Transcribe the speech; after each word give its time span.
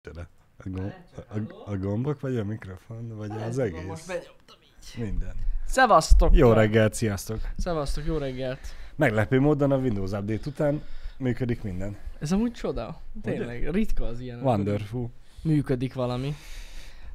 Tele. 0.00 0.28
A, 0.64 0.68
gomb, 0.68 0.92
a, 1.14 1.70
a 1.70 1.76
gombok, 1.76 2.20
vagy 2.20 2.36
a 2.36 2.44
mikrofon, 2.44 3.16
vagy 3.16 3.28
Nem 3.28 3.42
az 3.42 3.58
egész? 3.58 3.86
Most 3.86 4.06
benyomtam 4.06 4.56
így. 4.62 5.02
Minden. 5.04 5.34
Szevasztok! 5.66 6.36
Jó 6.36 6.52
reggelt, 6.52 6.94
sziasztok! 6.94 7.40
Szevasztok, 7.56 8.04
jó 8.06 8.16
reggelt! 8.16 8.60
Meglepő 8.96 9.40
módon 9.40 9.72
a 9.72 9.76
Windows 9.76 10.10
Update 10.10 10.48
után 10.48 10.82
működik 11.16 11.62
minden. 11.62 11.96
Ez 12.20 12.32
amúgy 12.32 12.52
csoda. 12.52 13.00
Tényleg, 13.22 13.70
ritka 13.70 14.04
az 14.06 14.20
ilyen. 14.20 14.42
Wonderful. 14.42 15.10
Működik 15.42 15.94
valami. 15.94 16.34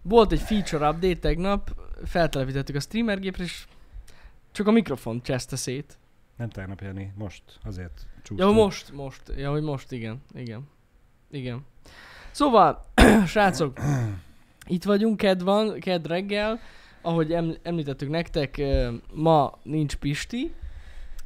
Volt 0.01 0.31
egy 0.31 0.41
feature 0.41 0.89
update 0.89 1.19
tegnap, 1.19 1.75
feltelepítettük 2.05 2.75
a 2.75 2.79
streamergépre, 2.79 3.43
és 3.43 3.65
csak 4.51 4.67
a 4.67 4.71
mikrofon 4.71 5.21
cseszte 5.21 5.55
szét. 5.55 5.97
Nem 6.37 6.49
tegnap 6.49 6.81
Jani, 6.81 7.13
most 7.15 7.43
azért 7.63 8.05
Ja, 8.15 8.21
csúsztunk. 8.23 8.55
most, 8.55 8.91
most. 8.91 9.21
Ja, 9.37 9.51
hogy 9.51 9.63
most, 9.63 9.91
igen. 9.91 10.21
Igen. 10.33 10.67
Igen. 11.31 11.65
Szóval, 12.33 12.85
srácok, 13.27 13.77
itt 14.67 14.83
vagyunk, 14.83 15.17
ked 15.17 15.43
van, 15.43 15.79
ked 15.79 16.07
reggel. 16.07 16.59
Ahogy 17.01 17.33
em- 17.33 17.59
említettük 17.63 18.09
nektek, 18.09 18.61
ma 19.13 19.57
nincs 19.63 19.95
Pisti, 19.95 20.53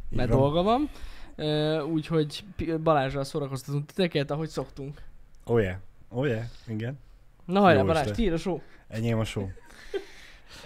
mert 0.09 0.29
van. 0.29 0.39
dolga 0.39 0.63
van. 0.63 0.89
Úgyhogy 1.91 2.43
Balázsral 2.83 3.23
szórakoztatunk 3.23 3.85
titeket, 3.85 4.31
ahogy 4.31 4.49
szoktunk. 4.49 5.01
Oh 5.43 5.61
yeah. 5.61 5.75
Oh 6.09 6.27
yeah. 6.27 6.43
Igen. 6.67 6.99
Na 7.45 7.59
hajrá, 7.59 7.79
Jó 7.79 7.85
Balázs, 7.85 8.11
tiéd 8.11 8.33
a 8.33 8.37
show. 8.37 8.59
Enyém 8.87 9.19
a. 9.19 9.23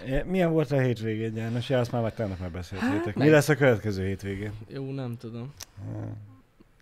É, 0.04 0.22
Milyen 0.26 0.52
volt 0.52 0.70
a 0.70 0.80
hétvégén, 0.80 1.36
János? 1.36 1.68
Ja, 1.68 1.78
azt 1.78 1.92
már 1.92 2.12
tegnap 2.12 2.38
már 2.38 2.50
beszéltétek. 2.50 3.04
Hát, 3.04 3.14
Mi 3.14 3.28
lesz 3.28 3.48
a 3.48 3.54
következő 3.56 4.06
hétvégén? 4.06 4.52
Jó, 4.68 4.92
nem 4.92 5.16
tudom. 5.16 5.52
Ah. 5.78 6.31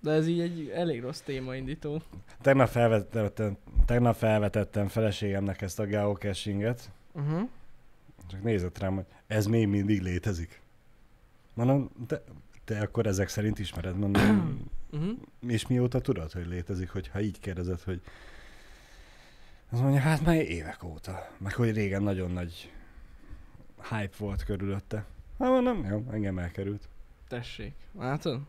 De 0.01 0.11
ez 0.11 0.27
így 0.27 0.41
egy 0.41 0.69
elég 0.75 1.01
rossz 1.01 1.21
témaindító. 1.21 2.03
Tegnap 2.41 2.69
felvetettem, 2.69 3.57
tegnap 3.87 4.17
felvetettem 4.17 4.89
feleségemnek 4.89 5.63
ezt 5.63 5.79
a 5.79 5.85
geocachinget, 5.85 6.91
Uh-huh. 7.13 7.49
csak 8.27 8.43
nézett 8.43 8.79
rám, 8.79 8.95
hogy 8.95 9.05
ez 9.27 9.47
még 9.47 9.67
mindig 9.69 10.01
létezik. 10.03 10.61
Mondom, 11.55 11.91
te, 12.07 12.23
te 12.65 12.81
akkor 12.81 13.07
ezek 13.07 13.29
szerint 13.29 13.59
ismered, 13.59 13.97
mondom, 13.99 14.59
Uh-huh. 14.91 15.19
és 15.53 15.67
mióta 15.67 16.01
tudod, 16.01 16.33
hogy 16.33 16.47
létezik, 16.47 16.91
hogyha 16.91 17.21
így 17.21 17.41
kérdezed, 17.41 17.81
hogy 17.81 18.01
az 19.71 19.81
mondja, 19.81 20.01
hát 20.01 20.25
már 20.25 20.37
évek 20.37 20.85
óta. 20.85 21.29
Meg 21.39 21.55
hogy 21.55 21.73
régen 21.73 22.03
nagyon 22.03 22.31
nagy 22.31 22.73
hype 23.91 24.17
volt 24.19 24.45
körülötte. 24.45 25.05
Hát 25.39 25.49
mondom, 25.49 25.85
jó, 25.85 26.05
engem 26.11 26.39
elkerült. 26.39 26.89
Tessék. 27.29 27.73
Látod? 27.99 28.41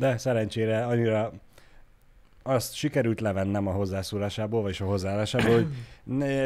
De 0.00 0.16
szerencsére 0.18 0.86
annyira 0.86 1.32
azt 2.42 2.74
sikerült 2.74 3.20
levennem 3.20 3.66
a 3.66 3.72
hozzászólásából, 3.72 4.62
vagy 4.62 4.76
a 4.80 4.84
hozzáállásából, 4.84 5.54
hogy 5.54 5.66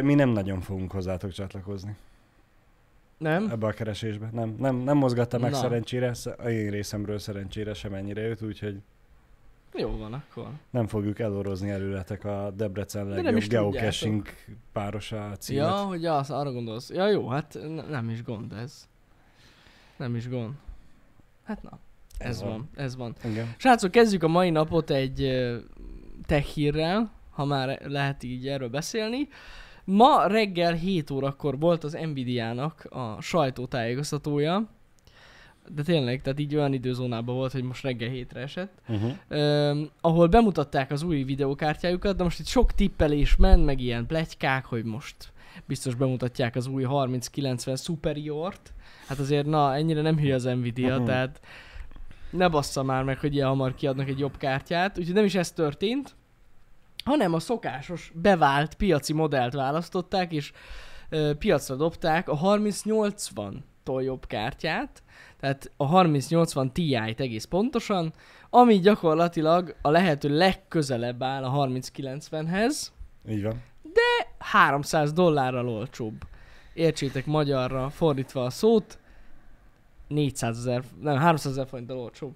mi 0.04 0.14
nem 0.14 0.28
nagyon 0.28 0.60
fogunk 0.60 0.90
hozzátok 0.92 1.30
csatlakozni 1.32 1.96
Nem? 3.18 3.48
ebbe 3.50 3.66
a 3.66 3.72
keresésbe. 3.72 4.28
Nem, 4.32 4.54
nem, 4.58 4.76
nem 4.76 4.96
mozgatta 4.96 5.38
meg 5.38 5.50
Na. 5.50 5.56
szerencsére, 5.56 6.14
sz- 6.14 6.26
a 6.38 6.48
én 6.50 6.70
részemről 6.70 7.18
szerencsére 7.18 7.74
sem 7.74 7.94
ennyire 7.94 8.20
jött, 8.20 8.42
úgyhogy 8.42 8.80
Jó 9.74 9.96
van 9.96 10.12
akkor. 10.12 10.48
nem 10.70 10.86
fogjuk 10.86 11.18
elorozni 11.18 11.70
előletek 11.70 12.24
a 12.24 12.50
Debrecen 12.56 13.06
nem 13.06 13.14
legjobb 13.14 13.36
is 13.36 13.42
tudjátok. 13.42 13.72
geocaching 13.72 14.26
párosa 14.72 15.36
címet. 15.38 15.64
Ja, 15.64 15.72
hogy 15.76 16.06
az, 16.06 16.30
arra 16.30 16.52
gondolsz. 16.52 16.90
Ja 16.90 17.08
jó, 17.10 17.28
hát 17.28 17.58
ne- 17.74 17.86
nem 17.88 18.08
is 18.10 18.22
gond 18.22 18.52
ez. 18.52 18.88
Nem 19.96 20.14
is 20.16 20.28
gond. 20.28 20.54
Hát 21.44 21.62
na, 21.62 21.78
ez, 22.18 22.28
Ez 22.28 22.40
van. 22.42 22.50
van. 22.50 22.68
ez 22.74 22.96
van. 22.96 23.14
Igen. 23.24 23.54
Srácok, 23.56 23.90
kezdjük 23.90 24.22
a 24.22 24.28
mai 24.28 24.50
napot 24.50 24.90
egy 24.90 25.30
tech 26.26 26.46
hírrel, 26.46 27.10
ha 27.30 27.44
már 27.44 27.80
lehet 27.86 28.22
így 28.22 28.48
erről 28.48 28.68
beszélni. 28.68 29.28
Ma 29.84 30.26
reggel 30.26 30.72
7 30.72 31.10
órakor 31.10 31.58
volt 31.58 31.84
az 31.84 31.92
Nvidia-nak 32.12 32.84
a 32.90 33.16
sajtótájékoztatója, 33.20 34.68
de 35.68 35.82
tényleg, 35.82 36.22
tehát 36.22 36.38
így 36.40 36.54
olyan 36.56 36.72
időzónában 36.72 37.34
volt, 37.34 37.52
hogy 37.52 37.62
most 37.62 37.82
reggel 37.82 38.08
hétre 38.08 38.40
esett. 38.40 38.72
Uh-huh. 38.88 39.10
Öm, 39.28 39.90
ahol 40.00 40.26
bemutatták 40.26 40.90
az 40.90 41.02
új 41.02 41.22
videókártyájukat, 41.22 42.16
de 42.16 42.22
most 42.22 42.38
itt 42.38 42.46
sok 42.46 42.72
tippelés 42.72 43.36
ment, 43.36 43.64
meg 43.64 43.80
ilyen 43.80 44.06
pletykák, 44.06 44.64
hogy 44.64 44.84
most 44.84 45.16
biztos 45.66 45.94
bemutatják 45.94 46.56
az 46.56 46.66
új 46.66 46.84
3090 46.84 47.76
Superiort. 47.76 48.72
Hát 49.06 49.18
azért, 49.18 49.46
na, 49.46 49.74
ennyire 49.74 50.00
nem 50.00 50.18
hülye 50.18 50.34
az 50.34 50.44
Nvidia, 50.44 50.96
Mhm. 50.96 51.04
tehát 51.04 51.40
ne 52.36 52.48
bassza 52.48 52.82
már 52.82 53.02
meg, 53.02 53.18
hogy 53.18 53.34
ilyen 53.34 53.48
hamar 53.48 53.74
kiadnak 53.74 54.08
egy 54.08 54.18
jobb 54.18 54.36
kártyát. 54.36 54.98
Úgyhogy 54.98 55.14
nem 55.14 55.24
is 55.24 55.34
ez 55.34 55.52
történt, 55.52 56.14
hanem 57.04 57.34
a 57.34 57.38
szokásos, 57.38 58.12
bevált 58.14 58.74
piaci 58.74 59.12
modellt 59.12 59.52
választották, 59.52 60.32
és 60.32 60.52
ö, 61.08 61.34
piacra 61.38 61.74
dobták 61.74 62.28
a 62.28 62.38
3080-tól 62.38 64.02
jobb 64.02 64.26
kártyát, 64.26 65.02
tehát 65.40 65.70
a 65.76 65.86
3080 65.86 66.72
Ti-t 66.72 67.20
egész 67.20 67.44
pontosan, 67.44 68.12
ami 68.50 68.78
gyakorlatilag 68.78 69.76
a 69.82 69.90
lehető 69.90 70.36
legközelebb 70.36 71.22
áll 71.22 71.44
a 71.44 71.66
3090-hez, 71.66 72.86
Így 73.28 73.42
van. 73.42 73.62
300 74.38 75.12
dollárral 75.12 75.68
olcsóbb. 75.68 76.14
Értsétek 76.74 77.26
magyarra 77.26 77.90
fordítva 77.90 78.44
a 78.44 78.50
szót, 78.50 78.98
400 80.08 80.58
ezer, 80.58 80.82
nem, 81.00 81.16
300 81.16 81.52
ezer 81.52 81.66
forinttal 81.66 81.98
olcsóbb. 81.98 82.34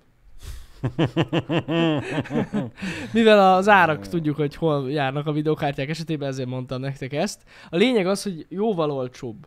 Mivel 3.12 3.55
az 3.55 3.69
árak 3.69 4.09
tudjuk, 4.09 4.37
hogy 4.37 4.55
hol 4.55 4.91
járnak 4.91 5.27
a 5.27 5.33
videokártyák 5.33 5.89
esetében, 5.89 6.29
ezért 6.29 6.49
mondtam 6.49 6.81
nektek 6.81 7.12
ezt. 7.12 7.43
A 7.71 7.77
lényeg 7.77 8.06
az, 8.06 8.23
hogy 8.23 8.47
jóval 8.49 8.91
olcsóbb, 8.91 9.47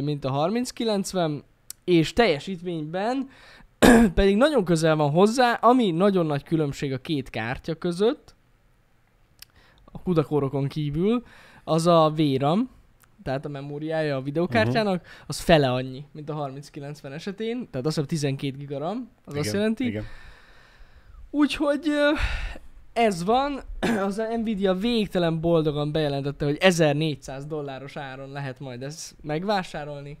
mint 0.00 0.24
a 0.24 0.30
3090, 0.30 1.44
és 1.84 2.12
teljesítményben 2.12 3.28
pedig 4.14 4.36
nagyon 4.36 4.64
közel 4.64 4.96
van 4.96 5.10
hozzá, 5.10 5.52
ami 5.52 5.90
nagyon 5.90 6.26
nagy 6.26 6.42
különbség 6.42 6.92
a 6.92 6.98
két 6.98 7.30
kártya 7.30 7.74
között, 7.74 8.34
a 9.84 10.02
kudakórokon 10.02 10.68
kívül, 10.68 11.22
az 11.64 11.86
a 11.86 12.12
VRAM, 12.16 12.70
tehát 13.22 13.44
a 13.44 13.48
memóriája 13.48 14.16
a 14.16 14.22
videokártyának, 14.22 15.06
az 15.26 15.40
fele 15.40 15.70
annyi, 15.72 16.04
mint 16.12 16.30
a 16.30 16.34
3090 16.34 17.12
esetén, 17.12 17.68
tehát 17.70 17.86
azt 17.86 17.96
hiszem 17.96 18.04
12 18.06 18.56
giga 18.56 18.78
RAM, 18.78 19.10
az 19.24 19.34
azt 19.36 19.52
jelenti. 19.52 19.86
Igen. 19.86 20.04
Úgyhogy 21.30 21.88
ez 22.92 23.24
van, 23.24 23.60
az 24.06 24.22
Nvidia 24.40 24.74
végtelen 24.74 25.40
boldogan 25.40 25.92
bejelentette, 25.92 26.44
hogy 26.44 26.56
1400 26.60 27.46
dolláros 27.46 27.96
áron 27.96 28.30
lehet 28.32 28.60
majd 28.60 28.82
ezt 28.82 29.14
megvásárolni. 29.22 30.18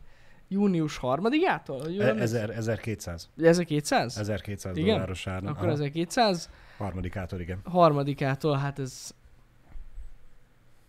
Június 0.48 0.98
3-ától? 1.02 1.78
Hogy 1.82 1.94
jól 1.94 2.04
E- 2.04 2.08
emlékszem? 2.08 2.20
ezer- 2.40 2.50
1200. 2.56 3.28
1200? 3.36 4.16
1200 4.18 4.76
Igen? 4.76 4.88
dolláros 4.90 5.26
árna. 5.26 5.50
Akkor 5.50 5.62
Aha. 5.64 5.72
1200, 5.72 6.50
Harmadikától, 6.78 7.40
igen. 7.40 7.58
harmadikától, 7.64 8.56
hát 8.56 8.78
ez... 8.78 9.14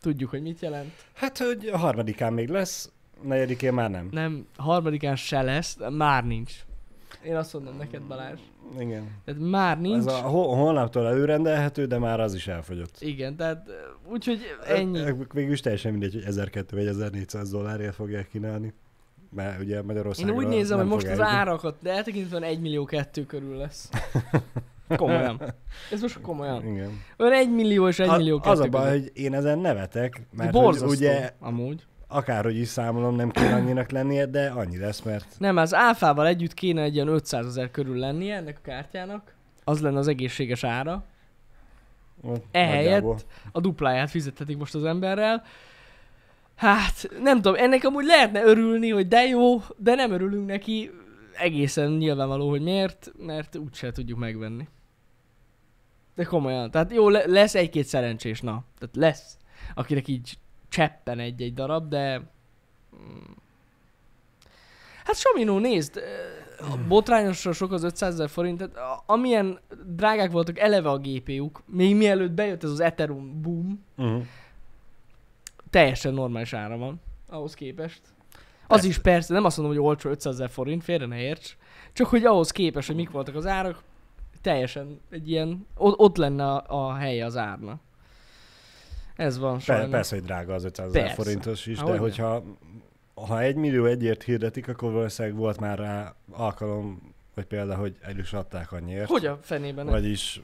Tudjuk, 0.01 0.29
hogy 0.29 0.41
mit 0.41 0.59
jelent. 0.59 0.91
Hát, 1.13 1.37
hogy 1.37 1.69
a 1.73 1.77
harmadikán 1.77 2.33
még 2.33 2.49
lesz, 2.49 2.91
negyedikén 3.23 3.73
már 3.73 3.89
nem. 3.89 4.07
Nem, 4.11 4.45
harmadikán 4.57 5.15
se 5.15 5.41
lesz, 5.41 5.77
már 5.89 6.25
nincs. 6.25 6.53
Én 7.23 7.35
azt 7.35 7.53
mondom 7.53 7.77
neked, 7.77 8.01
Balázs. 8.01 8.39
Igen. 8.79 9.09
Tehát 9.25 9.41
már 9.41 9.79
nincs. 9.81 9.97
Ez 9.97 10.05
a 10.05 10.17
ho- 10.21 10.55
holnaptól 10.55 11.07
előrendelhető, 11.07 11.85
de 11.85 11.97
már 11.97 12.19
az 12.19 12.33
is 12.35 12.47
elfogyott. 12.47 12.95
Igen, 12.99 13.35
tehát 13.35 13.69
úgyhogy 14.11 14.39
ennyi. 14.67 14.99
Ö- 14.99 15.07
ö- 15.07 15.33
Végül 15.33 15.51
is 15.51 15.59
teljesen 15.59 15.91
mindegy, 15.91 16.13
hogy 16.13 16.23
1200 16.23 16.71
vagy 16.71 16.87
1400 16.87 17.49
dollárért 17.49 17.95
fogják 17.95 18.27
kínálni. 18.27 18.73
Mert 19.35 19.59
ugye 19.61 19.77
Én 19.77 19.83
Magyarországon 19.85 20.35
úgy 20.35 20.47
nézem, 20.47 20.77
hogy 20.77 20.87
most 20.87 21.07
az 21.07 21.19
árakat, 21.19 21.75
de 21.81 21.91
eltekintve 21.91 22.39
1 22.39 22.59
millió 22.59 22.85
kettő 22.85 23.25
körül 23.25 23.57
lesz. 23.57 23.89
Komolyan. 24.95 25.41
Ez 25.91 26.01
most 26.01 26.21
komolyan. 26.21 26.65
Igen. 26.67 27.01
Olyan 27.17 27.33
1 27.33 27.51
millió 27.51 27.87
és 27.87 27.99
1 27.99 28.07
A- 28.07 28.17
millió 28.17 28.39
az 28.43 28.59
a 28.59 28.67
baj, 28.67 28.89
hogy 28.89 29.11
én 29.13 29.33
ezen 29.33 29.59
nevetek, 29.59 30.21
mert 30.31 30.51
hogy 30.51 30.61
Borzasztó, 30.61 30.89
ugye 30.89 31.31
amúgy. 31.39 31.83
akárhogy 32.07 32.57
is 32.57 32.67
számolom, 32.67 33.15
nem 33.15 33.29
kéne 33.29 33.55
annyinak 33.55 33.91
lennie, 33.91 34.25
de 34.25 34.49
annyi 34.49 34.77
lesz, 34.77 35.01
mert 35.01 35.25
Nem, 35.37 35.57
az 35.57 35.73
áfával 35.73 36.27
együtt 36.27 36.53
kéne 36.53 36.81
egy 36.81 36.95
ilyen 36.95 37.07
500 37.07 37.45
ezer 37.45 37.71
körül 37.71 37.97
lennie 37.97 38.35
ennek 38.35 38.57
a 38.57 38.61
kártyának. 38.63 39.33
Az 39.63 39.81
lenne 39.81 39.97
az 39.97 40.07
egészséges 40.07 40.63
ára. 40.63 41.03
Ehelyett 42.51 42.83
nagyjából. 42.83 43.17
a 43.51 43.59
dupláját 43.59 44.09
fizethetik 44.09 44.57
most 44.57 44.75
az 44.75 44.83
emberrel. 44.83 45.43
Hát, 46.55 47.09
nem 47.21 47.35
tudom, 47.41 47.55
ennek 47.59 47.83
amúgy 47.83 48.05
lehetne 48.05 48.43
örülni, 48.43 48.89
hogy 48.89 49.07
de 49.07 49.21
jó, 49.27 49.61
de 49.77 49.95
nem 49.95 50.11
örülünk 50.11 50.47
neki. 50.47 50.91
Egészen 51.37 51.91
nyilvánvaló, 51.91 52.49
hogy 52.49 52.61
miért, 52.61 53.11
mert 53.17 53.55
úgyse 53.55 53.91
tudjuk 53.91 54.19
megvenni. 54.19 54.67
De 56.15 56.23
komolyan, 56.23 56.71
tehát 56.71 56.91
jó, 56.91 57.09
le- 57.09 57.25
lesz 57.27 57.55
egy-két 57.55 57.85
szerencsés, 57.85 58.41
na. 58.41 58.63
Tehát 58.79 58.95
lesz, 58.95 59.37
akinek 59.75 60.07
így 60.07 60.37
cseppen 60.69 61.19
egy-egy 61.19 61.53
darab, 61.53 61.89
de... 61.89 62.17
mm, 62.95 63.31
Hát 65.05 65.15
Saminó, 65.15 65.57
nézd, 65.57 66.01
a 66.59 66.77
botrányosra 66.87 67.51
sok 67.53 67.71
az 67.71 67.83
500 67.83 68.13
ezer 68.13 68.29
forint, 68.29 68.57
tehát 68.69 69.01
amilyen 69.05 69.59
drágák 69.85 70.31
voltak 70.31 70.59
eleve 70.59 70.89
a 70.89 70.97
GPU-k, 70.97 71.61
még 71.65 71.95
mielőtt 71.95 72.31
bejött 72.31 72.63
ez 72.63 72.69
az 72.69 72.79
Ethereum 72.79 73.41
boom, 73.41 73.83
Uh-huh. 73.97 74.23
teljesen 75.69 76.13
normális 76.13 76.53
ára 76.53 76.77
van 76.77 77.01
ahhoz 77.29 77.53
képest. 77.53 78.01
Az 78.61 78.67
Persze. 78.67 78.87
is 78.87 78.97
persze, 78.97 79.33
nem 79.33 79.45
azt 79.45 79.57
mondom, 79.57 79.75
hogy 79.75 79.85
olcsó 79.85 80.09
500 80.09 80.33
ezer 80.33 80.49
forint, 80.49 80.83
félre 80.83 81.05
ne 81.05 81.19
érts, 81.21 81.55
csak 81.93 82.07
hogy 82.07 82.25
ahhoz 82.25 82.51
képest, 82.51 82.87
hogy 82.87 82.95
mik 82.95 83.09
voltak 83.09 83.35
az 83.35 83.45
árak, 83.45 83.83
teljesen 84.41 84.99
egy 85.09 85.29
ilyen, 85.29 85.67
ott, 85.77 86.17
lenne 86.17 86.45
a, 86.45 86.63
a 86.67 86.93
helye 86.93 87.25
az 87.25 87.37
árnak. 87.37 87.81
Ez 89.15 89.37
van 89.37 89.53
Per, 89.53 89.61
sajnos. 89.61 89.89
persze, 89.89 90.15
hogy 90.15 90.25
drága 90.25 90.53
az 90.53 90.63
500 90.63 90.95
ezer 90.95 91.11
forintos 91.11 91.65
is, 91.65 91.79
Há, 91.79 91.85
de 91.85 91.97
hogyha 91.97 92.43
ha 93.13 93.41
egy 93.41 93.55
millió 93.55 93.85
egyért 93.85 94.23
hirdetik, 94.23 94.67
akkor 94.67 94.91
valószínűleg 94.91 95.37
volt 95.37 95.59
már 95.59 95.79
rá 95.79 96.15
alkalom, 96.31 97.13
vagy 97.35 97.45
példa, 97.45 97.75
hogy 97.75 97.95
el 98.01 98.17
is 98.17 98.33
adták 98.33 98.71
annyiért. 98.71 99.07
Hogy 99.09 99.25
a 99.25 99.39
fenében? 99.41 99.85
Vagyis 99.85 100.41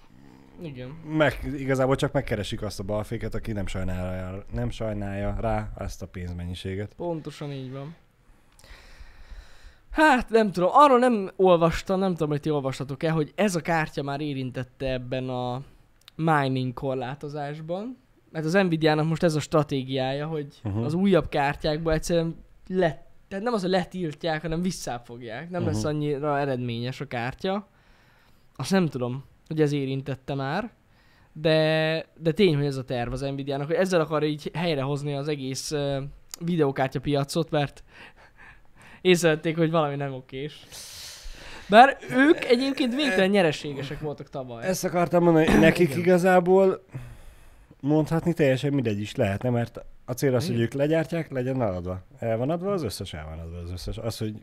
Igen. 0.61 0.87
meg, 0.89 1.39
igazából 1.57 1.95
csak 1.95 2.11
megkeresik 2.11 2.61
azt 2.61 2.79
a 2.79 2.83
balféket, 2.83 3.35
aki 3.35 3.51
nem 3.51 3.67
sajnálja, 3.67 4.45
nem 4.53 4.69
sajnálja 4.69 5.35
rá 5.39 5.71
ezt 5.77 6.01
a 6.01 6.07
pénzmennyiséget. 6.07 6.93
Pontosan 6.93 7.51
így 7.51 7.71
van. 7.71 7.95
Hát 9.97 10.29
nem 10.29 10.51
tudom, 10.51 10.69
arról 10.73 10.99
nem 10.99 11.31
olvastam, 11.35 11.99
nem 11.99 12.11
tudom, 12.11 12.29
hogy 12.29 12.39
ti 12.39 12.49
olvastatok-e, 12.49 13.11
hogy 13.11 13.31
ez 13.35 13.55
a 13.55 13.61
kártya 13.61 14.03
már 14.03 14.21
érintette 14.21 14.91
ebben 14.91 15.29
a 15.29 15.61
mining 16.15 16.73
korlátozásban. 16.73 17.97
Mert 18.31 18.45
az 18.45 18.53
Nvidia-nak 18.53 19.07
most 19.07 19.23
ez 19.23 19.35
a 19.35 19.39
stratégiája, 19.39 20.27
hogy 20.27 20.47
uh-huh. 20.63 20.83
az 20.83 20.93
újabb 20.93 21.29
kártyákba 21.29 21.91
egyszerűen 21.91 22.35
le, 22.67 23.05
tehát 23.27 23.43
nem 23.43 23.53
az, 23.53 23.61
hogy 23.61 23.69
letiltják, 23.69 24.41
hanem 24.41 24.61
visszafogják. 24.61 25.49
Nem 25.49 25.61
uh-huh. 25.61 25.75
lesz 25.75 25.83
annyira 25.83 26.39
eredményes 26.39 27.01
a 27.01 27.07
kártya. 27.07 27.67
Azt 28.55 28.71
nem 28.71 28.87
tudom, 28.87 29.23
hogy 29.47 29.61
ez 29.61 29.71
érintette 29.71 30.33
már. 30.33 30.71
De, 31.33 32.05
de 32.17 32.31
tény, 32.31 32.55
hogy 32.55 32.65
ez 32.65 32.77
a 32.77 32.83
terv 32.83 33.11
az 33.11 33.21
Nvidia-nak, 33.21 33.67
hogy 33.67 33.75
ezzel 33.75 34.01
akar 34.01 34.23
így 34.23 34.51
helyrehozni 34.53 35.13
az 35.13 35.27
egész 35.27 35.71
uh, 35.71 36.03
videókártya 36.39 36.99
piacot, 36.99 37.49
mert 37.49 37.83
észrevették, 39.07 39.57
hogy 39.57 39.71
valami 39.71 39.95
nem 39.95 40.13
okés. 40.13 40.65
Bár 41.69 41.97
ők 42.11 42.45
egyébként 42.45 42.95
végtelen 42.95 43.29
nyereségesek 43.29 43.99
voltak 43.99 44.29
tavaly. 44.29 44.65
Ezt 44.65 44.83
akartam 44.85 45.23
mondani, 45.23 45.45
hogy 45.45 45.59
nekik 45.59 45.87
Igen. 45.89 45.99
igazából 45.99 46.83
mondhatni 47.79 48.33
teljesen 48.33 48.73
mindegy 48.73 48.99
is 48.99 49.15
lehetne, 49.15 49.49
mert 49.49 49.85
a 50.05 50.11
cél 50.11 50.35
az, 50.35 50.47
hogy 50.47 50.59
ők 50.59 50.73
legyártják, 50.73 51.31
legyen 51.31 51.61
eladva. 51.61 52.01
El 52.19 52.37
van 52.37 52.49
adva 52.49 52.71
az 52.71 52.83
összes, 52.83 53.13
el 53.13 53.25
van 53.29 53.39
adva 53.39 53.57
az 53.57 53.71
összes. 53.71 53.97
Az, 53.97 54.17
hogy 54.17 54.33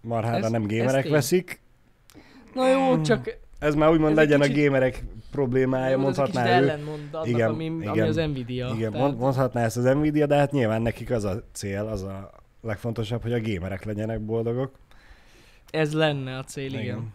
marhára 0.00 0.36
Ez- 0.44 0.50
nem 0.50 0.62
ez 0.62 0.68
gémerek 0.68 1.02
tény. 1.02 1.12
veszik, 1.12 1.60
Na 2.54 2.68
jó, 2.70 3.00
csak 3.00 3.36
ez 3.58 3.74
már 3.74 3.90
úgymond 3.90 4.12
Ez 4.12 4.18
egy 4.18 4.24
legyen 4.24 4.40
kicsit- 4.40 4.56
a 4.56 4.58
gémerek 4.60 5.04
problémája, 5.30 5.88
jó, 5.90 5.96
ez 5.96 6.02
mondhatná 6.02 6.46
ő. 6.46 6.52
ellenmond 6.52 7.08
annak, 7.12 7.26
Igen, 7.26 7.48
ami, 7.50 7.66
ami 7.68 7.84
igen. 7.84 8.06
az 8.08 8.16
Nvidia. 8.16 8.72
Igen, 8.76 8.90
Tehát 8.92 9.06
mond, 9.06 9.18
mondhatná 9.20 9.64
ezt 9.64 9.76
az 9.76 9.84
Nvidia, 9.84 10.26
de 10.26 10.36
hát 10.36 10.52
nyilván 10.52 10.82
nekik 10.82 11.10
az 11.10 11.24
a 11.24 11.42
cél, 11.52 11.84
az 11.92 12.02
a 12.02 12.30
legfontosabb, 12.60 13.22
hogy 13.22 13.32
a 13.32 13.38
gémerek 13.38 13.84
legyenek 13.84 14.20
boldogok. 14.20 14.78
Ez 15.70 15.92
lenne 15.92 16.38
a 16.38 16.44
cél, 16.44 16.66
igen. 16.66 16.80
igen. 16.82 17.12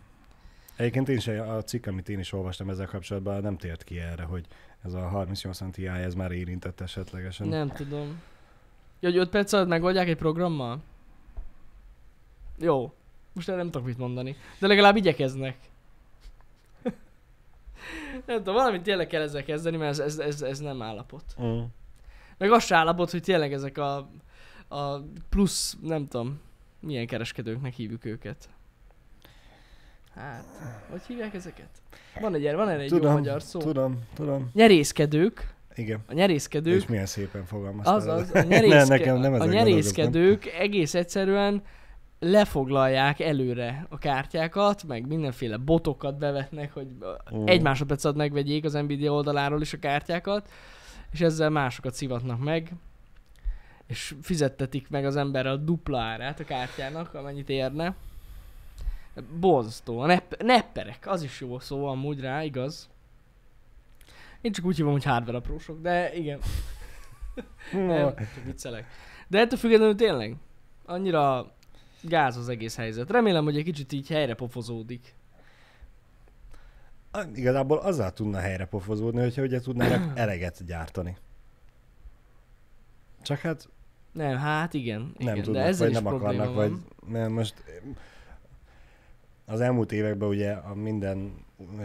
Egyébként 0.76 1.10
én 1.10 1.18
is, 1.18 1.28
a 1.28 1.64
cikk, 1.64 1.86
amit 1.86 2.10
én 2.10 2.20
is 2.20 2.34
olvastam 2.34 2.70
ezzel 2.70 2.86
kapcsolatban, 2.86 3.42
nem 3.42 3.58
tért 3.58 3.84
ki 3.84 4.00
erre, 4.00 4.24
hogy 4.24 4.46
ez 4.86 4.94
a 4.94 5.08
3080 5.08 5.72
Ti 5.72 5.88
ez 5.88 6.14
már 6.14 6.32
érintett 6.32 6.82
esetlegesen. 6.82 7.48
Nem 7.48 7.70
tudom. 7.70 8.22
Ja, 9.00 9.10
hogy 9.10 9.18
5 9.18 9.30
perc 9.30 9.54
alatt 9.54 9.68
megoldják 9.68 10.08
egy 10.08 10.16
programmal? 10.16 10.82
Jó. 12.58 12.94
Most 13.34 13.48
erre 13.48 13.58
nem 13.58 13.72
tudok 13.72 13.88
mit 13.88 13.98
mondani. 13.98 14.36
De 14.60 14.68
legalább 14.68 14.96
igyekeznek. 14.96 15.58
nem 18.26 18.38
tudom, 18.38 18.54
valamit 18.54 18.82
tényleg 18.82 19.08
kell 19.08 19.22
ezzel 19.22 19.44
kezdeni, 19.44 19.78
mert 19.78 19.92
ez, 19.92 20.00
ez, 20.00 20.20
ez, 20.20 20.42
ez 20.42 20.60
nem 20.60 20.82
állapot. 20.82 21.24
Mm. 21.42 21.62
Meg 22.38 22.52
az 22.52 22.66
se 22.66 22.76
állapot, 22.76 23.12
hogy 23.12 23.22
tényleg 23.22 23.54
ezek 23.54 23.78
a, 23.78 24.10
a 24.68 24.98
plusz, 25.30 25.78
nem 25.82 26.08
tudom, 26.08 26.40
milyen 26.80 27.08
kereskedőknek 27.08 27.74
hívjuk 27.74 28.06
őket. 28.06 28.50
Hát, 30.16 30.46
hogy 30.90 31.02
hívják 31.08 31.34
ezeket? 31.34 31.70
Van 32.22 32.34
egy, 32.36 32.54
van 32.56 32.70
egy 32.70 32.92
jó 32.92 32.98
Tudom, 32.98 33.14
magyar 33.14 33.42
szó. 33.42 33.60
tudom, 33.60 34.00
tudom. 34.14 34.50
Nyerészkedők. 34.54 35.54
Igen. 35.76 36.00
A 36.08 36.14
nyerészkedők 36.14 36.76
És 36.82 36.88
milyen 36.88 37.06
szépen 37.06 37.46
fogalmaztál. 37.46 37.96
Azaz, 37.96 38.30
a, 38.34 38.38
Ne, 38.42 38.44
nyerészke, 38.44 38.86
nekem 38.86 39.18
nem 39.18 39.34
a 39.34 39.46
nyerészkedők 39.46 40.46
egész 40.46 40.94
egyszerűen 40.94 41.62
lefoglalják 42.20 43.20
előre 43.20 43.86
a 43.90 43.98
kártyákat, 43.98 44.84
meg 44.84 45.08
mindenféle 45.08 45.58
botokat 45.58 46.18
bevetnek, 46.18 46.74
hogy 46.74 46.88
Mm. 47.36 47.46
egy 47.46 47.62
másodperc 47.62 48.04
alatt 48.04 48.18
megvegyék 48.18 48.66
az 48.66 48.74
Nvidia 48.74 49.12
oldaláról 49.12 49.62
is 49.62 49.74
a 49.74 49.80
kártyákat, 49.80 50.50
és 51.12 51.22
ezzel 51.22 51.50
másokat 51.50 51.94
szivatnak 51.94 52.44
meg, 52.44 52.72
és 53.88 54.16
fizettetik 54.22 54.90
meg 54.90 55.06
az 55.06 55.16
emberre 55.16 55.50
a 55.50 55.56
dupla 55.56 56.00
árát 56.00 56.40
a 56.40 56.44
kártyának, 56.44 57.14
amennyit 57.14 57.50
érne. 57.50 57.96
Borzasztó. 59.40 60.00
A 60.00 60.06
nepp- 60.06 60.42
nepperek, 60.42 61.08
az 61.08 61.24
is 61.24 61.42
jó 61.42 61.60
szó 61.60 61.86
amúgy 61.86 62.20
rá, 62.20 62.44
igaz? 62.44 62.90
Én 64.42 64.52
csak 64.52 64.66
úgy 64.66 64.76
hívom, 64.76 64.92
hogy 64.92 65.04
hardware 65.04 65.38
aprósok, 65.38 65.82
de 65.82 66.14
igen. 66.16 66.40
Nem, 67.72 68.16
csak 68.16 68.44
viccelek. 68.46 68.86
De 69.28 69.40
ettől 69.40 69.60
függetlenül 69.60 69.96
tényleg 69.96 70.36
annyira 70.86 71.52
gáz 72.02 72.38
az 72.38 72.50
egész 72.50 72.76
helyzet. 72.76 73.10
Remélem, 73.10 73.44
hogy 73.44 73.58
egy 73.58 73.64
kicsit 73.64 73.92
így 73.92 74.08
helyre 74.08 74.34
pofozódik. 74.34 75.16
Igazából 77.34 77.78
azzal 77.78 78.14
tudna 78.14 78.40
helyre 78.40 78.66
pofozódni, 78.66 79.22
hogyha 79.22 79.42
ugye 79.42 79.60
tudnának 79.60 80.18
eleget 80.20 80.66
gyártani. 80.66 81.18
Csak 83.24 83.40
hát 83.40 83.70
Nem, 84.12 84.38
hát 84.38 84.74
igen. 84.74 85.00
nem 85.18 85.34
igen. 85.34 85.44
tudnak, 85.44 85.62
de 85.62 85.68
ezzel 85.68 85.92
vagy 85.92 86.04
nem 86.04 86.14
akarnak, 86.14 86.46
van. 86.46 86.56
vagy 86.56 86.72
mert 87.12 87.30
most 87.30 87.64
az 89.46 89.62
elmúlt 89.62 89.92
években 89.92 90.30
ugye 90.30 90.52
a 90.52 90.76
minden 90.76 91.34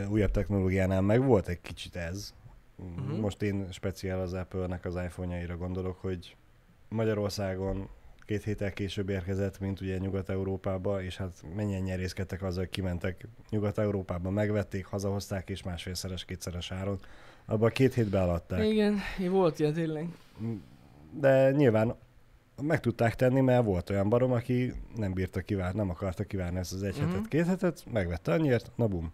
újabb 0.08 0.30
technológiánál 0.30 1.00
meg 1.00 1.24
volt 1.24 1.48
egy 1.48 1.60
kicsit 1.60 1.96
ez. 1.96 2.34
Mhm. 2.76 3.20
Most 3.20 3.42
én 3.42 3.66
speciál 3.70 4.20
az 4.20 4.32
Apple-nek 4.32 4.84
az 4.84 4.94
iPhone-jaira 4.94 5.56
gondolok, 5.56 6.00
hogy 6.00 6.36
Magyarországon 6.88 7.88
két 8.28 8.44
héttel 8.44 8.72
később 8.72 9.08
érkezett, 9.08 9.60
mint 9.60 9.80
ugye 9.80 9.98
Nyugat-Európába, 9.98 11.02
és 11.02 11.16
hát 11.16 11.44
mennyien 11.56 11.82
nyerészkedtek 11.82 12.42
azzal, 12.42 12.62
hogy 12.62 12.72
kimentek 12.72 13.26
Nyugat-Európába, 13.50 14.30
megvették, 14.30 14.84
hazahozták, 14.84 15.48
és 15.50 15.62
másfélszeres, 15.62 16.24
kétszeres 16.24 16.72
áron. 16.72 16.98
Abban 17.44 17.70
két 17.70 17.94
hétbe 17.94 18.18
eladták. 18.18 18.64
Igen, 18.64 18.98
volt 19.30 19.58
ilyen 19.58 19.72
tényleg. 19.72 20.08
De 21.12 21.50
nyilván 21.50 21.94
meg 22.62 22.80
tudták 22.80 23.14
tenni, 23.14 23.40
mert 23.40 23.64
volt 23.64 23.90
olyan 23.90 24.08
barom, 24.08 24.32
aki 24.32 24.72
nem 24.96 25.12
bírta 25.12 25.40
kivárni, 25.40 25.78
nem 25.78 25.90
akarta 25.90 26.24
kivárni 26.24 26.58
ezt 26.58 26.72
az 26.72 26.82
egy 26.82 26.96
Mhm. 27.00 27.06
hetet, 27.08 27.28
két 27.28 27.46
hetet, 27.46 27.84
megvette 27.92 28.32
annyiért, 28.32 28.70
na 28.76 28.86
bum. 28.86 29.12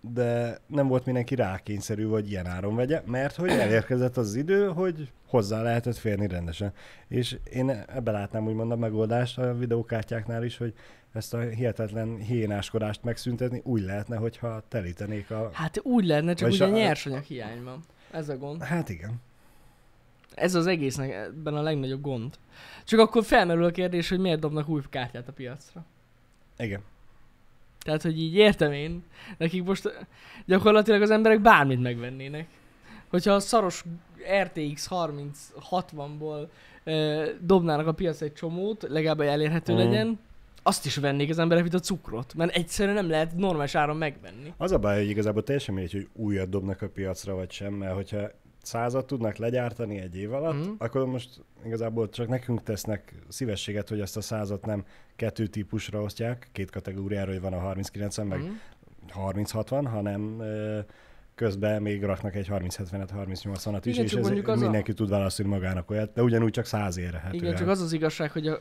De 0.00 0.58
nem 0.66 0.86
volt 0.88 1.04
mindenki 1.04 1.34
rákényszerű, 1.34 2.04
hogy 2.04 2.30
ilyen 2.30 2.46
áron 2.46 2.74
vegye, 2.76 3.02
mert 3.06 3.36
hogy 3.36 3.50
elérkezett 3.50 4.16
az 4.16 4.34
idő, 4.34 4.66
hogy 4.68 5.12
hozzá 5.26 5.62
lehetett 5.62 5.96
férni 5.96 6.26
rendesen. 6.26 6.72
És 7.08 7.38
én 7.52 7.70
ebbe 7.70 8.10
látnám 8.10 8.46
úgymond 8.46 8.70
a 8.72 8.76
megoldást 8.76 9.38
a 9.38 9.54
videókártyáknál 9.54 10.44
is, 10.44 10.56
hogy 10.56 10.74
ezt 11.12 11.34
a 11.34 11.40
hihetetlen 11.40 12.16
hiénáskodást 12.16 13.02
megszüntetni 13.04 13.60
úgy 13.64 13.82
lehetne, 13.82 14.16
hogyha 14.16 14.62
telítenék 14.68 15.30
a... 15.30 15.50
Hát 15.52 15.80
úgy 15.82 16.06
lenne, 16.06 16.34
csak 16.34 16.48
ugye 16.50 16.64
a- 16.64 16.68
nyersanyag 16.68 17.22
hiány 17.22 17.62
van. 17.62 17.80
Ez 18.10 18.28
a 18.28 18.36
gond. 18.36 18.62
Hát 18.62 18.88
igen. 18.88 19.20
Ez 20.34 20.54
az 20.54 20.66
egésznek 20.66 21.12
ebben 21.12 21.54
a 21.54 21.62
legnagyobb 21.62 22.00
gond. 22.00 22.34
Csak 22.84 23.00
akkor 23.00 23.24
felmerül 23.24 23.64
a 23.64 23.70
kérdés, 23.70 24.08
hogy 24.08 24.18
miért 24.18 24.40
dobnak 24.40 24.68
új 24.68 24.80
kártyát 24.90 25.28
a 25.28 25.32
piacra. 25.32 25.84
Igen. 26.58 26.80
Tehát, 27.84 28.02
hogy 28.02 28.20
így 28.20 28.34
értem 28.34 28.72
én, 28.72 29.02
nekik 29.38 29.64
most 29.64 30.06
gyakorlatilag 30.46 31.02
az 31.02 31.10
emberek 31.10 31.40
bármit 31.40 31.80
megvennének. 31.82 32.46
Hogyha 33.08 33.32
a 33.32 33.40
szaros 33.40 33.84
RTX 34.42 34.88
3060-ból 34.90 36.46
ö, 36.84 37.26
dobnának 37.40 37.86
a 37.86 37.92
piac 37.92 38.20
egy 38.20 38.32
csomót, 38.32 38.82
legalább 38.88 39.20
elérhető 39.20 39.72
Mhm. 39.72 39.82
legyen, 39.82 40.18
azt 40.62 40.86
is 40.86 40.96
vennék 40.96 41.30
az 41.30 41.38
emberek, 41.38 41.62
mint 41.62 41.74
a 41.74 41.78
cukrot, 41.78 42.34
mert 42.34 42.54
egyszerűen 42.56 42.94
nem 42.94 43.08
lehet 43.10 43.36
normális 43.36 43.74
áron 43.74 43.96
megvenni. 43.96 44.52
Az 44.56 44.72
a 44.72 44.78
baj, 44.78 44.98
hogy 44.98 45.08
igazából 45.08 45.42
teljesen 45.42 45.74
mindegy, 45.74 45.92
hogy 45.92 46.08
újat 46.12 46.48
dobnak 46.48 46.82
a 46.82 46.88
piacra, 46.88 47.34
vagy 47.34 47.50
sem, 47.50 47.72
mert 47.72 47.94
hogyha 47.94 48.30
százat 48.64 49.06
tudnak 49.06 49.36
legyártani 49.36 49.98
egy 49.98 50.16
év 50.16 50.32
alatt, 50.32 50.54
mm. 50.68 50.72
akkor 50.78 51.06
most 51.06 51.28
igazából 51.64 52.08
csak 52.08 52.28
nekünk 52.28 52.62
tesznek 52.62 53.14
szívességet, 53.28 53.88
hogy 53.88 54.00
ezt 54.00 54.16
a 54.16 54.20
százat 54.20 54.66
nem 54.66 54.84
kettő 55.16 55.46
típusra 55.46 56.02
osztják, 56.02 56.48
két 56.52 56.70
kategóriára, 56.70 57.30
hogy 57.32 57.40
van 57.40 57.52
a 57.52 57.74
30-90, 57.74 58.28
meg 58.28 58.38
Mhm. 58.38 58.50
30-60, 59.14 59.84
hanem 59.90 60.42
közben 61.34 61.82
még 61.82 62.02
raknak 62.04 62.34
egy 62.34 62.48
30-70-et, 62.50 63.08
30-80-at 63.16 63.80
is, 63.84 63.92
Igen, 63.92 64.04
és 64.04 64.12
ez 64.14 64.26
az 64.26 64.48
a- 64.48 64.54
mindenki 64.56 64.92
tud 64.92 65.08
választani 65.08 65.48
magának 65.48 65.90
olyat, 65.90 66.12
de 66.12 66.22
ugyanúgy 66.22 66.50
csak 66.50 66.64
100 66.64 66.96
érhet. 66.96 67.32
Igen, 67.32 67.54
csak 67.54 67.68
az 67.68 67.80
az 67.80 67.92
igazság, 67.92 68.30
hogy 68.30 68.46
a, 68.46 68.58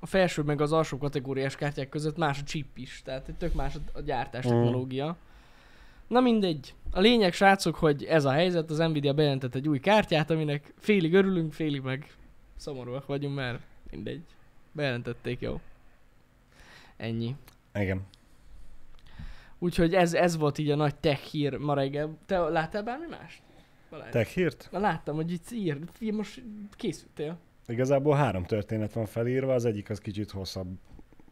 a 0.00 0.06
felső 0.06 0.42
meg 0.42 0.60
az 0.60 0.72
alsó 0.72 0.98
kategóriás 0.98 1.56
kártyák 1.56 1.88
között 1.88 2.16
más 2.16 2.40
a 2.40 2.42
chip 2.42 2.78
is, 2.78 3.02
tehát 3.04 3.28
egy 3.28 3.34
tök 3.36 3.54
más 3.54 3.74
a- 3.74 3.98
a 3.98 4.00
gyártás 4.00 4.46
Mm. 4.46 4.48
technológia. 4.48 5.16
Na 6.08 6.20
mindegy. 6.20 6.74
A 6.90 7.00
lényeg, 7.00 7.32
srácok, 7.32 7.74
hogy 7.76 8.04
ez 8.04 8.24
a 8.24 8.30
helyzet, 8.30 8.70
az 8.70 8.78
Nvidia 8.78 9.12
bejelentett 9.12 9.54
egy 9.54 9.68
új 9.68 9.80
kártyát, 9.80 10.30
aminek 10.30 10.72
félig 10.78 11.14
örülünk, 11.14 11.52
félig 11.52 11.82
meg 11.82 12.06
szomorúak 12.56 13.06
vagyunk, 13.06 13.34
mert 13.34 13.60
mindegy. 13.90 14.22
Bejelentették, 14.72 15.40
jó. 15.40 15.60
Ennyi. 16.96 17.36
Igen. 17.74 18.06
Úgyhogy 19.58 19.94
ez, 19.94 20.14
ez 20.14 20.36
volt 20.36 20.58
így 20.58 20.70
a 20.70 20.76
nagy 20.76 20.94
tech 20.94 21.20
hír 21.20 21.56
ma 21.56 21.74
reggel. 21.74 22.16
Te 22.26 22.38
láttál 22.38 22.82
bármi 22.82 23.06
mást? 23.10 23.42
Balázs? 23.90 24.10
Tech 24.10 24.30
hírt? 24.30 24.68
Na, 24.70 24.78
láttam, 24.78 25.14
hogy 25.14 25.32
itt 25.32 25.50
ír, 25.50 25.78
most 26.12 26.42
készültél. 26.70 27.38
Igazából 27.66 28.16
három 28.16 28.44
történet 28.44 28.92
van 28.92 29.06
felírva, 29.06 29.54
az 29.54 29.64
egyik 29.64 29.90
az 29.90 29.98
kicsit 29.98 30.30
hosszabb 30.30 30.68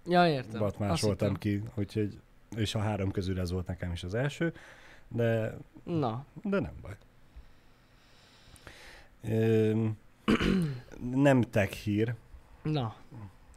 Ja, 0.06 0.28
értem. 0.28 0.62
Azt 0.62 0.78
másoltam 0.78 1.34
ki, 1.34 1.62
úgyhogy, 1.74 2.18
és 2.56 2.74
a 2.74 2.78
három 2.78 3.10
közül 3.10 3.40
ez 3.40 3.50
volt 3.50 3.66
nekem 3.66 3.92
is 3.92 4.02
az 4.04 4.14
első, 4.14 4.52
de, 5.08 5.56
Na, 5.84 6.24
de 6.42 6.60
nem 6.60 6.72
baj. 6.82 6.96
Üm, 9.28 9.96
nem 11.14 11.40
tech 11.42 11.72
hír, 11.72 12.14
na. 12.62 12.94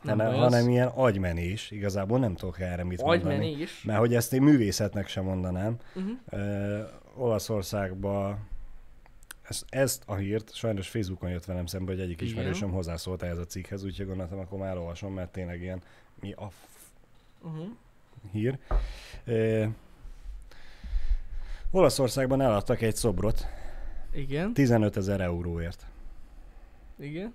Nem 0.01 0.17
hanem, 0.19 0.33
hanem 0.33 0.69
ilyen 0.69 0.87
agymenés. 0.87 1.71
Igazából 1.71 2.19
nem 2.19 2.35
tudok 2.35 2.59
erre 2.59 2.83
mit 2.83 3.01
mondani. 3.01 3.33
Agymenés. 3.33 3.83
Mert 3.83 3.99
hogy 3.99 4.15
ezt 4.15 4.33
én 4.33 4.41
művészetnek 4.41 5.07
sem 5.07 5.23
mondanám. 5.23 5.77
Uh-huh. 5.95 6.11
Ö, 6.29 6.81
Olaszországba 7.15 8.37
ezt, 9.41 9.65
ezt 9.69 10.03
a 10.05 10.15
hírt 10.15 10.53
sajnos 10.53 10.87
Facebookon 10.89 11.29
jött 11.29 11.45
velem 11.45 11.65
szembe, 11.65 11.91
hogy 11.91 12.01
egyik 12.01 12.21
Igen. 12.21 12.33
ismerősöm 12.33 12.71
hozzászólt 12.71 13.21
ehhez 13.23 13.37
a 13.37 13.45
cikkhez, 13.45 13.83
úgyhogy 13.83 14.05
gondoltam, 14.07 14.39
akkor 14.39 14.59
már 14.59 14.77
olvasom, 14.77 15.13
mert 15.13 15.31
tényleg 15.31 15.61
ilyen 15.61 15.81
mi 16.19 16.31
a 16.31 16.49
f- 16.49 16.73
Uh-huh. 17.43 17.67
Hír. 18.31 18.59
Ö, 19.25 19.65
Olaszországban 21.71 22.41
eladtak 22.41 22.81
egy 22.81 22.95
szobrot 22.95 23.45
Igen, 24.13 24.53
15 24.53 24.97
ezer 24.97 25.21
euróért. 25.21 25.85
igen. 26.99 27.33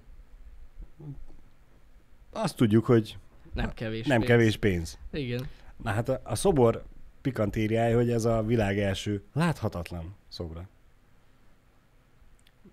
Azt 2.32 2.56
tudjuk, 2.56 2.84
hogy 2.84 3.18
Nem 3.54 3.74
kevés. 3.74 4.06
nem 4.06 4.18
pénz. 4.18 4.30
kevés 4.30 4.56
pénz. 4.56 4.98
Igen. 5.12 5.48
Na 5.82 5.90
hát 5.90 6.08
a, 6.08 6.20
a 6.24 6.34
szobor 6.34 6.84
pikantériája, 7.20 7.96
hogy 7.96 8.10
ez 8.10 8.24
a 8.24 8.42
világ 8.42 8.78
első 8.78 9.22
láthatatlan 9.32 10.14
szobra. 10.28 10.68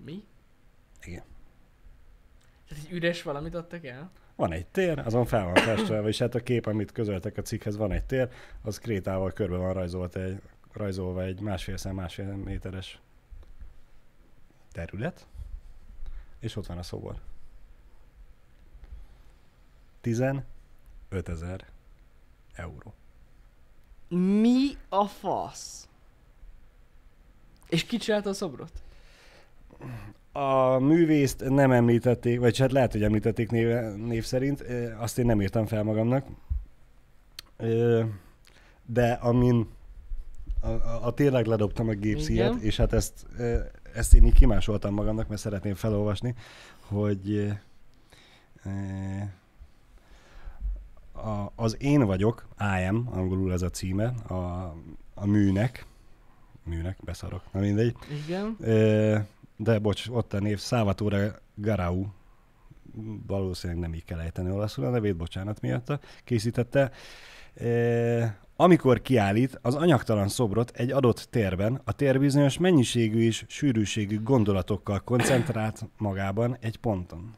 Mi? 0.06 0.24
Igen. 1.04 1.24
Tehát 2.68 2.84
egy 2.86 2.92
üres 2.92 3.24
valamit 3.24 3.56
adtak 3.56 3.86
el? 3.86 4.12
Van 4.38 4.52
egy 4.52 4.66
tér, 4.66 5.00
azon 5.00 5.26
fel 5.26 5.44
van 5.44 5.56
festve, 5.56 6.02
vagyis 6.02 6.20
hát 6.20 6.36
a 6.36 6.40
kép, 6.40 6.66
amit 6.66 6.92
közöltek 6.92 7.38
a 7.38 7.42
cikkhez, 7.42 7.78
van 7.78 7.92
egy 7.92 8.04
tér, 8.04 8.30
az 8.62 8.80
krétával 8.80 9.32
körbe 9.32 9.58
van 9.58 9.74
rajzolva 9.74 10.20
egy, 10.20 10.42
rajzolva 10.72 11.24
egy 11.24 11.40
másfél 11.40 11.78
szem 11.78 11.96
másfél 11.96 12.36
méteres 12.36 13.00
terület, 14.72 15.28
és 16.40 16.56
ott 16.56 16.66
van 16.66 16.78
a 16.78 16.84
szobor. 16.84 17.20
15 20.02 20.44
ezer 21.26 21.66
euró. 22.54 22.94
Mi 24.08 24.78
a 24.90 25.08
fasz? 25.08 25.88
És 27.70 27.86
ki 27.86 27.98
csinálta 27.98 28.30
a 28.30 28.34
szobrot? 28.34 28.82
A 30.38 30.80
művészt 30.80 31.50
nem 31.50 31.72
említették, 31.72 32.40
vagy 32.40 32.58
hát 32.58 32.72
lehet, 32.72 32.92
hogy 32.92 33.04
említették 33.04 33.52
név, 33.52 33.68
név 33.96 34.24
szerint, 34.24 34.64
azt 34.98 35.18
én 35.18 35.26
nem 35.26 35.42
írtam 35.42 35.66
fel 35.66 35.84
magamnak. 35.84 36.26
De 38.86 39.12
amin 39.12 39.68
a, 40.62 40.68
a, 40.68 41.06
a 41.06 41.14
tényleg 41.14 41.46
ledobtam 41.46 41.88
a 41.90 41.94
gépszíjat, 41.94 42.62
és 42.62 42.78
hát 42.78 42.94
ezt, 42.94 43.26
ezt 43.94 44.14
én 44.14 44.26
így 44.26 44.34
kimásoltam 44.34 44.94
magamnak, 44.94 45.28
mert 45.28 45.42
szeretném 45.42 45.76
felolvasni, 45.76 46.36
hogy 46.80 47.54
a, 51.12 51.52
az 51.56 51.76
én 51.80 52.06
vagyok, 52.06 52.48
I 52.60 52.86
am, 52.86 53.10
angolul 53.12 53.54
ez 53.54 53.62
a 53.62 53.70
címe, 53.70 54.06
a, 54.28 54.36
a 55.14 55.26
műnek, 55.26 55.86
műnek, 56.64 56.98
beszarok, 57.04 57.42
na 57.52 57.60
mindegy, 57.60 57.96
Igen. 58.26 58.56
Ö, 58.60 59.18
de 59.58 59.80
bocs, 59.80 60.08
ott 60.10 60.34
a 60.34 60.40
név 60.40 60.60
Salvatore 60.60 61.40
Garau, 61.56 62.06
valószínűleg 63.28 63.82
nem 63.82 63.94
így 63.94 64.04
kell 64.04 64.20
ejteni 64.20 64.52
olaszul 64.52 64.86
a 64.86 64.90
nevét, 64.90 65.16
bocsánat 65.16 65.62
miatta, 65.62 66.00
készítette. 66.24 66.92
Ö, 67.54 68.24
amikor 68.56 69.02
kiállít 69.02 69.60
az 69.62 69.76
anyagtalan 69.76 70.28
szobrot 70.28 70.72
egy 70.76 70.92
adott 70.92 71.28
térben, 71.30 71.82
a 71.84 71.92
tér 71.92 72.20
bizonyos 72.20 72.58
mennyiségű 72.58 73.20
és 73.20 73.46
sűrűségű 73.48 74.24
gondolatokkal 74.24 75.00
koncentrált 75.00 75.86
magában 75.98 76.58
egy 76.60 76.78
ponton. 76.78 77.34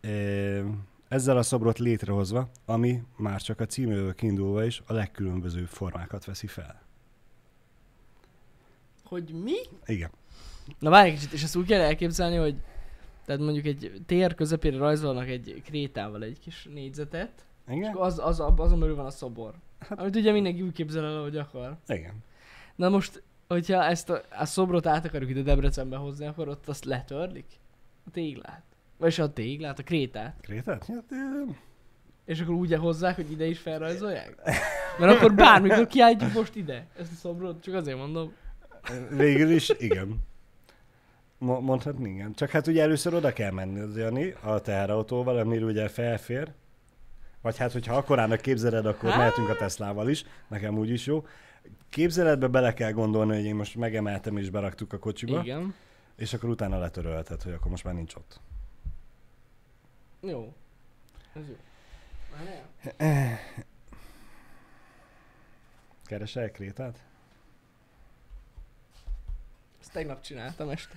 Ö, 0.00 0.60
ezzel 1.08 1.36
a 1.36 1.42
szobrot 1.42 1.78
létrehozva, 1.78 2.50
ami 2.64 3.02
már 3.16 3.40
csak 3.40 3.60
a 3.60 3.66
címéből 3.66 4.14
kiindulva 4.14 4.64
is 4.64 4.82
a 4.86 4.92
legkülönbözőbb 4.92 5.66
formákat 5.66 6.24
veszi 6.24 6.46
fel. 6.46 6.81
Hogy 9.12 9.32
mi? 9.42 9.56
Igen. 9.86 10.10
Na 10.78 10.90
várj 10.90 11.08
egy 11.08 11.14
kicsit, 11.14 11.32
és 11.32 11.42
ezt 11.42 11.56
úgy 11.56 11.66
kell 11.66 11.80
elképzelni, 11.80 12.36
hogy 12.36 12.54
tehát 13.24 13.40
mondjuk 13.40 13.66
egy 13.66 14.02
tér 14.06 14.34
közepére 14.34 14.76
rajzolnak 14.76 15.28
egy 15.28 15.62
krétával 15.64 16.22
egy 16.22 16.38
kis 16.38 16.68
négyzetet, 16.72 17.46
és 17.68 17.74
Igen? 17.74 17.90
akkor 17.90 18.06
az, 18.06 18.18
az, 18.18 18.40
azon 18.40 18.80
belül 18.80 18.94
van 18.94 19.06
a 19.06 19.10
szobor. 19.10 19.54
Amit 19.88 20.16
ugye 20.16 20.32
mindenki 20.32 20.62
úgy 20.62 20.72
képzel 20.72 21.04
el, 21.04 21.18
ahogy 21.18 21.36
akar. 21.36 21.76
Igen. 21.86 22.14
Na 22.76 22.88
most, 22.88 23.22
hogyha 23.48 23.84
ezt 23.84 24.10
a, 24.10 24.22
a 24.38 24.44
szobrot 24.44 24.86
át 24.86 25.04
akarjuk 25.04 25.30
ide 25.30 25.42
Debrecenbe 25.42 25.96
hozni, 25.96 26.26
akkor 26.26 26.48
ott 26.48 26.68
azt 26.68 26.84
letörlik? 26.84 27.46
A 28.06 28.10
téglát. 28.10 28.62
Vagyis 28.98 29.18
a 29.18 29.32
téglát, 29.32 29.78
a 29.78 29.82
krétát. 29.82 30.36
Krétát? 30.40 30.86
Hát, 30.86 31.04
ö, 31.10 31.50
És 32.24 32.40
akkor 32.40 32.54
úgy 32.54 32.74
hozzák, 32.74 33.14
hogy 33.16 33.30
ide 33.30 33.46
is 33.46 33.58
felrajzolják? 33.58 34.36
Mert 34.98 35.16
akkor 35.16 35.34
bármikor 35.34 35.86
kiállítjuk 35.86 36.32
most 36.32 36.56
ide 36.56 36.86
ezt 36.98 37.12
a 37.12 37.14
szobrot, 37.14 37.62
csak 37.62 37.74
azért 37.74 37.96
mondom. 37.96 38.32
Végül 39.10 39.50
is 39.50 39.68
igen. 39.68 40.22
Mo- 41.38 41.60
mondhatni 41.60 42.10
igen. 42.10 42.34
Csak 42.34 42.50
hát 42.50 42.66
ugye 42.66 42.82
először 42.82 43.14
oda 43.14 43.32
kell 43.32 43.50
menni, 43.50 43.80
az 43.80 43.96
Jani, 43.96 44.34
a 44.40 44.60
teherautóval, 44.60 45.38
amire 45.38 45.64
ugye 45.64 45.88
felfér. 45.88 46.52
Vagy 47.40 47.56
hát, 47.56 47.72
hogyha 47.72 47.96
akkorának 47.96 48.40
képzeled, 48.40 48.86
akkor 48.86 49.08
Hát. 49.08 49.18
mehetünk 49.18 49.48
a 49.48 49.56
Teslával 49.56 50.08
is. 50.08 50.24
Nekem 50.48 50.78
úgy 50.78 50.90
is 50.90 51.06
jó. 51.06 51.26
Képzeletbe 51.88 52.46
bele 52.46 52.74
kell 52.74 52.92
gondolni, 52.92 53.34
hogy 53.34 53.44
én 53.44 53.54
most 53.54 53.76
megemeltem 53.76 54.36
és 54.36 54.50
beraktuk 54.50 54.92
a 54.92 54.98
kocsiba, 54.98 55.40
Igen. 55.42 55.74
és 56.16 56.32
akkor 56.34 56.48
utána 56.48 56.78
letörölted, 56.78 57.42
hogy 57.42 57.52
akkor 57.52 57.70
most 57.70 57.84
már 57.84 57.94
nincs 57.94 58.14
ott. 58.14 58.40
Jó. 60.20 60.52
Ez 61.32 61.42
jó. 61.48 61.56
Keresel 66.04 66.50
Krétát? 66.50 66.98
Ezt 69.92 70.00
tegnap 70.00 70.22
csináltam 70.22 70.68
este. 70.68 70.94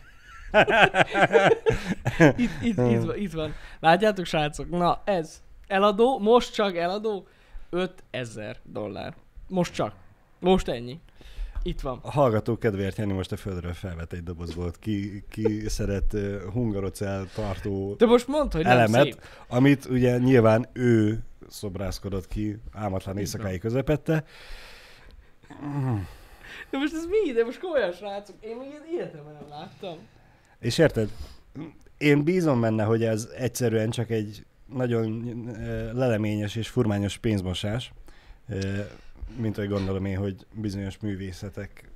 itt, 2.44 2.52
itt, 2.62 2.78
itt, 2.78 3.02
van, 3.04 3.18
itt 3.18 3.32
van. 3.32 3.54
Látjátok, 3.80 4.25
srácok? 4.25 4.70
Na, 4.70 5.02
ez. 5.06 5.42
Eladó, 5.68 6.20
most 6.20 6.54
csak 6.54 6.75
eladó, 6.75 7.28
5000 7.70 8.58
dollár. 8.64 9.16
Most 9.48 9.74
csak. 9.74 9.94
Most 10.40 10.68
ennyi. 10.68 11.00
Itt 11.64 11.82
van. 11.82 12.00
A 12.02 12.12
hallgató 12.12 12.58
kedvéért 12.58 12.98
Jani 12.98 13.14
most 13.14 13.32
a 13.32 13.38
földről 13.38 13.74
felvett 13.74 14.14
egy 14.14 14.24
dobozból, 14.24 14.72
ki, 14.80 15.24
ki 15.30 15.70
szeret 15.70 16.14
uh, 16.14 16.42
hungarocel 16.52 17.28
tartó 17.34 17.96
De 17.98 18.06
most 18.06 18.28
mondd, 18.28 18.52
hogy 18.52 18.64
nem 18.64 18.72
elemet, 18.72 19.04
szép. 19.04 19.22
amit 19.48 19.86
ugye 19.86 20.18
nyilván 20.18 20.68
ő 20.74 21.24
szobrászkodott 21.48 22.28
ki 22.28 22.58
álmatlan 22.72 23.18
éjszakai 23.18 23.58
közepette. 23.58 24.24
De 26.70 26.78
most 26.78 26.94
ez 26.94 27.06
mi? 27.06 27.32
De 27.32 27.44
most 27.44 27.60
komolyan, 27.60 27.92
srácok. 27.92 28.36
Én 28.40 28.56
még 28.58 28.68
ilyen 28.68 28.84
életemben 28.94 29.34
nem 29.34 29.50
láttam. 29.50 29.98
És 30.60 30.78
érted? 30.78 31.10
Én 31.98 32.24
bízom 32.24 32.62
benne, 32.62 32.84
hogy 32.84 33.04
ez 33.04 33.30
egyszerűen 33.38 33.90
csak 33.90 34.10
egy 34.10 34.46
nagyon 34.74 35.24
leleményes 35.94 36.56
és 36.56 36.68
furmányos 36.68 37.18
pénzmosás, 37.18 37.92
mint 39.38 39.56
hogy 39.56 39.68
gondolom 39.68 40.06
én, 40.06 40.18
hogy 40.18 40.46
bizonyos 40.54 41.00
művészetek 41.00 41.90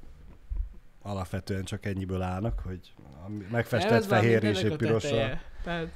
alapvetően 1.02 1.64
csak 1.64 1.86
ennyiből 1.86 2.22
állnak, 2.22 2.62
hogy 2.66 2.94
megfestett 3.52 3.92
ez 3.92 4.06
fehér 4.06 4.44
és 4.44 4.62
egy 4.62 4.76
teteje. 4.76 5.42
Tehát, 5.64 5.88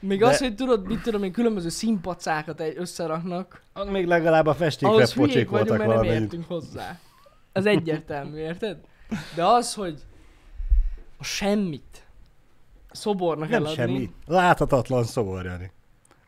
még 0.00 0.18
De- 0.18 0.26
az, 0.26 0.38
hogy 0.38 0.54
tudod, 0.54 0.86
mit 0.86 1.02
tudom 1.02 1.22
én, 1.22 1.32
különböző 1.32 1.68
színpacákat 1.68 2.62
összeraknak, 2.76 3.62
még 3.90 4.06
legalább 4.06 4.46
a 4.46 4.54
festékre 4.54 4.94
ahhoz 4.94 5.12
hülyék 5.12 5.28
pocsék 5.30 5.48
vagyunk, 5.48 5.78
mert 5.78 6.02
nem 6.02 6.04
értünk 6.04 6.46
hozzá. 6.46 7.00
Az 7.52 7.66
egyértelmű, 7.66 8.36
érted? 8.36 8.78
De 9.34 9.44
az, 9.46 9.74
hogy 9.74 10.00
a 11.18 11.24
semmit, 11.24 12.06
szobornak 12.90 13.48
Nem 13.48 13.64
eladni. 13.64 13.82
semmi. 13.82 14.10
Láthatatlan 14.26 15.04
szobor, 15.04 15.44
Jani. 15.44 15.70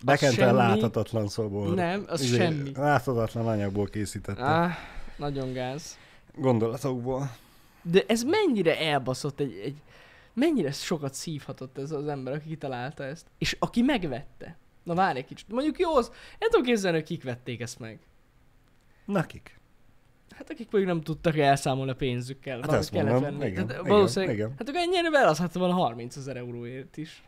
Bekenten 0.05 0.47
semmi. 0.47 0.57
láthatatlan 0.57 1.29
szobor. 1.29 1.75
Nem, 1.75 2.05
az 2.09 2.21
Izé, 2.21 2.37
semmi. 2.37 2.71
Láthatatlan 2.75 3.47
anyagból 3.49 3.87
készítette. 3.87 4.43
Ah, 4.43 4.71
nagyon 5.17 5.53
gáz. 5.53 5.99
Gondolatokból. 6.37 7.31
De 7.83 8.03
ez 8.07 8.23
mennyire 8.23 8.79
elbaszott 8.79 9.41
egy, 9.41 9.61
egy 9.65 9.77
mennyire 10.33 10.73
sokat 10.73 11.15
szívhatott 11.15 11.79
ez 11.79 11.91
az 11.91 12.07
ember, 12.07 12.35
aki 12.35 12.49
kitalálta 12.49 13.05
ezt. 13.05 13.27
És 13.39 13.57
aki 13.59 13.83
megvette. 13.83 14.57
Na 14.83 14.95
várj 14.95 15.19
egy 15.19 15.25
kicsit. 15.25 15.49
Mondjuk 15.49 15.79
jó, 15.79 15.97
az, 15.97 16.11
el 16.39 16.49
tudom 16.49 16.65
képzelni, 16.65 16.97
hogy 16.97 17.07
kik 17.07 17.23
vették 17.23 17.61
ezt 17.61 17.79
meg. 17.79 17.99
Nakik. 19.05 19.59
Hát 20.37 20.51
akik 20.51 20.71
mondjuk 20.71 20.95
nem 20.95 21.03
tudtak 21.03 21.37
elszámolni 21.39 21.91
a 21.91 21.95
pénzükkel. 21.95 22.61
Hát 22.61 22.73
ezt 22.73 22.91
kellett 22.91 23.13
mondom, 23.13 23.39
venni. 23.39 23.51
igen, 23.51 23.67
Tehát 23.67 23.83
igen, 23.83 23.97
valószínűleg, 23.97 24.35
igen. 24.35 24.51
hát 24.59 24.69
akkor 24.69 24.81
ennyire 24.81 25.19
eladhatta 25.19 25.59
volna 25.59 25.75
30 25.75 26.17
ezer 26.17 26.37
euróért 26.37 26.97
is. 26.97 27.23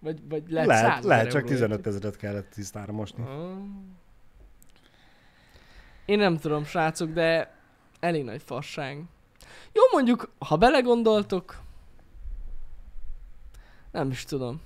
Vagy, 0.00 0.20
vagy 0.28 0.42
lehet, 0.50 0.68
Lehet, 0.68 0.94
100 0.94 1.04
lehet, 1.04 1.24
csak 1.24 1.34
euróért 1.34 1.60
15 1.60 1.78
is. 1.80 1.86
ezeret 1.86 2.16
kellett 2.16 2.50
tisztára 2.50 2.92
mosni. 2.92 3.22
Ah. 3.22 3.56
Én 6.06 6.18
nem 6.18 6.36
tudom, 6.38 6.64
srácok, 6.64 7.10
de 7.10 7.54
elég 8.00 8.24
nagy 8.24 8.42
fasság. 8.42 9.02
Jó, 9.72 9.82
mondjuk, 9.92 10.32
ha 10.38 10.56
belegondoltok, 10.56 11.60
nem 13.92 14.10
is 14.10 14.24
tudom. 14.24 14.60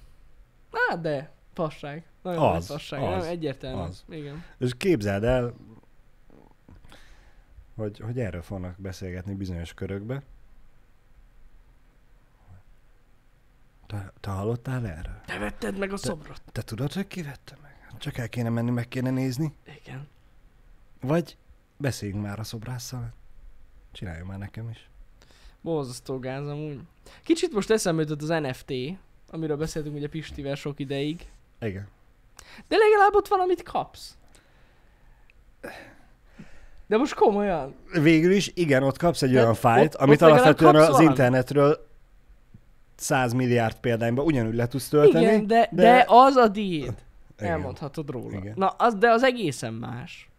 Hát 0.88 1.00
de, 1.00 1.32
fasság. 1.54 2.04
Nagyon 2.22 2.42
Az, 2.42 2.52
nagy 2.52 2.64
fasság. 2.78 3.02
az, 3.02 3.22
nem, 3.22 3.30
egyértelmű. 3.32 3.80
az. 3.82 4.04
Igen. 4.08 4.44
És 4.58 4.70
képzeld 4.76 5.24
el, 5.24 5.54
hogy, 7.74 7.98
hogy 7.98 8.20
erről 8.20 8.42
fognak 8.42 8.78
beszélgetni 8.78 9.34
bizonyos 9.34 9.74
körökbe. 9.74 10.22
Te, 13.86 14.12
te 14.20 14.30
hallottál 14.30 14.86
erről? 14.86 15.20
Te 15.26 15.38
vetted 15.38 15.78
meg 15.78 15.92
a 15.92 15.96
szobrot. 15.96 16.42
Te 16.52 16.62
tudod, 16.62 16.92
hogy 16.92 17.06
ki 17.06 17.22
vette 17.22 17.56
meg? 17.62 17.94
Csak 17.98 18.18
el 18.18 18.28
kéne 18.28 18.48
menni, 18.48 18.70
meg 18.70 18.88
kéne 18.88 19.10
nézni. 19.10 19.54
Igen. 19.84 20.08
Vagy 21.00 21.36
beszéljünk 21.76 22.22
már 22.22 22.38
a 22.38 22.44
szobrásszal. 22.44 23.12
Csináljon 23.92 24.26
már 24.26 24.38
nekem 24.38 24.68
is. 24.68 24.88
Borzasztó 25.60 26.18
gáz 26.18 26.46
amúgy. 26.46 26.80
Kicsit 27.22 27.52
most 27.52 27.70
eszembe 27.70 28.02
jutott 28.02 28.22
az 28.22 28.28
NFT, 28.28 28.72
amiről 29.30 29.56
beszéltünk 29.56 29.96
ugye 29.96 30.08
Pistivel 30.08 30.54
sok 30.54 30.80
ideig. 30.80 31.30
Igen. 31.60 31.88
De 32.68 32.76
legalább 32.76 33.14
ott 33.14 33.28
valamit 33.28 33.62
kapsz. 33.62 34.16
De 36.92 36.98
most 36.98 37.14
komolyan. 37.14 37.74
Végül 38.00 38.32
is, 38.32 38.50
igen, 38.54 38.82
ott 38.82 38.96
kapsz 38.98 39.22
egy 39.22 39.32
De 39.32 39.40
olyan 39.40 39.54
fájlt, 39.54 39.94
amit 39.94 40.22
alapvetően 40.22 40.74
az 40.74 40.86
valamit. 40.86 41.08
internetről 41.08 41.86
100 42.94 43.32
milliárd 43.32 43.76
példányba 43.80 44.22
ugyanúgy 44.22 44.54
le 44.54 44.66
tudsz 44.66 44.88
tölteni. 44.88 45.24
Igen, 45.24 45.46
de, 45.46 45.68
de, 45.70 45.82
de- 45.82 46.04
az 46.08 46.36
a. 46.36 46.50
Igen. 46.54 46.94
Elmondhatod 47.36 48.10
róla. 48.10 48.36
Igen. 48.36 48.52
Na, 48.56 48.66
az, 48.68 48.94
de 48.94 49.10
az 49.10 49.22
egészen 49.22 49.74
más. 49.74 50.30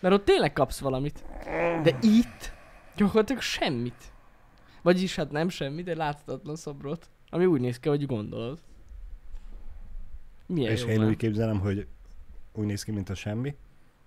Mert 0.00 0.14
ott 0.14 0.24
tényleg 0.24 0.52
kapsz 0.52 0.78
valamit. 0.80 1.24
De 1.82 1.98
itt 2.00 2.52
gyakorlatilag 2.96 3.42
semmit. 3.42 4.12
Vagyis 4.82 5.16
hát 5.16 5.30
nem 5.30 5.48
semmi, 5.48 5.82
de 5.82 5.96
láthatatlan 5.96 6.56
szobrot. 6.56 7.06
Ami 7.30 7.44
úgy 7.46 7.60
néz 7.60 7.78
ki, 7.78 7.88
hogy 7.88 8.06
gondolod. 8.06 8.58
Milyen 10.46 10.72
És 10.72 10.82
jó 10.82 10.88
én 10.88 10.98
már. 10.98 11.08
úgy 11.08 11.16
képzelem, 11.16 11.60
hogy 11.60 11.86
úgy 12.52 12.66
néz 12.66 12.82
ki, 12.82 12.90
mint 12.90 13.10
a 13.10 13.14
semmi, 13.14 13.54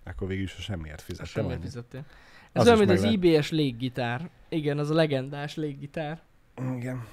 akkor 0.08 0.28
végül 0.28 0.44
is 0.44 0.52
semmiért 0.52 1.02
fizettem. 1.02 1.28
Semmi 1.28 1.48
annyit. 1.48 1.62
fizettél. 1.62 2.06
Ez 2.52 2.62
Az 2.62 2.68
olyan, 2.68 2.80
mint 2.80 2.92
az. 2.92 3.04
IBS 3.04 3.52
léggitár. 3.52 4.30
Igen, 4.50 4.78
az 4.78 4.90
a 4.90 4.94
legendás 4.94 5.56
léggitár. 5.56 6.22
Igen. 6.76 7.06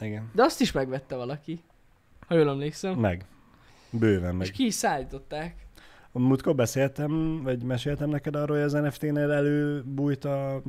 Igen. 0.00 0.30
De 0.34 0.42
azt 0.42 0.60
is 0.60 0.72
megvette 0.72 1.16
valaki. 1.16 1.62
Ha 2.26 2.34
jól 2.34 2.48
emlékszem. 2.48 2.94
Meg. 2.94 3.24
Bőven 3.90 4.34
meg. 4.34 4.46
És 4.46 4.52
ki 4.52 4.64
is 4.64 4.74
szállították. 4.74 5.66
Múltkor 6.12 6.54
beszéltem, 6.54 7.42
vagy 7.42 7.62
meséltem 7.62 8.08
neked 8.08 8.36
arról, 8.36 8.56
hogy 8.56 8.64
az 8.66 8.72
NFT-nél 8.72 9.30
előbújt 9.30 10.24
a 10.24 10.62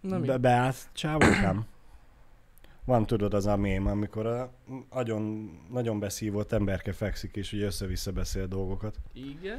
Na 0.00 0.20
be, 0.20 0.36
beállt 0.36 0.76
csávókám. 0.92 1.64
Van 2.88 3.06
tudod 3.06 3.34
az 3.34 3.46
a 3.46 3.56
mém, 3.56 3.86
amikor 3.86 4.26
a 4.26 4.52
nagyon, 4.92 5.50
nagyon 5.70 5.98
beszívott 5.98 6.52
emberke 6.52 6.92
fekszik, 6.92 7.36
és 7.36 7.52
ugye 7.52 7.64
össze-vissza 7.64 8.12
beszél 8.12 8.46
dolgokat. 8.46 8.96
Igen. 9.12 9.58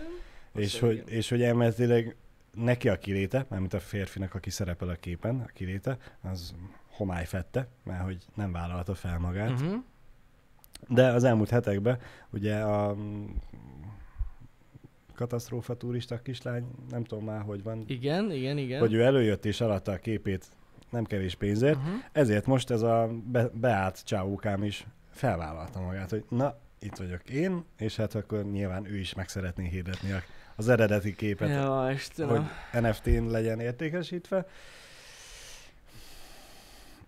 És 0.54 0.80
hogy, 0.80 0.94
igen. 0.94 1.08
és 1.08 1.30
hogy 1.30 1.42
elméletileg 1.42 2.16
neki 2.54 2.90
a 2.90 2.98
kiléte, 2.98 3.46
mármint 3.50 3.74
a 3.74 3.80
férfinak, 3.80 4.34
aki 4.34 4.50
szerepel 4.50 4.90
a 4.90 4.96
képen, 4.96 5.40
a 5.40 5.46
kiléte, 5.46 5.98
az 6.22 6.56
homály 6.90 7.26
fette, 7.26 7.68
mert 7.84 8.04
hogy 8.04 8.18
nem 8.36 8.52
vállalta 8.52 8.96
fel 8.96 9.20
magát. 9.20 9.52
Uh-huh. 9.52 9.84
De 10.88 11.12
az 11.12 11.24
elmúlt 11.24 11.50
hetekben 11.50 12.00
ugye 12.30 12.56
a 12.56 12.96
katasztrófa 15.16 15.78
turista 15.78 16.22
kislány, 16.22 16.66
nem 16.90 17.04
tudom 17.04 17.26
már, 17.26 17.42
hogy 17.42 17.64
van, 17.64 17.84
Igen, 17.88 18.32
igen, 18.32 18.58
igen. 18.58 18.80
hogy 18.80 18.94
ő 18.94 19.02
előjött 19.02 19.46
és 19.46 19.62
alatta 19.62 19.92
a 19.92 19.98
képét 19.98 20.46
nem 20.90 21.04
kevés 21.06 21.36
pénzért, 21.36 21.76
uh-huh. 21.76 21.94
ezért 22.12 22.46
most 22.46 22.70
ez 22.70 22.82
a 22.82 23.10
be, 23.26 23.50
beállt 23.54 24.04
csáókám 24.04 24.64
is 24.64 24.86
felvállalta 25.12 25.80
magát, 25.82 26.10
hogy 26.10 26.24
na, 26.30 26.56
itt 26.80 26.96
vagyok 26.96 27.30
én, 27.30 27.64
és 27.78 27.96
hát 27.96 28.16
akkor 28.16 28.44
nyilván 28.44 28.86
ő 28.86 28.98
is 28.98 29.14
meg 29.14 29.30
szeretné 29.30 29.68
hirdetni 29.68 30.12
a- 30.12 30.24
az 30.56 30.70
eredeti 30.70 31.16
képet, 31.16 31.50
Ja, 31.50 31.90
Istenem. 31.94 32.50
hogy 32.72 32.82
NFT-n 32.82 33.26
legyen 33.30 33.60
értékesítve. 33.60 34.46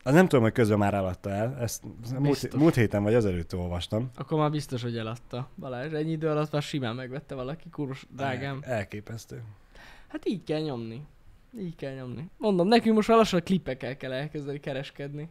Az 0.03 0.13
nem 0.13 0.27
tudom, 0.27 0.43
hogy 0.43 0.53
közben 0.53 0.77
már 0.77 0.93
eladta 0.93 1.29
el, 1.29 1.57
ezt 1.59 1.83
múlt, 2.19 2.53
múlt 2.55 2.75
héten 2.75 3.03
vagy 3.03 3.13
azelőtt 3.13 3.55
olvastam. 3.55 4.09
Akkor 4.15 4.39
már 4.39 4.51
biztos, 4.51 4.81
hogy 4.81 4.97
eladta. 4.97 5.49
Balázs, 5.55 5.93
ennyi 5.93 6.11
idő 6.11 6.29
alatt 6.29 6.51
már 6.51 6.61
simán 6.61 6.95
megvette 6.95 7.35
valaki, 7.35 7.69
kurus 7.69 8.05
drágám. 8.15 8.59
El, 8.61 8.71
elképesztő. 8.73 9.43
Hát 10.07 10.27
így 10.27 10.43
kell 10.43 10.61
nyomni. 10.61 11.05
Így 11.59 11.75
kell 11.75 11.93
nyomni. 11.93 12.29
Mondom, 12.37 12.67
nekünk 12.67 12.95
most 12.95 13.07
már 13.07 13.17
lassan 13.17 13.39
a 13.39 13.43
klipekkel 13.43 13.97
kell 13.97 14.11
elkezdeni 14.11 14.59
kereskedni. 14.59 15.29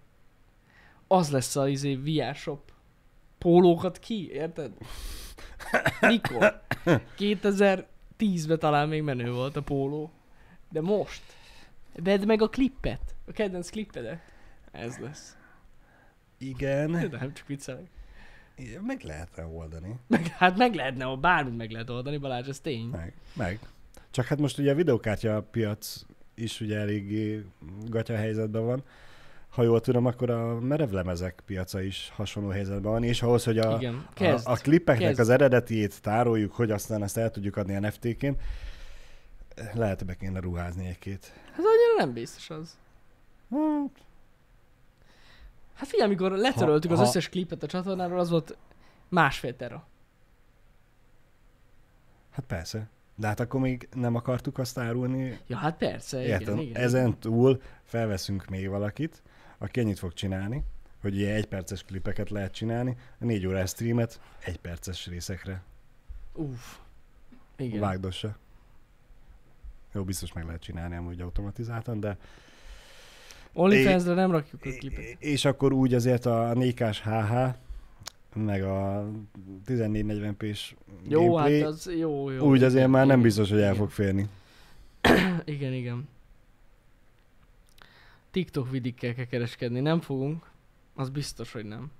Az 1.06 1.30
lesz 1.30 1.56
a 1.56 1.68
izé 1.68 1.94
VR 1.94 2.34
shop. 2.34 2.72
Pólókat 3.38 3.98
ki, 3.98 4.30
érted? 4.32 4.72
Mikor? 6.00 6.62
2010-ben 7.18 8.58
talán 8.58 8.88
még 8.88 9.02
menő 9.02 9.32
volt 9.32 9.56
a 9.56 9.62
póló. 9.62 10.10
De 10.70 10.80
most? 10.80 11.22
Vedd 11.94 12.26
meg 12.26 12.42
a 12.42 12.48
klippet. 12.48 13.14
A 13.26 13.32
kedvenc 13.32 13.70
klippedet. 13.70 14.20
Ez 14.72 14.98
lesz. 14.98 15.36
Igen, 16.38 16.90
De 16.92 17.08
nem 17.18 17.34
csak 17.34 17.46
viccelek. 17.46 17.86
meg 18.80 19.02
lehetne 19.02 19.44
oldani. 19.46 19.96
Meg, 20.06 20.26
hát 20.26 20.56
meg 20.56 20.74
lehetne, 20.74 21.16
bármit 21.16 21.56
meg 21.56 21.70
lehet 21.70 21.90
oldani, 21.90 22.16
Balázs, 22.16 22.48
ez 22.48 22.60
tény. 22.60 22.86
Meg, 22.86 23.14
meg. 23.34 23.58
Csak 24.10 24.24
hát 24.24 24.38
most 24.38 24.58
ugye 24.58 24.70
a 24.72 24.74
videókártya 24.74 25.42
piac 25.42 26.04
is 26.40 26.60
ugye 26.60 26.78
eléggé 26.78 27.44
gatya 27.86 28.16
helyzetben 28.16 28.64
van. 28.64 28.82
Ha 29.48 29.62
jól 29.62 29.80
tudom, 29.80 30.06
akkor 30.06 30.30
a 30.30 30.60
merevlemezek 30.60 31.42
piaca 31.46 31.80
is 31.82 32.12
hasonló 32.14 32.48
helyzetben 32.48 32.90
van, 32.92 33.02
és 33.04 33.22
ahhoz, 33.22 33.44
hogy 33.44 33.58
a, 33.58 33.76
Igen, 33.76 33.94
a, 33.94 34.12
kezd. 34.14 34.46
a 34.48 34.54
klippeknek 34.54 35.06
kezd. 35.08 35.20
az 35.20 35.28
eredetiét 35.28 36.02
tároljuk, 36.02 36.52
hogy 36.52 36.70
aztán 36.70 37.02
azt 37.02 37.16
el 37.16 37.30
tudjuk 37.30 37.56
adni 37.56 37.74
NFT-ként, 37.78 38.40
lehet 39.74 40.04
be 40.06 40.14
kéne 40.14 40.40
ruházni 40.40 40.86
egy-két. 40.86 41.32
Hát 41.46 41.58
annyira 41.58 41.94
nem 41.98 42.12
biztos 42.12 42.50
az. 42.50 42.78
Hát, 43.50 43.90
Hát 45.74 45.88
figyelj, 45.88 46.08
amikor 46.08 46.30
letöröltük 46.32 46.90
Ha- 46.90 46.96
az 46.96 47.02
ha- 47.02 47.08
összes 47.08 47.28
klipet 47.28 47.62
a 47.62 47.66
csatornáról, 47.66 48.18
az 48.18 48.30
volt 48.30 48.56
másfél 49.08 49.56
tera. 49.56 49.86
hát 52.30 52.44
persze. 52.44 52.88
De 53.20 53.26
hát 53.26 53.40
akkor 53.40 53.60
még 53.60 53.88
nem 53.94 54.14
akartuk 54.14 54.58
azt 54.58 54.78
árulni. 54.78 55.38
Ja, 55.46 55.56
hát 55.56 55.76
persze, 55.76 56.22
Értem, 56.22 56.54
igen, 56.54 56.58
igen. 56.58 56.82
ezen 56.82 57.18
túl 57.18 57.62
felveszünk 57.84 58.46
még 58.46 58.68
valakit, 58.68 59.22
aki 59.58 59.80
ennyit 59.80 59.98
fog 59.98 60.12
csinálni, 60.12 60.64
hogy 61.00 61.16
ilyen 61.16 61.34
egy 61.34 61.46
perces 61.46 61.82
klipeket 61.82 62.30
lehet 62.30 62.52
csinálni, 62.52 62.96
a 63.20 63.24
négy 63.24 63.46
órás 63.46 63.70
streamet 63.70 64.20
egy 64.44 64.58
perces 64.58 65.06
részekre 65.06 65.62
Uff. 66.34 66.76
Igen. 67.56 67.80
vágdossa. 67.80 68.36
Jó, 69.92 70.04
biztos 70.04 70.32
meg 70.32 70.44
lehet 70.44 70.60
csinálni 70.60 70.96
amúgy 70.96 71.20
automatizáltan, 71.20 72.00
de 72.00 72.16
OnlyFans-re 73.52 74.14
nem 74.14 74.30
rakjuk 74.30 74.64
a 74.64 74.70
klipet. 74.78 75.16
és 75.18 75.44
akkor 75.44 75.72
úgy 75.72 75.94
azért 75.94 76.26
a 76.26 76.52
4K-s 76.54 77.00
HH, 77.02 77.54
meg 78.34 78.62
a 78.62 79.06
1440p-s 79.66 80.74
Jó, 81.08 81.20
gameplay, 81.20 81.60
hát 81.60 81.68
az 81.68 81.90
jó, 81.96 82.30
jó. 82.30 82.46
úgy 82.48 82.62
azért 82.62 82.88
már 82.88 83.06
nem 83.06 83.20
biztos, 83.22 83.50
hogy 83.50 83.60
el 83.60 83.74
fog 83.74 83.90
férni. 83.90 84.28
Igen, 85.44 85.72
igen. 85.72 86.08
TikTok 88.30 88.70
vidikkel 88.70 89.14
kell 89.14 89.24
kereskedni, 89.24 89.80
nem 89.80 90.00
fogunk. 90.00 90.50
Az 90.94 91.08
biztos, 91.10 91.52
hogy 91.52 91.64
nem. 91.64 91.90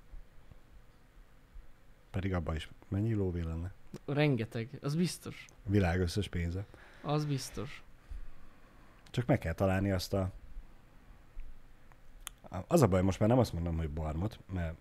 Pedig 2.11 2.35
abban 2.35 2.55
is 2.55 2.69
mennyi 2.89 3.15
lóvé 3.15 3.41
lenne. 3.41 3.73
Rengeteg, 4.07 4.69
az 4.83 4.95
biztos. 4.95 5.45
A 5.67 5.71
világ 5.71 6.01
összes 6.01 6.29
pénze. 6.29 6.65
Az 7.03 7.25
biztos. 7.25 7.83
Csak 9.11 9.27
meg 9.27 9.39
kell 9.39 9.53
találni 9.53 9.91
azt 9.91 10.13
a 10.13 10.31
Az 12.67 12.83
a 12.83 12.87
baj, 12.87 13.03
most 13.03 13.19
már 13.21 13.29
nem 13.29 13.39
azt 13.39 13.53
mondom, 13.53 13.77
hogy 13.77 13.91
barmot, 13.91 14.39
mert 14.53 14.75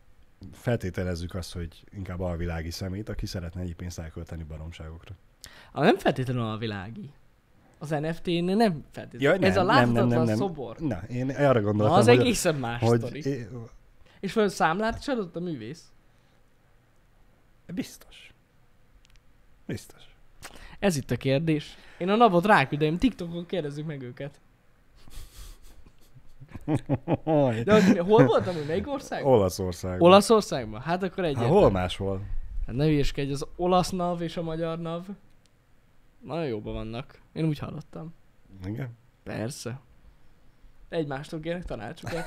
feltételezzük 0.52 1.34
azt, 1.36 1.54
hogy 1.54 1.84
inkább 1.95 2.19
alvilági 2.19 2.71
szemét, 2.71 3.10
aki 3.10 3.25
szeretne 3.25 3.62
egy 3.62 3.75
pénzt 3.75 3.99
elkölteni 3.99 4.43
baromságokra. 4.43 5.15
A 5.71 5.82
nem 5.84 5.97
feltétlenül 5.97 6.41
a 6.43 6.58
világi. 6.58 7.12
Az 7.78 7.89
NFT-nél 7.89 8.56
nem 8.56 8.84
feltétlenül. 8.91 9.41
Ja, 9.41 9.47
Ez 9.47 9.58
a 9.58 9.63
nem, 9.63 9.75
nem, 9.75 9.84
nem, 9.86 9.93
láthatatlan 9.93 10.25
nem. 10.25 10.36
szobor. 10.38 10.78
Na, 10.80 11.02
én 11.10 11.30
arra 11.30 11.60
Na, 11.60 11.62
gondoltam, 11.62 11.97
az 11.97 12.08
hogy, 12.08 12.19
egészen 12.19 12.56
más 12.56 12.82
hogy 12.82 12.99
sztori. 12.99 13.25
é- 13.28 13.49
És 14.19 14.32
föl 14.32 14.49
számlát 14.49 14.99
is 14.99 15.08
adott 15.08 15.36
a 15.36 15.39
művész. 15.39 15.91
biztos. 17.73 18.34
Biztos. 19.65 20.04
Ez 20.80 20.95
itt 20.97 21.12
a 21.12 21.15
kérdés. 21.17 21.78
Én 21.97 22.10
a 22.10 22.15
navot 22.15 22.45
ráküldem, 22.45 22.97
TikTokon 22.97 23.45
kérdezzük 23.45 23.86
meg 23.86 24.02
őket. 24.02 24.39
De 27.63 27.73
az, 27.73 27.97
hol 27.97 28.25
voltam, 28.25 28.53
hogy 28.53 28.65
melyik 28.67 28.88
ország? 28.88 29.25
Olaszország. 29.25 30.01
Olaszországban? 30.01 30.81
Hát 30.81 31.03
akkor 31.03 31.23
Hát 31.23 31.25
egyértelmű. 31.25 31.53
hol 31.59 31.71
máshol? 31.71 32.21
Hát 32.67 32.75
ne 32.75 32.85
hülyeskedj, 32.85 33.31
az 33.31 33.45
olasz 33.55 33.89
NAV 33.89 34.21
és 34.21 34.38
a 34.38 34.41
magyar 34.41 34.79
NAV 34.79 35.05
nagyon 36.19 36.45
jóban 36.45 36.73
vannak. 36.73 37.21
Én 37.33 37.45
úgy 37.45 37.59
hallottam. 37.59 38.13
Igen. 38.65 38.97
Persze. 39.23 39.79
Egymástól 40.89 41.39
kérnek 41.39 41.65
tanácsokat. 41.65 42.25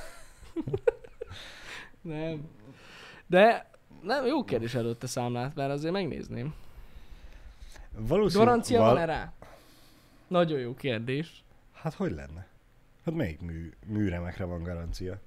nem. 2.01 2.49
De 3.27 3.71
nem, 4.03 4.27
jó 4.27 4.45
kérdés 4.45 4.75
előtte 4.75 5.07
számlát, 5.07 5.55
mert 5.55 5.71
azért 5.71 5.93
megnézném. 5.93 6.55
Valószínű, 7.97 8.45
Garancia 8.45 8.81
van-e 8.81 9.05
rá? 9.05 9.33
Nagyon 10.27 10.59
jó 10.59 10.75
kérdés. 10.75 11.45
Hát 11.73 11.95
hogy 11.95 12.11
lenne? 12.13 12.47
Hát 13.05 13.15
melyik 13.15 13.41
mű, 13.41 13.71
műremekre 13.87 14.45
van 14.45 14.63
garancia? 14.63 15.21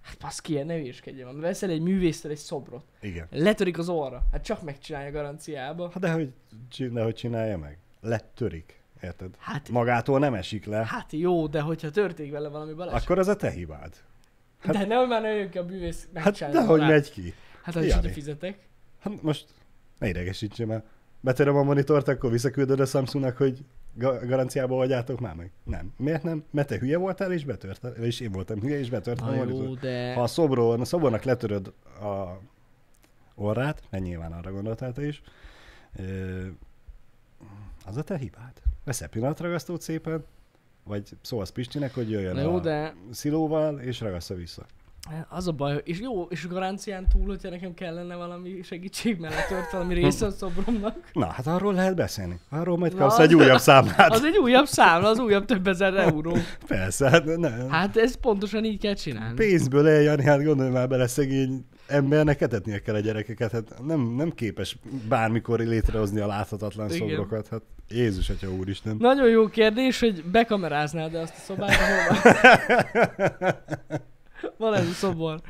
Hát 0.00 0.18
baszki, 0.18 0.62
ne 0.62 0.74
hülyeskedjen 0.74 1.26
van. 1.26 1.40
Veszel 1.40 1.70
egy 1.70 1.80
művésztől 1.80 2.30
egy 2.32 2.38
szobrot. 2.38 2.84
Igen. 3.00 3.26
Letörik 3.30 3.78
az 3.78 3.88
orra. 3.88 4.22
Hát 4.32 4.44
csak 4.44 4.62
megcsinálja 4.62 5.10
garanciába. 5.10 5.90
Hát 5.92 5.98
de 5.98 6.12
hogy, 6.12 6.32
de 6.92 7.02
hogy 7.02 7.14
csinálja 7.14 7.58
meg? 7.58 7.78
Letörik. 8.00 8.80
Érted? 9.02 9.34
Hát, 9.38 9.68
Magától 9.68 10.18
nem 10.18 10.34
esik 10.34 10.64
le. 10.64 10.84
hát 10.86 11.12
jó, 11.12 11.46
de 11.46 11.60
hogyha 11.60 11.90
történik 11.90 12.32
vele 12.32 12.48
valami 12.48 12.72
baleset. 12.72 13.02
Akkor 13.02 13.18
az 13.18 13.28
a 13.28 13.36
te 13.36 13.50
hibád. 13.50 13.94
Hát, 14.58 14.76
de 14.76 14.86
nehogy 14.86 15.08
már 15.08 15.22
ne 15.22 15.48
ki 15.48 15.58
a 15.58 15.64
bűvész 15.64 16.08
Hát 16.14 16.38
de 16.38 16.64
hogy 16.64 16.80
megy 16.80 17.10
ki? 17.10 17.34
Hát 17.62 17.76
az 17.76 17.84
így 17.84 18.10
fizetek. 18.12 18.58
Hát 19.00 19.22
most 19.22 19.46
ne 19.98 20.08
idegesítsél 20.08 20.66
már. 20.66 20.84
Betöröm 21.20 21.56
a 21.56 21.62
monitort, 21.62 22.08
akkor 22.08 22.30
visszaküldöd 22.30 22.80
a 22.80 22.86
Samsungnak, 22.86 23.36
hogy 23.36 23.64
ga- 23.94 24.26
garanciába 24.26 24.74
vagyátok 24.74 25.20
már 25.20 25.34
meg. 25.34 25.50
Nem. 25.64 25.92
Miért 25.96 26.22
nem? 26.22 26.44
Mert 26.50 26.68
te 26.68 26.78
hülye 26.78 26.98
voltál 26.98 27.32
és 27.32 27.44
betörted. 27.44 28.04
És 28.04 28.20
én 28.20 28.32
voltam 28.32 28.60
hülye 28.60 28.78
és 28.78 28.90
betörtem 28.90 29.28
a 29.28 29.44
jó, 29.44 29.74
de... 29.74 30.14
Ha 30.14 30.22
a 30.22 30.26
szobron, 30.26 30.80
a 30.80 30.84
szobornak 30.84 31.22
letöröd 31.22 31.72
a 32.00 32.38
orrát, 33.34 33.82
mert 33.90 34.04
nyilván 34.04 34.32
arra 34.32 34.52
gondoltál 34.52 34.92
te 34.92 35.06
is, 35.06 35.22
az 37.86 37.96
a 37.96 38.02
te 38.02 38.16
hibád. 38.16 38.52
Veszel 38.84 39.08
pillanatragasztót 39.08 39.80
szépen, 39.80 40.24
vagy 40.84 41.08
szólsz 41.20 41.50
Pistinek, 41.50 41.94
hogy 41.94 42.10
jöjjön 42.10 42.34
Na 42.34 42.40
jó, 42.40 42.54
a 42.54 42.60
de 42.60 42.94
szilóval, 43.10 43.78
és 43.80 44.00
ragassza 44.00 44.34
vissza. 44.34 44.66
Az 45.28 45.48
a 45.48 45.52
baj, 45.52 45.80
és 45.84 46.00
jó, 46.00 46.22
és 46.22 46.46
garancián 46.46 47.06
túl, 47.08 47.26
hogyha 47.26 47.48
nekem 47.50 47.74
kellene 47.74 48.14
valami 48.16 48.62
segítség 48.62 49.18
mellett 49.18 49.46
tört 49.48 49.70
valami 49.72 49.94
része 49.94 50.26
a 50.26 50.30
szobromnak. 50.30 50.96
Na, 51.12 51.26
hát 51.26 51.46
arról 51.46 51.74
lehet 51.74 51.94
beszélni. 51.96 52.38
Arról 52.48 52.78
majd 52.78 52.92
Na, 52.92 52.98
kapsz 52.98 53.18
az- 53.18 53.20
egy 53.20 53.34
újabb 53.34 53.58
számlát. 53.58 54.12
Az 54.12 54.24
egy 54.24 54.36
újabb 54.38 54.66
számla, 54.66 55.08
az 55.08 55.18
újabb 55.18 55.44
több 55.44 55.66
ezer 55.66 55.94
euró. 55.94 56.36
Persze, 56.66 57.10
hát 57.10 57.24
ne. 57.36 57.50
Hát 57.68 57.96
ez 57.96 58.16
pontosan 58.20 58.64
így 58.64 58.80
kell 58.80 58.94
csinálni. 58.94 59.34
Pénzből 59.34 59.88
él, 59.88 60.00
Jani, 60.00 60.24
hát 60.24 60.44
gondolj 60.44 60.70
már 60.70 60.88
bele, 60.88 61.06
szegény 61.06 61.64
embernek 61.86 62.40
etetnie 62.40 62.78
kell 62.78 62.94
a 62.94 63.00
gyerekeket, 63.00 63.50
hát 63.52 63.82
nem, 63.86 64.00
nem 64.16 64.30
képes 64.30 64.76
bármikor 65.08 65.58
létrehozni 65.58 66.20
a 66.20 66.26
láthatatlan 66.26 66.90
Igen. 66.90 66.98
szobrokat, 67.08 67.48
hát 67.48 67.62
Jézus, 67.88 68.30
atya 68.30 68.50
úristen. 68.50 68.96
Nagyon 68.98 69.28
jó 69.28 69.48
kérdés, 69.48 70.00
hogy 70.00 70.24
bekameráznád 70.24 71.14
azt 71.14 71.34
a 71.36 71.40
szobát, 71.40 71.70
ahol 71.70 72.20
van. 74.56 74.74
ez 74.74 74.88
a 74.88 74.92
szobor. 74.92 75.40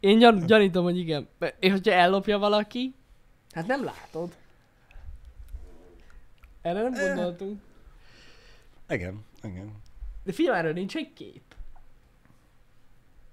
Én 0.00 0.18
gyan, 0.18 0.46
gyanítom, 0.46 0.84
hogy 0.84 0.98
igen. 0.98 1.28
És 1.58 1.70
hogyha 1.70 1.92
ellopja 1.92 2.38
valaki, 2.38 2.94
hát 3.50 3.66
nem 3.66 3.84
látod. 3.84 4.34
Erre 6.62 6.82
nem 6.88 6.92
gondoltunk. 6.92 7.60
Igen, 8.88 9.24
igen. 9.42 9.72
De 10.24 10.32
figyelj, 10.32 10.58
erről 10.58 10.72
nincs 10.72 10.96
egy 10.96 11.12
kép. 11.12 11.42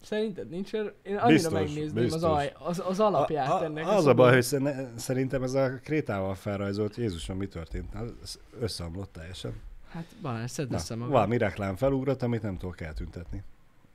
Szerinted 0.04 0.50
nincs? 0.50 0.74
Én 0.74 0.92
annyira 1.04 1.26
Biztos, 1.28 1.54
megnézném 1.54 2.04
biztos. 2.04 2.14
az, 2.14 2.24
aj, 2.24 2.54
az, 2.60 2.84
az 2.86 3.00
alapját 3.00 3.50
a, 3.50 3.60
a, 3.60 3.64
ennek. 3.64 3.88
az 3.88 4.06
a 4.06 4.14
baj, 4.14 4.34
hogy 4.34 4.62
szerintem 4.96 5.44
ez 5.44 5.54
a 5.54 5.80
krétával 5.84 6.36
felrajzolt 6.36 6.96
Jézuson 6.96 7.38
mi 7.38 7.48
történt? 7.48 7.96
Ez 8.22 8.40
összeomlott 8.60 9.14
teljesen. 9.14 9.54
Hát 9.90 10.06
Balázs, 10.22 10.52
szedd 10.52 10.70
Na, 10.70 10.76
össze 10.76 10.96
magad. 10.96 11.12
valami 11.12 11.38
reklám 11.38 11.76
felugrott, 11.76 12.22
amit 12.22 12.42
nem 12.42 12.58
tudok 12.58 12.82
eltüntetni. 12.82 13.44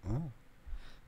Ah, 0.08 0.16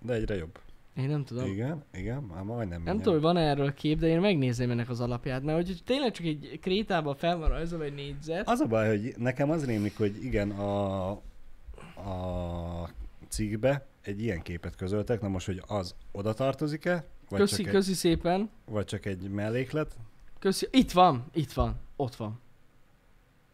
De 0.03 0.13
egyre 0.13 0.35
jobb. 0.37 0.59
Én 0.97 1.09
nem 1.09 1.25
tudom. 1.25 1.47
Igen, 1.47 1.85
igen, 1.93 2.23
már 2.23 2.43
majdnem 2.43 2.83
Nem 2.83 2.97
tudom, 2.97 3.13
hogy 3.13 3.23
van 3.23 3.37
erről 3.37 3.75
kép, 3.75 3.99
de 3.99 4.07
én 4.07 4.21
megnézném 4.21 4.71
ennek 4.71 4.89
az 4.89 5.01
alapját, 5.01 5.43
mert 5.43 5.57
hogy 5.57 5.81
tényleg 5.85 6.13
csak 6.13 6.27
egy 6.27 6.59
krétában 6.63 7.15
fel 7.15 7.37
van 7.37 7.49
rajzolva 7.49 7.85
egy 7.85 7.95
négyzet, 7.95 8.49
Az 8.49 8.61
a 8.61 8.67
baj, 8.67 8.89
hogy 8.89 9.15
nekem 9.19 9.51
az 9.51 9.65
rémlik, 9.67 9.97
hogy 9.97 10.25
igen, 10.25 10.51
a, 10.51 11.11
a 11.11 12.89
cikkbe 13.29 13.87
egy 14.03 14.23
ilyen 14.23 14.43
képet 14.43 14.77
közöltek, 14.77 15.21
na 15.21 15.29
most, 15.29 15.47
hogy 15.47 15.63
az 15.67 15.95
oda 16.13 16.35
tartozik-e, 16.35 17.05
vagy, 17.29 17.41
köszi, 17.41 17.57
csak 17.57 17.67
egy, 17.67 17.73
köszi 17.73 17.95
szépen, 17.95 18.51
vagy 18.65 18.85
csak 18.85 19.07
egy 19.07 19.31
melléklet. 19.31 19.97
köszi, 20.39 20.67
itt 20.71 20.93
van, 20.93 21.25
itt 21.33 21.53
van, 21.53 21.77
ott 21.97 22.15
van. 22.15 22.41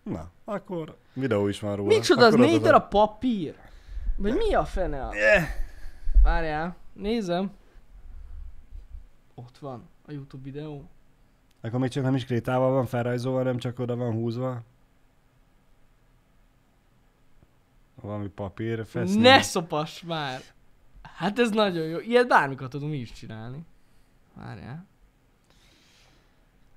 Na, 0.03 0.31
akkor 0.45 0.97
videó 1.13 1.49
is 1.49 1.61
van 1.61 1.77
róla. 1.77 1.89
Micsoda, 1.97 2.27
az 2.27 2.33
Akkor 2.35 2.47
négy 2.47 2.55
oda- 2.55 2.65
darab 2.65 2.89
papír? 2.89 3.55
Vagy 4.17 4.35
mi 4.35 4.55
a 4.55 4.65
fene? 4.65 5.09
Eh, 5.09 5.49
Várjál, 6.25 6.77
nézem. 6.93 7.51
Ott 9.35 9.59
van 9.59 9.89
a 10.07 10.13
YouTube 10.13 10.43
videó. 10.43 10.89
Akkor 11.61 11.81
még 11.81 11.91
csak 11.91 12.03
nem 12.03 12.15
is 12.15 12.25
krétával 12.25 12.73
van 12.73 12.87
felrajzolva, 12.87 13.43
nem 13.43 13.59
csak 13.59 13.79
oda 13.79 13.97
van 13.97 14.13
húzva. 14.13 14.63
Valami 17.95 18.29
papír, 18.29 18.87
feszni. 18.87 19.21
Ne 19.21 19.43
szopass 19.43 20.03
már! 20.03 20.41
Hát 21.03 21.39
ez 21.39 21.51
nagyon 21.51 21.87
jó. 21.87 21.99
Ilyet 21.99 22.29
bármikor 22.29 22.69
tudunk 22.69 22.91
mi 22.91 22.97
is 22.99 23.13
csinálni. 23.13 23.65
Várjál. 24.35 24.87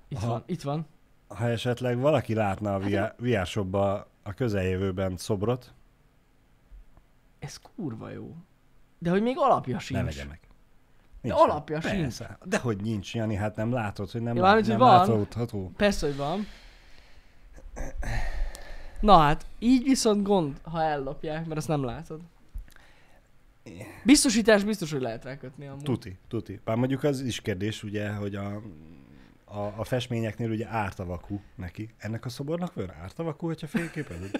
Itt 0.08 0.18
Aha. 0.18 0.26
van, 0.28 0.42
itt 0.46 0.62
van. 0.62 0.86
Ha 1.28 1.48
esetleg 1.48 1.98
valaki 1.98 2.34
látna 2.34 2.74
a 2.74 2.80
Hát 2.80 3.16
VR, 3.18 3.46
VR 3.46 3.76
a 4.22 4.32
közeljövőben 4.34 5.16
szobrot, 5.16 5.72
Ez 7.38 7.56
kurva 7.56 8.10
jó. 8.10 8.36
De 8.98 9.10
hogy 9.10 9.22
még 9.22 9.34
alapja 9.38 9.78
sincs. 9.78 9.98
ne 10.00 10.04
vegye 10.04 10.24
meg. 10.24 10.40
De 10.40 10.48
Nincs 11.28 11.36
alapja 11.40 11.78
meg. 11.82 11.94
sincs. 11.94 12.16
De 12.44 12.58
hogy 12.58 12.80
nincs, 12.82 13.14
Jani, 13.14 13.34
hát 13.34 13.56
nem 13.56 13.72
látod, 13.72 14.10
hogy 14.10 14.22
nem, 14.22 14.36
Ja, 14.36 14.42
lá- 14.42 14.66
nem 14.66 14.78
van. 14.78 15.08
látható. 15.18 15.72
Persze, 15.76 16.06
hogy 16.06 16.16
van. 16.16 16.46
Na 19.00 19.16
hát, 19.18 19.46
így 19.58 19.82
viszont 19.82 20.22
gond, 20.22 20.60
ha 20.62 20.82
ellopják, 20.82 21.46
mert 21.46 21.56
azt 21.58 21.68
nem 21.68 21.84
látod. 21.84 22.20
Biztosítás 24.04 24.64
biztos, 24.64 24.92
hogy 24.92 25.00
lehet 25.00 25.24
rákötni 25.24 25.66
amúgy. 25.66 25.82
Tuti, 25.82 26.18
tuti. 26.28 26.60
Bár 26.64 26.76
mondjuk 26.76 27.02
az 27.02 27.20
is 27.20 27.40
kérdés, 27.40 27.82
ugye, 27.82 28.10
hogy 28.12 28.34
a, 28.34 28.62
a, 29.44 29.58
a 29.76 29.84
festményeknél 29.84 30.50
ugye 30.50 30.66
ártavakú 30.68 31.40
neki. 31.54 31.94
Ennek 31.98 32.24
a 32.24 32.28
szobornak 32.28 32.74
van 32.74 32.92
ártavakú, 33.02 33.46
hogyha 33.46 33.66
fényképezed? 33.66 34.30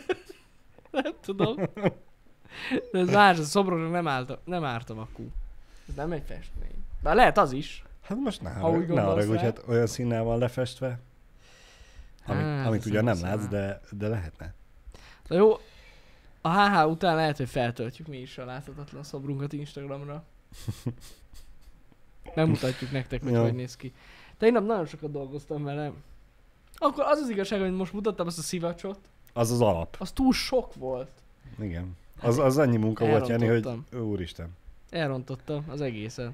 Nem 0.90 1.12
tudom. 1.20 1.56
De 2.92 2.98
ez 2.98 3.10
más, 3.10 3.38
a 3.38 3.42
szobrokra 3.42 3.88
nem, 3.88 4.08
állt, 4.08 4.38
nem 4.44 4.64
árt 4.64 4.90
a 4.90 4.94
vakú. 4.94 5.28
Ez 5.88 5.94
nem 5.94 6.12
egy 6.12 6.22
festmény. 6.26 6.84
Bár 7.02 7.14
lehet 7.14 7.38
az 7.38 7.52
is. 7.52 7.82
Hát 8.02 8.18
most 8.18 8.42
ne, 8.42 8.50
Ha 8.50 8.60
harag, 8.60 8.88
ne 8.88 9.00
haragudj, 9.00 9.36
rá. 9.36 9.42
hát 9.42 9.62
olyan 9.68 9.86
színnel 9.86 10.22
van 10.22 10.38
lefestve, 10.38 10.98
amit, 12.26 12.42
Hát, 12.42 12.66
amit 12.66 12.86
ugyan 12.86 13.04
nem 13.04 13.20
látsz, 13.20 13.46
de, 13.46 13.80
de 13.90 14.08
lehetne. 14.08 14.54
Na 15.28 15.36
jó, 15.36 15.58
a 16.40 16.68
HH 16.68 16.86
után 16.88 17.14
lehet, 17.14 17.36
hogy 17.36 17.48
feltöltjük 17.48 18.06
mi 18.06 18.16
is 18.18 18.38
a 18.38 18.44
láthatatlan 18.44 19.02
szobrunkat 19.02 19.52
Instagramra. 19.52 20.24
Megmutatjuk 22.34 22.90
nektek, 22.90 23.22
hogy 23.22 23.36
hogy 23.36 23.54
néz 23.54 23.76
ki. 23.76 23.92
Tegnap 24.38 24.66
nagyon 24.66 24.86
sokat 24.86 25.10
dolgoztam 25.10 25.64
vele. 25.64 25.92
Akkor 26.76 27.04
az 27.04 27.18
az 27.18 27.28
igazság, 27.28 27.60
hogy 27.60 27.72
most 27.72 27.92
mutattam 27.92 28.26
azt 28.26 28.38
a 28.38 28.42
szivacsot, 28.42 28.98
Az 29.32 29.50
az 29.50 29.60
alap. 29.60 29.96
az 29.98 30.12
túl 30.12 30.32
sok 30.32 30.74
volt. 30.74 31.10
Igen. 31.58 31.96
Az, 32.20 32.38
az 32.38 32.58
annyi 32.58 32.76
munka 32.76 33.06
volt, 33.06 33.28
Jani, 33.28 33.46
hogy 33.46 33.68
úristen. 33.98 34.56
Elrontottam 34.90 35.64
az 35.68 35.80
egészet. 35.80 36.32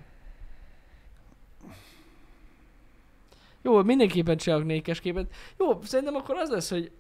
Jó, 3.63 3.83
mindenképpen 3.83 4.37
csinálok 4.37 4.67
nékes 4.67 5.01
képet. 5.01 5.33
Jó, 5.59 5.83
szerintem 5.83 6.15
akkor 6.15 6.37
az 6.37 6.51
lesz, 6.51 6.71
hogy... 6.71 6.91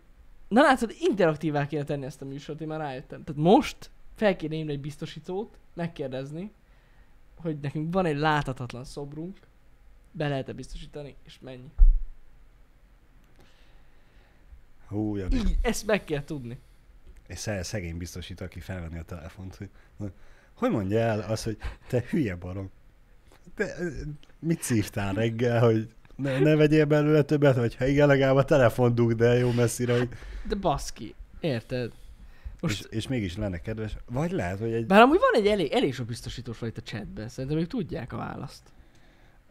Na 0.49 0.62
látod, 0.62 0.94
interaktívá 0.99 1.66
kéne 1.66 1.85
tenni 1.85 2.05
ezt 2.05 2.23
a 2.23 2.25
műsort, 2.25 2.61
én 2.61 2.66
már 2.66 2.81
rájöttem. 2.81 3.25
Tehát 3.25 3.42
most 3.42 3.90
fel 4.14 4.37
kéne 4.37 4.70
egy 4.70 4.81
biztosítót, 4.81 5.59
megkérdezni, 5.73 6.53
hogy 7.35 7.59
nekünk 7.61 7.94
van 7.94 8.07
egy 8.07 8.16
láthatatlan 8.16 8.85
szobrunk, 8.85 9.38
be 10.12 10.29
lehet-e 10.29 10.53
biztosítani, 10.53 11.14
és 11.25 11.38
mennyi. 11.40 11.70
Hú. 14.87 15.16
Így, 15.16 15.57
ezt 15.62 15.87
meg 15.87 16.05
kell 16.05 16.25
tudni. 16.25 16.59
És 17.27 17.39
sze- 17.39 17.65
szegény 17.65 17.97
biztosít, 17.97 18.41
aki 18.41 18.61
felvenni 18.61 18.99
a 18.99 19.03
telefont, 19.03 19.57
hogy 19.57 19.69
hogy 20.55 20.71
mondja 20.71 20.99
el 20.99 21.21
azt, 21.21 21.45
hogy 21.45 21.57
te 21.89 22.05
hülye 22.11 22.35
barom. 22.35 22.71
Te 23.55 23.77
mit 24.39 24.63
szívtál 24.63 25.15
reggel, 25.15 25.61
hogy 25.61 25.89
ne, 26.17 26.39
ne 26.39 26.55
vegyél 26.57 26.85
belőle 26.85 27.23
többet, 27.23 27.57
vagy 27.57 27.75
ha 27.77 27.87
igen, 27.87 28.07
legalább 28.07 28.37
a 28.37 28.45
telefon 28.45 28.95
dug, 28.95 29.15
de 29.15 29.35
jó 29.35 29.53
messzire, 29.53 29.99
hogy... 29.99 30.09
De 30.49 30.55
baszki, 30.55 31.15
érted? 31.41 31.93
Most, 32.61 32.85
És, 32.85 32.97
és, 32.97 33.09
mégis 33.09 33.37
lenne 33.37 33.59
kedves. 33.59 33.97
Vagy 34.07 34.31
lehet, 34.31 34.59
hogy 34.59 34.73
egy 34.73 34.87
bár 34.87 35.01
amúgy 35.01 35.19
van 35.19 35.43
egy 35.43 35.47
elég, 35.47 35.73
elég 35.73 35.95
sok 35.95 36.07
biztosítós 36.07 36.59
van 36.59 36.69
itt 36.69 36.77
a 36.79 36.83
chatben, 36.83 37.29
szerintem 37.29 37.59
ők 37.59 37.67
tudják 37.67 38.13
a 38.13 38.17
választ. 38.17 38.63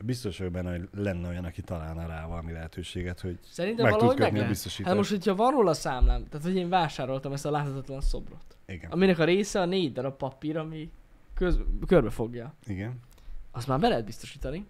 Biztos 0.02 0.38
vagyok 0.38 0.54
benne, 0.54 0.72
hogy 0.72 0.90
lenne 0.94 1.28
olyan, 1.28 1.46
aki 1.46 1.62
találna 1.62 2.08
rá 2.08 2.26
valami 2.26 2.52
lehetőséget, 2.52 3.20
hogy 3.20 3.40
Szerintem 3.50 3.84
meg 3.86 3.92
tud 3.94 4.02
valahogy 4.02 4.20
meg 4.20 4.32
kötni 4.32 4.46
a 4.46 4.50
lehet. 4.50 4.86
Hát 4.86 4.96
most, 4.96 5.10
hogyha 5.10 5.36
van 5.36 5.52
róla 5.52 5.74
számlám, 5.74 6.28
tehát 6.30 6.46
hogy 6.46 6.56
én 6.56 6.70
vásároltam 6.70 7.34
ezt 7.34 7.46
a 7.46 7.52
láthatatlan 7.52 8.02
szobrot, 8.02 8.58
Igen. 8.66 8.92
aminek 8.92 9.20
a 9.20 9.24
része 9.24 9.62
a 9.62 9.66
négy 9.66 9.94
darab 9.94 10.18
papír, 10.18 10.58
ami 10.58 10.92
köz, 11.34 11.60
körbefogja, 11.88 12.54
Igen. 12.68 13.00
azt 13.52 13.68
már 13.68 13.80
be 13.80 13.88
lehet 13.88 14.06
biztosítani. 14.06 14.66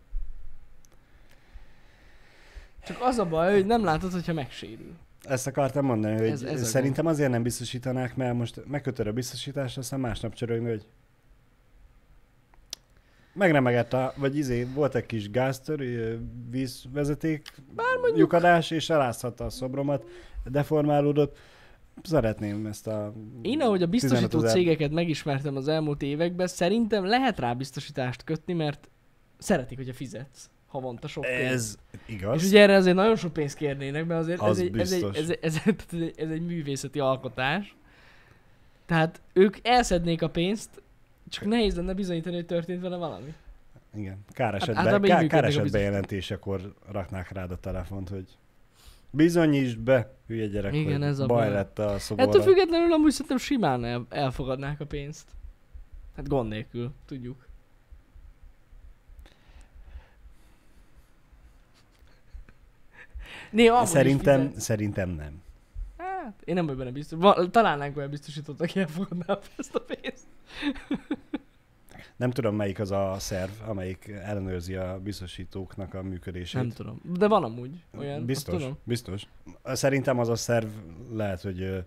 Csak 2.86 2.98
az 3.02 3.18
a 3.18 3.26
baj, 3.26 3.54
hogy 3.54 3.66
nem 3.66 3.84
látod, 3.84 4.12
hogyha 4.12 4.34
megsérül. 4.34 4.94
Ezt 5.22 5.48
akartam 5.48 5.86
mondani, 5.86 6.18
hogy 6.18 6.28
Ez- 6.28 6.44
ez 6.44 6.68
szerintem 6.68 7.06
azért 7.06 7.30
nem 7.32 7.44
biztosítanák, 7.44 8.16
mert 8.16 8.34
most 8.36 8.62
megkötöd 8.68 9.08
a 9.08 9.14
biztosítást, 9.14 9.78
aztán 9.78 10.00
másnap 10.00 10.34
csörögni, 10.34 10.70
hogy 10.70 10.86
meg 13.34 13.52
nem 13.52 13.64
megett 13.64 13.94
a, 13.94 14.14
vagy 14.16 14.38
izé, 14.38 14.64
volt 14.64 14.96
egy 14.96 15.06
kis 15.06 15.30
gáztör, 15.30 15.84
vízvezeték, 16.50 17.48
lyukadás, 18.16 18.72
és 18.72 18.90
elázhatta 18.90 19.46
a 19.46 19.50
szobromat, 19.50 20.06
deformálódott. 20.46 21.38
Szeretném 22.04 22.66
ezt 22.66 22.88
a... 22.88 23.14
Én, 23.42 23.62
ahogy 23.62 23.82
a 23.82 23.90
15 23.90 23.90
biztosító 23.90 24.40
000 24.40 24.52
cégeket 24.52 24.92
megismertem 24.92 25.56
az 25.56 25.68
elmúlt 25.68 26.02
években, 26.02 26.48
szerintem 26.48 27.06
lehet 27.06 27.40
rá 27.40 27.54
biztosítást 27.54 28.24
kötni, 28.24 28.54
mert 28.54 28.90
szeretik, 29.38 29.78
hogyha 29.78 29.94
fizetsz 29.94 30.50
havonta 30.74 31.08
sok 31.08 31.24
pénzt. 31.24 31.54
Ez 31.54 31.78
igaz. 32.06 32.42
És 32.42 32.48
ugye 32.48 32.62
erre 32.62 32.76
azért 32.76 32.96
nagyon 32.96 33.16
sok 33.16 33.34
pénzt 33.34 33.58
kérnének, 33.58 34.06
mert 34.06 34.20
azért 34.20 34.42
Az 34.42 34.60
ez, 34.60 34.66
egy, 34.66 34.80
ez, 34.80 34.92
egy, 34.92 35.04
ez, 35.14 35.30
egy, 35.30 35.40
ez, 35.42 35.62
egy, 35.66 36.14
ez 36.16 36.30
egy 36.30 36.46
művészeti 36.46 37.00
alkotás. 37.00 37.76
Tehát 38.86 39.22
ők 39.34 39.58
elszednék 39.62 40.22
a 40.22 40.30
pénzt, 40.30 40.82
csak 41.30 41.46
nehéz 41.46 41.76
lenne 41.76 41.94
bizonyítani, 41.94 42.36
hogy 42.36 42.46
történt 42.46 42.82
vele 42.82 42.96
valami. 42.96 43.34
Igen. 43.96 44.26
Kár 44.30 44.56
esetben, 44.56 44.78
általában 44.78 45.04
így 45.06 45.10
kár, 45.16 45.28
kár 45.28 45.44
a 45.44 45.48
eset 45.48 45.62
biztosítók. 45.62 45.90
bejelentésekor 45.90 46.74
raknák 46.92 47.32
rád 47.32 47.52
a 47.52 47.58
telefont, 47.58 48.10
hogy 48.10 48.38
bizonyítsd 49.10 49.80
be, 49.80 50.14
hülye 50.28 50.48
gyerek, 50.48 50.74
Igen, 50.74 50.98
hogy 51.00 51.08
ez 51.08 51.20
a 51.20 51.26
baj 51.26 51.46
baj. 51.46 51.54
lett 51.56 51.80
a 51.80 52.00
szoborra. 52.00 52.30
Ettől 52.30 52.42
függetlenül 52.42 52.94
amúgy 52.94 53.12
szerintem 53.12 53.38
simán 53.38 53.86
el, 53.86 54.06
elfogadnák 54.10 54.80
a 54.80 54.86
pénzt. 54.86 55.28
Hát 56.16 56.28
gond 56.28 56.50
nélkül, 56.50 56.92
tudjuk. 57.06 57.48
Néha 63.52 63.86
Szerintem, 63.86 64.54
szerintem 64.58 65.10
nem. 65.10 65.42
Hát, 65.98 66.42
én 66.46 66.54
nem 66.56 66.64
vagyok 66.66 66.80
benne 66.80 66.92
biztos. 66.92 67.20
Va, 67.20 67.50
találnánk 67.50 67.98
olyan 67.98 68.10
biztosítót, 68.10 68.62
aki 68.62 68.80
elfogadná 68.80 69.40
ezt 69.58 69.76
a 69.76 69.80
pénzt. 69.80 70.26
Nem 72.16 72.32
tudom, 72.32 72.56
melyik 72.56 72.80
az 72.80 72.92
a 72.92 73.16
szerv, 73.20 73.52
amelyik 73.68 74.08
ellenőrzi 74.08 74.76
a 74.76 75.00
biztosítóknak 75.04 75.94
a 75.94 76.02
működését. 76.02 76.62
Nem 76.62 76.70
tudom. 76.70 77.02
De 77.04 77.28
van 77.28 77.44
amúgy 77.44 77.84
olyan. 77.98 78.26
biztos, 78.26 78.62
Tudom. 78.62 78.78
biztos. 78.84 79.28
Szerintem 79.64 80.20
az 80.20 80.30
a 80.30 80.36
szerv 80.36 80.68
lehet, 81.12 81.42
hogy 81.42 81.62
ö, 81.62 81.80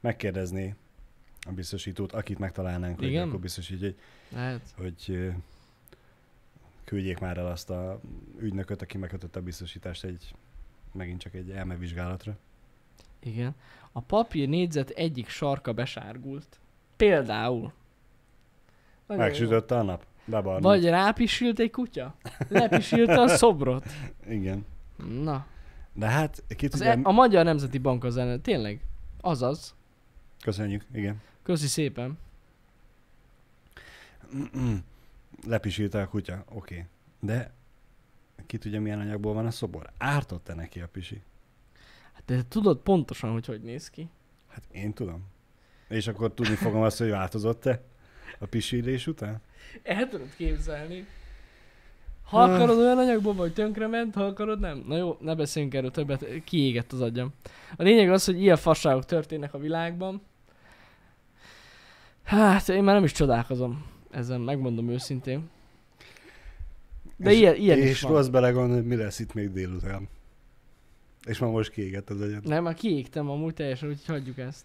megkérdezné 0.00 0.74
a 1.40 1.52
biztosítót, 1.52 2.12
akit 2.12 2.38
megtalálnánk, 2.38 2.98
hogy 2.98 3.08
Igen? 3.08 3.28
akkor 3.28 3.40
biztosítja, 3.40 3.86
hogy, 3.86 3.96
Lehet. 4.28 4.74
hogy 4.76 5.32
küldjék 6.84 7.18
már 7.18 7.38
el 7.38 7.46
azt 7.46 7.70
a 7.70 8.00
ügynököt, 8.38 8.82
aki 8.82 8.98
megkötötte 8.98 9.38
a 9.38 9.42
biztosítást 9.42 10.04
egy 10.04 10.34
megint 10.92 11.20
csak 11.20 11.34
egy 11.34 11.50
elmevizsgálatra. 11.50 12.36
Igen. 13.22 13.54
A 13.92 14.00
papír 14.00 14.48
négyzet 14.48 14.90
egyik 14.90 15.28
sarka 15.28 15.72
besárgult. 15.72 16.60
Például. 16.96 17.72
Megsütötte 19.16 19.78
a 19.78 19.82
nap. 19.82 20.04
Bebarnult. 20.24 20.62
Vagy 20.62 20.84
rápisült 20.84 21.58
egy 21.58 21.70
kutya? 21.70 22.14
Lepisilte 22.48 23.20
a 23.20 23.28
szobrot? 23.28 23.84
Igen. 24.28 24.66
Na. 25.22 25.46
De 25.92 26.06
hát, 26.06 26.42
ki 26.56 26.68
tudja, 26.68 26.90
e- 26.90 27.00
a 27.02 27.12
Magyar 27.12 27.44
Nemzeti 27.44 27.78
Bank 27.78 28.04
az 28.04 28.16
ellen. 28.16 28.40
Tényleg? 28.40 28.80
Azaz. 29.20 29.74
köszönjük, 30.40 30.84
igen. 30.94 31.20
Köszi 31.42 31.66
szépen. 31.66 32.18
Lepisílte 35.46 36.00
a 36.00 36.08
kutya, 36.08 36.44
oké. 36.48 36.74
Okay. 36.74 36.86
De 37.20 37.52
ki 38.46 38.58
tudja, 38.58 38.80
milyen 38.80 39.00
anyagból 39.00 39.34
van 39.34 39.46
a 39.46 39.50
szobor? 39.50 39.90
Ártott-e 39.98 40.54
neki 40.54 40.80
a 40.80 40.88
pisi? 40.92 41.22
Hát 42.12 42.22
de 42.26 42.42
tudod 42.48 42.78
pontosan, 42.78 43.32
hogy 43.32 43.46
hogy 43.46 43.62
néz 43.62 43.90
ki. 43.90 44.08
Hát 44.48 44.62
én 44.70 44.92
tudom. 44.92 45.24
És 45.88 46.06
akkor 46.06 46.32
tudni 46.34 46.54
fogom 46.54 46.82
azt, 46.82 46.98
hogy 46.98 47.10
változott-e 47.10 47.82
a 48.38 48.46
pisilés 48.46 49.06
után? 49.06 49.40
El 49.82 50.08
tudod 50.08 50.28
képzelni. 50.36 51.06
Ha 52.24 52.42
akarod 52.42 52.78
olyan 52.78 52.98
anyagból 52.98 53.34
vagy 53.34 53.52
tönkrement, 53.52 54.14
ha 54.14 54.24
akarod 54.24 54.60
nem. 54.60 54.84
Na 54.88 54.96
jó, 54.96 55.16
ne 55.20 55.34
beszéljünk 55.34 55.74
erről 55.74 55.90
többet, 55.90 56.26
kiégett 56.44 56.92
az 56.92 57.00
agyam. 57.00 57.32
A 57.76 57.82
lényeg 57.82 58.10
az, 58.10 58.24
hogy 58.24 58.40
ilyen 58.40 58.56
fasságok 58.56 59.04
történnek 59.04 59.54
a 59.54 59.58
világban. 59.58 60.22
Hát, 62.22 62.68
én 62.68 62.82
már 62.82 62.94
nem 62.94 63.04
is 63.04 63.12
csodálkozom. 63.12 63.84
Ezen 64.10 64.40
megmondom 64.40 64.88
őszintén. 64.88 65.50
De 67.16 67.30
és, 67.30 67.38
ilyen, 67.38 67.54
ilyen 67.54 67.78
és 67.78 67.90
is 67.90 68.00
van. 68.00 68.12
rossz 68.12 68.26
belegondolni, 68.26 68.74
hogy 68.74 68.86
mi 68.86 68.96
lesz 68.96 69.18
itt 69.18 69.34
még 69.34 69.52
délután. 69.52 70.08
És 71.24 71.38
már 71.38 71.50
most 71.50 71.70
kiégett 71.70 72.10
az 72.10 72.20
agyam. 72.20 72.40
Nem, 72.44 72.62
már 72.62 72.74
kiégtem 72.74 73.30
amúgy 73.30 73.54
teljesen, 73.54 73.88
úgyhogy 73.88 74.06
hagyjuk 74.06 74.38
ezt. 74.38 74.64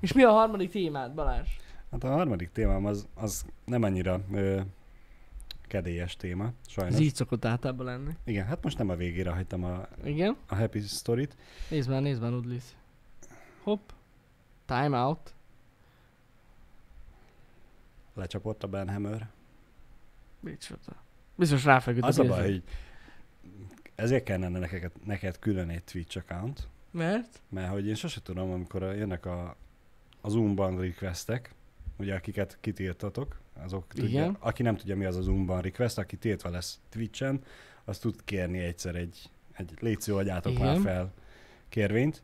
És 0.00 0.12
mi 0.12 0.22
a 0.22 0.30
harmadik 0.30 0.70
témád, 0.70 1.14
Balázs? 1.14 1.48
Hát 1.90 2.04
a 2.04 2.08
harmadik 2.08 2.50
témám 2.50 2.84
az, 2.86 3.06
az 3.14 3.44
nem 3.64 3.82
annyira 3.82 4.20
ö, 4.32 4.60
kedélyes 5.62 6.16
téma, 6.16 6.52
sajnos. 6.66 6.94
Ez 6.94 7.00
így 7.00 7.14
szokott 7.14 7.44
általában 7.44 7.86
lenni. 7.86 8.12
Igen, 8.24 8.46
hát 8.46 8.62
most 8.62 8.78
nem 8.78 8.88
a 8.88 8.94
végére 8.96 9.30
hagytam 9.30 9.64
a, 9.64 9.86
Igen? 10.04 10.36
a 10.46 10.54
happy 10.54 10.80
storyt. 10.80 11.36
Nézd 11.70 11.88
már, 11.90 12.02
nézd 12.02 12.20
már, 12.20 12.32
Udlis. 12.32 12.64
Hopp. 13.62 13.90
Time 14.66 14.98
out. 15.04 15.34
Lecsapott 18.14 18.62
a 18.62 18.66
Ben 18.66 18.88
Hammer. 18.88 19.28
Micsoda. 20.40 21.02
Biztos 21.34 21.64
ráfeküdt 21.64 22.04
Az 22.04 22.18
a 22.18 22.22
pénzre. 22.22 22.40
baj, 22.40 22.50
hogy 22.50 22.62
ezért 23.94 24.24
kellene 24.24 24.58
neked, 24.58 24.92
neked 25.04 25.38
külön 25.38 25.68
egy 25.68 25.84
Twitch 25.84 26.16
account, 26.16 26.68
Mert? 26.90 27.42
mert 27.48 27.70
hogy 27.70 27.86
én 27.86 27.94
sose 27.94 28.20
tudom, 28.22 28.50
amikor 28.50 28.82
jönnek 28.82 29.26
a, 29.26 29.56
a 30.20 30.28
Zoom-ban 30.28 30.80
requestek, 30.80 31.54
ugye 31.98 32.14
akiket 32.14 32.58
kitiltatok, 32.60 33.40
azok 33.64 33.86
tudja, 33.88 34.08
Igen. 34.08 34.36
aki 34.38 34.62
nem 34.62 34.76
tudja 34.76 34.96
mi 34.96 35.04
az 35.04 35.16
a 35.16 35.22
Zoom-ban 35.22 35.60
request, 35.60 35.98
aki 35.98 36.16
tiltva 36.16 36.50
lesz 36.50 36.80
Twitchen, 36.88 37.42
az 37.84 37.98
tud 37.98 38.24
kérni 38.24 38.58
egyszer 38.58 38.94
egy, 38.94 39.30
egy 39.56 39.70
légy 39.80 40.00
szó, 40.00 40.16
adjátok 40.16 40.52
Igen. 40.52 40.66
már 40.66 40.80
fel 40.80 41.12
kérvényt. 41.68 42.22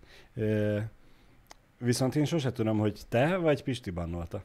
Viszont 1.79 2.17
én 2.17 2.25
sose 2.25 2.53
tudom, 2.53 2.79
hogy 2.79 3.01
te 3.09 3.37
vagy 3.37 3.63
Pisti 3.63 3.91
bannolta 3.91 4.45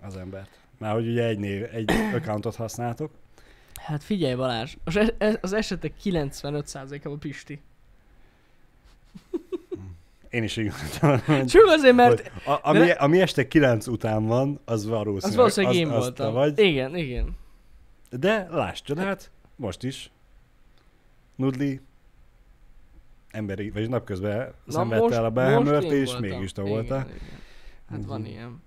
az 0.00 0.16
embert. 0.16 0.60
Már 0.78 0.92
hogy 0.92 1.08
ugye 1.08 1.24
egy, 1.24 1.38
név, 1.38 1.68
egy 1.72 1.90
accountot 2.14 2.54
használtok, 2.54 3.10
Hát 3.74 4.02
figyelj 4.02 4.34
Balázs, 4.34 4.76
az, 4.84 4.96
es- 4.96 5.38
az 5.40 5.52
esetek 5.52 5.92
95%-ában 6.04 7.18
Pisti. 7.18 7.60
Én 10.32 10.42
is 10.42 10.56
így 10.56 10.72
Csak 11.52 11.62
azért, 11.66 11.94
mert 11.94 12.28
Hogy 12.28 12.54
a, 12.54 12.68
ami, 12.68 12.90
ami 12.90 13.20
este 13.20 13.48
9 13.48 13.86
után 13.86 14.26
van, 14.26 14.60
az 14.64 14.86
valószínűleg, 14.86 15.24
az 15.30 15.34
valószínűleg 15.34 15.76
én 15.76 15.88
az, 15.88 15.94
az 15.94 16.00
voltam. 16.02 16.32
vagy. 16.32 16.58
Igen, 16.58 16.96
igen. 16.96 17.36
De 18.10 18.46
láss 18.50 18.80
csodát, 18.82 19.30
most 19.56 19.82
is. 19.82 20.10
Nudli 21.36 21.80
emberi, 23.30 23.70
vagy 23.70 23.88
napközben 23.88 24.52
Na, 24.64 24.72
szenvedte 24.72 25.14
el 25.14 25.24
a 25.24 25.30
Behamert, 25.30 25.82
én 25.84 25.92
és 25.92 26.10
voltam. 26.12 26.30
mégis 26.30 26.52
te 26.52 26.60
Igen, 26.62 26.72
voltál. 26.74 27.06
igen. 27.06 27.18
Hát 27.90 28.04
van 28.04 28.20
Mhm. 28.20 28.30
ilyen. 28.30 28.62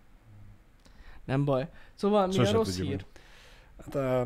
Nem 1.25 1.45
baj. 1.45 1.67
Szóval 1.95 2.27
mi 2.27 2.33
Sose 2.33 2.49
a 2.49 2.53
rossz 2.53 2.79
hír? 2.79 3.05
Hát 3.83 3.95
a, 3.95 4.21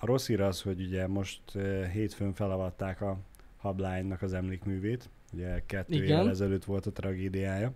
a 0.00 0.06
rossz 0.06 0.26
hír 0.26 0.40
az, 0.40 0.62
hogy 0.62 0.80
ugye 0.80 1.06
most 1.06 1.40
eh, 1.54 1.90
hétfőn 1.92 2.32
felavatták 2.34 3.00
a 3.00 3.16
Habline-nak 3.56 4.22
az 4.22 4.32
emlékművét. 4.32 5.08
Ugye 5.32 5.62
kettő 5.66 5.94
Igen. 5.94 6.06
évvel 6.06 6.28
ezelőtt 6.28 6.64
volt 6.64 6.86
a 6.86 6.92
tragédiája. 6.92 7.72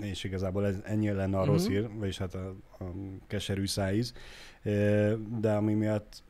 és 0.00 0.24
igazából 0.24 0.66
ez, 0.66 0.76
ennyi 0.84 1.10
lenne 1.10 1.38
a 1.38 1.44
rossz 1.44 1.66
hír, 1.66 1.88
vagyis 1.94 2.18
hát 2.18 2.34
a, 2.34 2.54
a 2.78 2.84
keserű 3.26 3.66
szájíz, 3.66 4.12
de 5.40 5.52
ami 5.52 5.74
miatt 5.74 6.22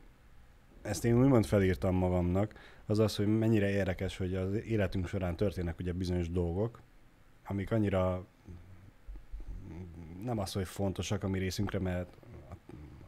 ezt 0.81 1.05
én 1.05 1.21
úgymond 1.21 1.45
felírtam 1.45 1.95
magamnak, 1.95 2.53
az 2.85 2.99
az, 2.99 3.15
hogy 3.15 3.27
mennyire 3.27 3.69
érdekes, 3.69 4.17
hogy 4.17 4.35
az 4.35 4.53
életünk 4.53 5.07
során 5.07 5.35
történnek 5.35 5.79
ugye 5.79 5.93
bizonyos 5.93 6.29
dolgok, 6.29 6.81
amik 7.45 7.71
annyira 7.71 8.25
nem 10.23 10.39
az, 10.39 10.53
hogy 10.53 10.67
fontosak 10.67 11.23
a 11.23 11.27
mi 11.27 11.39
részünkre, 11.39 11.79
mert 11.79 12.17
a, 12.49 12.53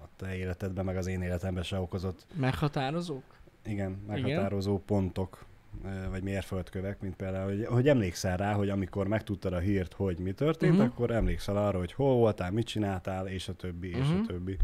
a 0.04 0.10
te 0.16 0.36
életedben, 0.36 0.86
meg 0.86 0.98
az 0.98 1.08
én 1.08 1.22
életemben 1.22 1.64
se 1.64 1.80
okozott 1.80 2.26
Meghatározók? 2.36 3.24
Igen, 3.66 4.02
meghatározó 4.08 4.72
Igen. 4.72 4.86
pontok, 4.86 5.46
ö, 5.86 6.10
vagy 6.10 6.24
mérföldkövek, 6.24 7.02
mint 7.02 7.16
például, 7.16 7.50
hogy, 7.50 7.66
hogy 7.66 7.88
emlékszel 7.88 8.38
rá, 8.38 8.54
hogy 8.54 8.70
amikor 8.70 9.08
megtudtad 9.08 9.54
a 9.54 9.60
hírt, 9.60 9.94
hogy 9.94 10.18
mi 10.18 10.32
történt, 10.32 10.72
Mhm. 10.72 10.82
uh-huh. 10.82 10.96
akkor 10.96 11.12
emlékszel 11.12 11.58
arra, 11.58 11.78
hogy 11.78 11.94
hol 11.94 12.16
voltál, 12.16 12.52
mit 12.52 12.66
csináltál, 12.66 13.28
és 13.28 13.48
a 13.48 13.54
többi, 13.54 13.90
és 13.90 14.08
Mhm. 14.08 14.20
a 14.20 14.26
többi. 14.28 14.58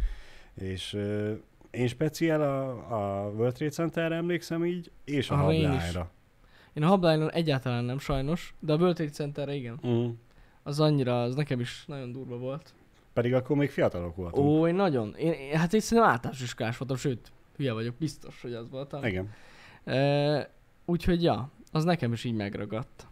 És 0.53 0.93
ö, 0.93 1.33
én 1.71 1.87
speciál 1.87 2.41
a, 2.41 2.69
a 3.25 3.29
World 3.29 3.53
Trade 3.53 3.71
Centerre 3.71 4.15
emlékszem 4.15 4.65
így, 4.65 4.91
és 5.05 5.29
a 5.29 5.33
Arra 5.43 5.53
én 5.53 5.59
is. 5.59 5.65
Hablányra. 5.67 6.09
Én 6.73 6.83
a 6.83 6.87
Habline-on 6.87 7.31
egyáltalán 7.31 7.83
nem 7.83 7.99
sajnos, 7.99 8.53
de 8.59 8.73
a 8.73 8.75
World 8.75 8.95
Trade 8.95 9.11
Centerre 9.11 9.53
igen. 9.53 9.79
Mm. 9.87 10.07
Az 10.63 10.79
annyira, 10.79 11.21
az 11.21 11.35
nekem 11.35 11.59
is 11.59 11.83
nagyon 11.87 12.11
durva 12.11 12.37
volt. 12.37 12.73
Pedig 13.13 13.33
akkor 13.33 13.55
még 13.57 13.69
fiatalok 13.69 14.15
voltunk. 14.15 14.47
Ó, 14.47 14.67
én 14.67 14.75
nagyon. 14.75 15.15
Én, 15.17 15.31
én, 15.31 15.57
hát 15.57 15.73
én 15.73 15.79
szerintem 15.79 16.11
általános 16.11 16.41
iskolás 16.41 16.77
voltam, 16.77 16.97
sőt, 16.97 17.31
hülye 17.57 17.73
vagyok, 17.73 17.95
biztos, 17.95 18.41
hogy 18.41 18.53
az 18.53 18.69
voltam. 18.69 19.03
Igen. 19.05 19.29
E, 19.83 20.49
úgyhogy 20.85 21.23
ja, 21.23 21.49
az 21.71 21.83
nekem 21.83 22.13
is 22.13 22.23
így 22.23 22.33
megragadt. 22.35 23.07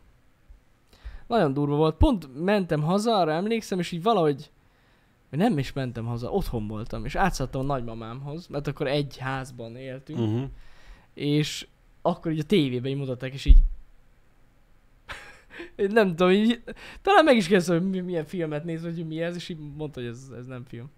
Nagyon 1.28 1.54
durva 1.54 1.76
volt. 1.76 1.96
Pont 1.98 2.44
mentem 2.44 2.82
haza, 2.82 3.18
arra 3.18 3.32
emlékszem, 3.32 3.80
és 3.80 3.92
így 3.92 4.04
valahogy 4.04 4.52
nem 5.30 5.58
is 5.58 5.74
mentem 5.74 6.06
haza, 6.06 6.32
otthon 6.32 6.68
voltam, 6.68 7.06
és 7.06 7.16
átszálltam 7.16 7.62
a 7.62 7.64
nagymamámhoz, 7.64 8.48
mert 8.48 8.68
akkor 8.68 8.88
egy 8.88 9.18
házban 9.18 9.76
éltünk, 9.76 10.20
Uh-huh. 10.20 10.50
és 11.14 11.68
akkor 12.02 12.32
így 12.32 12.40
a 12.40 12.44
tévében 12.44 12.92
így 12.92 12.98
mutatták, 12.98 13.34
és 13.34 13.46
így 13.46 13.58
én 15.76 15.90
nem 15.92 16.10
tudom, 16.10 16.30
így, 16.32 16.64
talán 17.02 17.24
meg 17.24 17.36
is 17.36 17.48
kérdeztem, 17.48 17.78
hogy 17.80 17.90
mi- 17.90 18.00
milyen 18.00 18.26
filmet 18.26 18.64
néz, 18.64 18.84
hogy 18.84 19.08
mi 19.08 19.22
ez, 19.22 19.36
és 19.36 19.50
így 19.50 19.58
mondta, 19.78 20.00
hogy 20.00 20.10
ez, 20.10 20.30
ez 20.38 20.46
nem 20.46 20.64
film. 20.68 20.90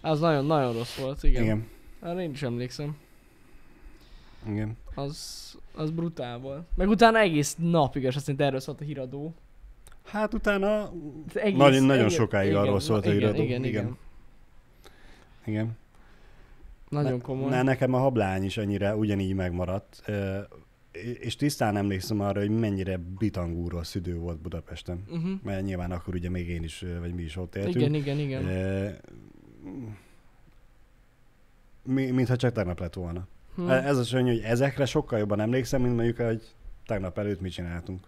Az 0.00 0.20
nagyon, 0.20 0.44
nagyon 0.46 0.72
rossz 0.72 0.96
volt, 0.96 1.22
igen. 1.22 1.42
igen. 1.42 1.66
Arra 2.00 2.20
én 2.20 2.30
is 2.30 2.42
emlékszem. 2.42 2.96
Igen. 4.48 4.76
Az, 4.94 5.54
az 5.74 5.90
brutál 5.90 6.38
volt. 6.38 6.66
Meg 6.76 6.88
utána 6.88 7.18
egész 7.18 7.56
napig, 7.58 8.02
és 8.02 8.16
azt 8.16 8.26
hiszem, 8.26 8.46
erről 8.46 8.60
szólt 8.60 8.80
a 8.80 8.84
híradó. 8.84 9.34
Hát 10.04 10.34
utána 10.34 10.92
Egész, 11.34 11.58
nagyon, 11.58 11.82
nagyon 11.84 12.04
egész- 12.04 12.16
sokáig 12.16 12.48
igen, 12.50 12.60
arról 12.60 12.80
szólt 12.80 13.06
a 13.06 13.08
igen, 13.08 13.20
híradó. 13.20 13.42
Igen, 13.42 13.64
igen, 13.64 13.64
igen. 13.64 13.96
igen. 15.44 15.78
Nagyon 16.88 17.20
komoly. 17.20 17.50
Ne, 17.50 17.62
nekem 17.62 17.94
a 17.94 17.98
hablány 17.98 18.44
is 18.44 18.56
annyira 18.56 18.96
ugyanígy 18.96 19.34
megmaradt, 19.34 20.02
és 21.20 21.36
tisztán 21.36 21.76
emlékszem 21.76 22.20
arra, 22.20 22.40
hogy 22.40 22.50
mennyire 22.50 22.96
bitangúról 23.18 23.84
szüdő 23.84 24.16
volt 24.18 24.38
Budapesten. 24.40 25.02
Uh-huh. 25.10 25.30
Mert 25.42 25.64
nyilván 25.64 25.90
akkor 25.90 26.14
ugye 26.14 26.30
még 26.30 26.48
én 26.48 26.62
is, 26.62 26.84
vagy 27.00 27.14
mi 27.14 27.22
is 27.22 27.36
ott 27.36 27.54
éltünk. 27.56 27.74
Igen, 27.74 27.94
igen, 27.94 28.18
igen. 28.18 28.44
Mi, 31.82 32.10
mintha 32.10 32.36
csak 32.36 32.52
tegnap 32.52 32.80
lett 32.80 32.94
volna. 32.94 33.26
Hm. 33.54 33.62
Hm. 33.62 33.70
Ez 33.70 33.98
az, 33.98 34.10
hogy 34.10 34.40
ezekre 34.40 34.84
sokkal 34.84 35.18
jobban 35.18 35.40
emlékszem, 35.40 35.82
mint 35.82 35.94
mondjuk, 35.94 36.16
hogy 36.16 36.42
tegnap 36.86 37.18
előtt 37.18 37.40
mit 37.40 37.52
csináltunk. 37.52 38.06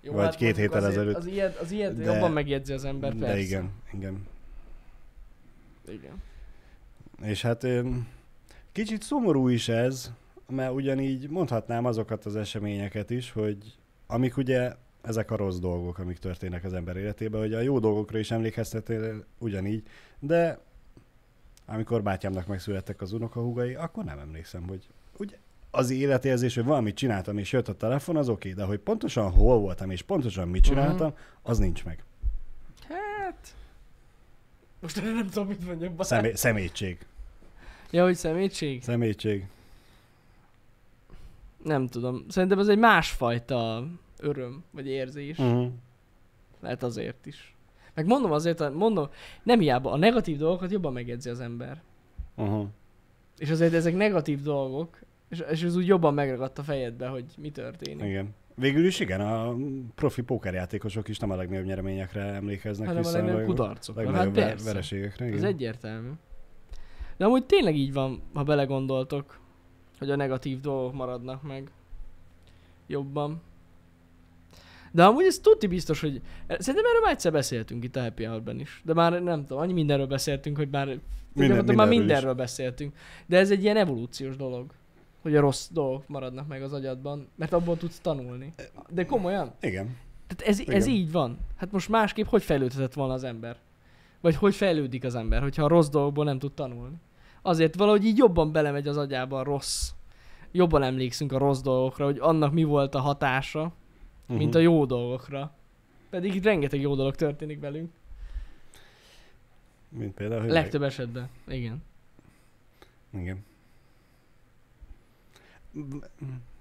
Jó, 0.00 0.12
vagy 0.12 0.24
hát 0.24 0.34
két 0.34 0.56
héttel 0.56 0.78
azért 0.78 0.92
ezelőtt. 0.92 1.16
Az 1.16 1.26
ilyet, 1.26 1.56
az 1.56 1.70
ilyet 1.70 1.96
De- 1.96 2.12
jobban 2.12 2.32
megjegyzi 2.32 2.72
az 2.72 2.84
ember, 2.84 3.14
persze. 3.14 3.34
De 3.34 3.40
igen, 3.40 3.70
igen. 3.92 4.26
igen. 5.88 6.22
És 7.22 7.42
hát 7.42 7.66
kicsit 8.72 9.02
szomorú 9.02 9.48
is 9.48 9.68
ez, 9.68 10.12
mert 10.48 10.72
ugyanígy 10.72 11.28
mondhatnám 11.28 11.84
azokat 11.84 12.24
az 12.24 12.36
eseményeket 12.36 13.10
is, 13.10 13.30
hogy 13.30 13.56
amik 14.06 14.36
ugye 14.36 14.74
ezek 15.02 15.30
a 15.30 15.36
rossz 15.36 15.58
dolgok, 15.58 15.98
amik 15.98 16.18
történnek 16.18 16.64
az 16.64 16.72
ember 16.72 16.96
életében, 16.96 17.40
hogy 17.40 17.54
a 17.54 17.60
jó 17.60 17.78
dolgokra 17.78 18.18
is 18.18 18.30
emlékeztetél 18.30 19.24
ugyanígy, 19.38 19.82
de 20.18 20.58
amikor 21.66 22.02
bátyámnak 22.02 22.46
megszülettek 22.46 23.00
az 23.00 23.12
unokahúgai, 23.12 23.74
akkor 23.74 24.04
nem 24.04 24.18
emlékszem, 24.18 24.62
hogy 24.68 24.86
ugye 25.18 25.36
az 25.70 25.90
életérzés, 25.90 26.54
hogy 26.54 26.64
valamit 26.64 26.94
csináltam, 26.94 27.38
és 27.38 27.52
jött 27.52 27.68
a 27.68 27.74
telefon, 27.74 28.16
az 28.16 28.28
oké, 28.28 28.52
de 28.52 28.64
hogy 28.64 28.78
pontosan 28.78 29.30
hol 29.30 29.58
voltam, 29.58 29.90
és 29.90 30.02
pontosan 30.02 30.48
mit 30.48 30.62
csináltam, 30.62 31.14
az 31.42 31.58
nincs 31.58 31.84
meg. 31.84 32.04
Hát... 32.88 33.54
Most 34.80 34.96
erre 34.96 35.12
nem 35.12 35.26
tudom, 35.26 35.48
mit 35.48 35.66
mondjak. 35.66 35.92
bár. 35.92 36.06
Szemé- 36.06 36.36
szemétség. 36.36 37.06
Ja, 37.90 38.04
hogy 38.04 38.16
szemétség? 38.16 38.82
Szemétség. 38.82 39.46
Nem 41.62 41.88
tudom. 41.88 42.24
Szerintem 42.28 42.58
ez 42.58 42.68
egy 42.68 42.78
másfajta 42.78 43.86
öröm, 44.22 44.64
vagy 44.70 44.86
érzés. 44.86 45.38
Uh-huh. 45.38 45.66
Lehet 46.60 46.82
azért 46.82 47.26
is. 47.26 47.56
Meg 47.94 48.06
mondom 48.06 48.32
azért, 48.32 48.72
mondom, 48.74 49.08
nem 49.42 49.60
hiába, 49.60 49.90
a 49.90 49.96
negatív 49.96 50.36
dolgokat 50.36 50.70
jobban 50.70 50.92
megjegyzi 50.92 51.28
az 51.28 51.40
ember. 51.40 51.82
Uh-huh. 52.36 52.66
És 53.38 53.50
azért 53.50 53.72
ezek 53.72 53.94
negatív 53.96 54.42
dolgok, 54.42 54.98
és, 55.28 55.42
és 55.50 55.62
ez 55.62 55.76
úgy 55.76 55.86
jobban 55.86 56.14
megragadt 56.14 56.58
a 56.58 56.62
fejedbe, 56.62 57.06
hogy 57.08 57.24
mi 57.38 57.50
történik. 57.50 58.04
Igen. 58.04 58.34
Végül 58.54 58.86
is 58.86 59.00
igen, 59.00 59.20
a 59.20 59.56
profi 59.94 60.22
pókerjátékosok 60.22 61.08
is 61.08 61.18
nem 61.18 61.30
a 61.30 61.36
legnagyobb 61.36 61.64
nyereményekre 61.64 62.22
emlékeznek 62.22 62.86
Hanem 62.86 63.02
a 63.02 63.04
vissza, 63.04 63.16
legnagyobb 63.16 63.38
leg- 63.38 63.48
kudarcokra. 63.48 64.02
Hát 64.02 64.12
legnagyobb 64.12 64.34
persze. 64.48 64.64
vereségekre. 64.64 65.24
Ez 65.24 65.32
Igen. 65.32 65.44
egyértelmű. 65.44 66.10
De 67.16 67.24
amúgy 67.24 67.44
tényleg 67.44 67.76
így 67.76 67.92
van, 67.92 68.22
ha 68.34 68.42
belegondoltok, 68.42 69.38
hogy 69.98 70.10
a 70.10 70.16
negatív 70.16 70.60
dolgok 70.60 70.92
maradnak 70.94 71.42
meg 71.42 71.70
jobban. 72.86 73.42
De 74.92 75.04
amúgy 75.04 75.24
ez 75.24 75.38
tuti 75.38 75.66
biztos, 75.66 76.00
hogy... 76.00 76.20
Szerintem 76.48 76.84
erről 76.84 77.00
már 77.02 77.12
egyszer 77.12 77.32
beszéltünk 77.32 77.84
itt 77.84 77.96
a 77.96 78.02
Happy 78.02 78.24
Hour-ben 78.24 78.60
is. 78.60 78.82
De 78.84 78.94
már 78.94 79.22
nem 79.22 79.46
tudom, 79.46 79.62
annyi 79.62 79.72
mindenről 79.72 80.06
beszéltünk, 80.06 80.56
hogy 80.56 80.68
már... 80.70 80.98
Minden, 81.34 81.74
már 81.74 81.88
mindenről 81.88 82.30
is. 82.30 82.36
beszéltünk. 82.36 82.94
De 83.26 83.38
ez 83.38 83.50
egy 83.50 83.62
ilyen 83.62 83.76
evolúciós 83.76 84.36
dolog. 84.36 84.70
Hogy 85.22 85.36
a 85.36 85.40
rossz 85.40 85.68
dolgok 85.70 86.08
maradnak 86.08 86.48
meg 86.48 86.62
az 86.62 86.72
agyadban, 86.72 87.28
mert 87.36 87.52
abból 87.52 87.76
tudsz 87.76 87.98
tanulni. 87.98 88.54
De 88.90 89.04
komolyan? 89.04 89.54
Igen. 89.60 89.96
Tehát 90.26 90.52
ez, 90.52 90.60
ez 90.60 90.86
Igen. 90.86 90.98
így 90.98 91.12
van. 91.12 91.38
Hát 91.56 91.72
most 91.72 91.88
másképp 91.88 92.26
hogy 92.26 92.42
fejlődhetett 92.42 92.94
volna 92.94 93.12
az 93.12 93.24
ember? 93.24 93.56
Vagy 94.20 94.36
hogy 94.36 94.54
fejlődik 94.54 95.04
az 95.04 95.14
ember, 95.14 95.42
hogyha 95.42 95.64
a 95.64 95.68
rossz 95.68 95.88
dolgokból 95.88 96.24
nem 96.24 96.38
tud 96.38 96.52
tanulni? 96.52 96.96
Azért 97.42 97.74
valahogy 97.74 98.04
így 98.04 98.16
jobban 98.16 98.52
belemegy 98.52 98.88
az 98.88 98.96
agyába 98.96 99.38
a 99.38 99.42
rossz. 99.42 99.90
Jobban 100.52 100.82
emlékszünk 100.82 101.32
a 101.32 101.38
rossz 101.38 101.60
dolgokra, 101.60 102.04
hogy 102.04 102.18
annak 102.20 102.52
mi 102.52 102.64
volt 102.64 102.94
a 102.94 103.00
hatása, 103.00 103.72
uh-huh. 104.32 104.44
mint 104.44 104.54
a 104.54 104.58
jó 104.58 104.84
dolgokra. 104.84 105.54
Pedig 106.10 106.34
itt 106.34 106.44
rengeteg 106.44 106.80
jó 106.80 106.94
dolog 106.94 107.14
történik 107.14 107.60
velünk. 107.60 107.90
Mint 109.88 110.14
például, 110.14 110.40
hogy 110.40 110.50
Legtöbb 110.50 110.82
esetben. 110.82 111.28
Igen. 111.48 111.82
Meg... 113.10 113.22
Igen. 113.22 113.44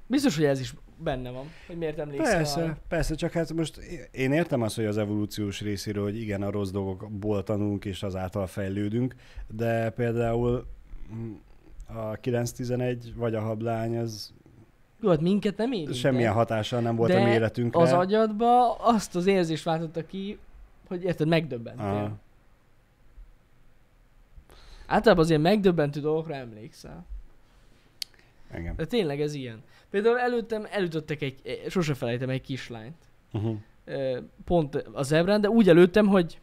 Biztos, 0.08 0.36
hogy 0.36 0.46
ez 0.46 0.60
is 0.60 0.74
benne 0.98 1.30
van, 1.30 1.46
hogy 1.68 1.78
miért 1.78 2.00
emlékszel 2.00 2.36
Persze, 2.36 2.64
arra. 2.64 2.78
persze, 2.88 3.16
csak 3.16 3.32
hát 3.32 3.54
most 3.54 3.78
én 4.12 4.32
értem 4.32 4.62
azt, 4.62 4.76
hogy 4.76 4.86
az 4.86 4.98
evolúciós 4.98 5.62
részéről, 5.62 6.04
hogy 6.04 6.18
igen, 6.18 6.42
a 6.42 6.52
rossz 6.52 6.70
dolgokból 6.70 7.44
tanulunk 7.44 7.86
és 7.86 8.04
azáltal 8.04 8.48
fejlődünk, 8.48 9.16
de 9.48 9.90
például 9.90 10.66
a 11.88 12.16
911 12.16 13.16
vagy 13.16 13.36
a 13.36 13.42
hablány, 13.42 13.98
az 13.98 14.34
Jó, 15.02 15.10
hát 15.10 15.22
minket 15.22 15.58
nem 15.58 15.72
érint. 15.72 15.96
semmilyen 15.96 16.34
hatással 16.34 16.82
nem 16.82 16.96
volt 16.96 17.12
de 17.12 17.20
a 17.20 17.24
mi 17.24 17.30
életünkre. 17.30 17.82
Az 17.82 17.92
agyadba 17.92 18.76
azt 18.76 19.16
az 19.16 19.26
érzést 19.26 19.64
váltotta 19.64 20.06
ki, 20.06 20.38
hogy 20.88 21.04
érted, 21.04 21.28
megdöbbentél. 21.28 21.86
Aha. 21.86 22.12
Általában 24.86 25.24
az 25.24 25.30
ilyen 25.30 25.42
megdöbbentő 25.42 26.00
dolgokra 26.00 26.34
emlékszel. 26.36 27.06
Igen. 28.58 28.76
De 28.76 28.86
tényleg 28.86 29.22
ez 29.22 29.34
ilyen. 29.34 29.64
Például 29.90 30.20
előttem 30.20 30.68
elütöttek 30.72 31.22
egy, 31.22 31.64
sose 31.70 31.94
felejtem, 31.94 32.30
egy 32.30 32.42
kislányt. 32.42 32.96
Uh-huh. 33.32 33.58
Pont 34.46 34.76
a 34.76 35.04
zebrán, 35.04 35.42
de 35.42 35.50
úgy 35.50 35.70
előttem, 35.70 36.08
hogy 36.08 36.40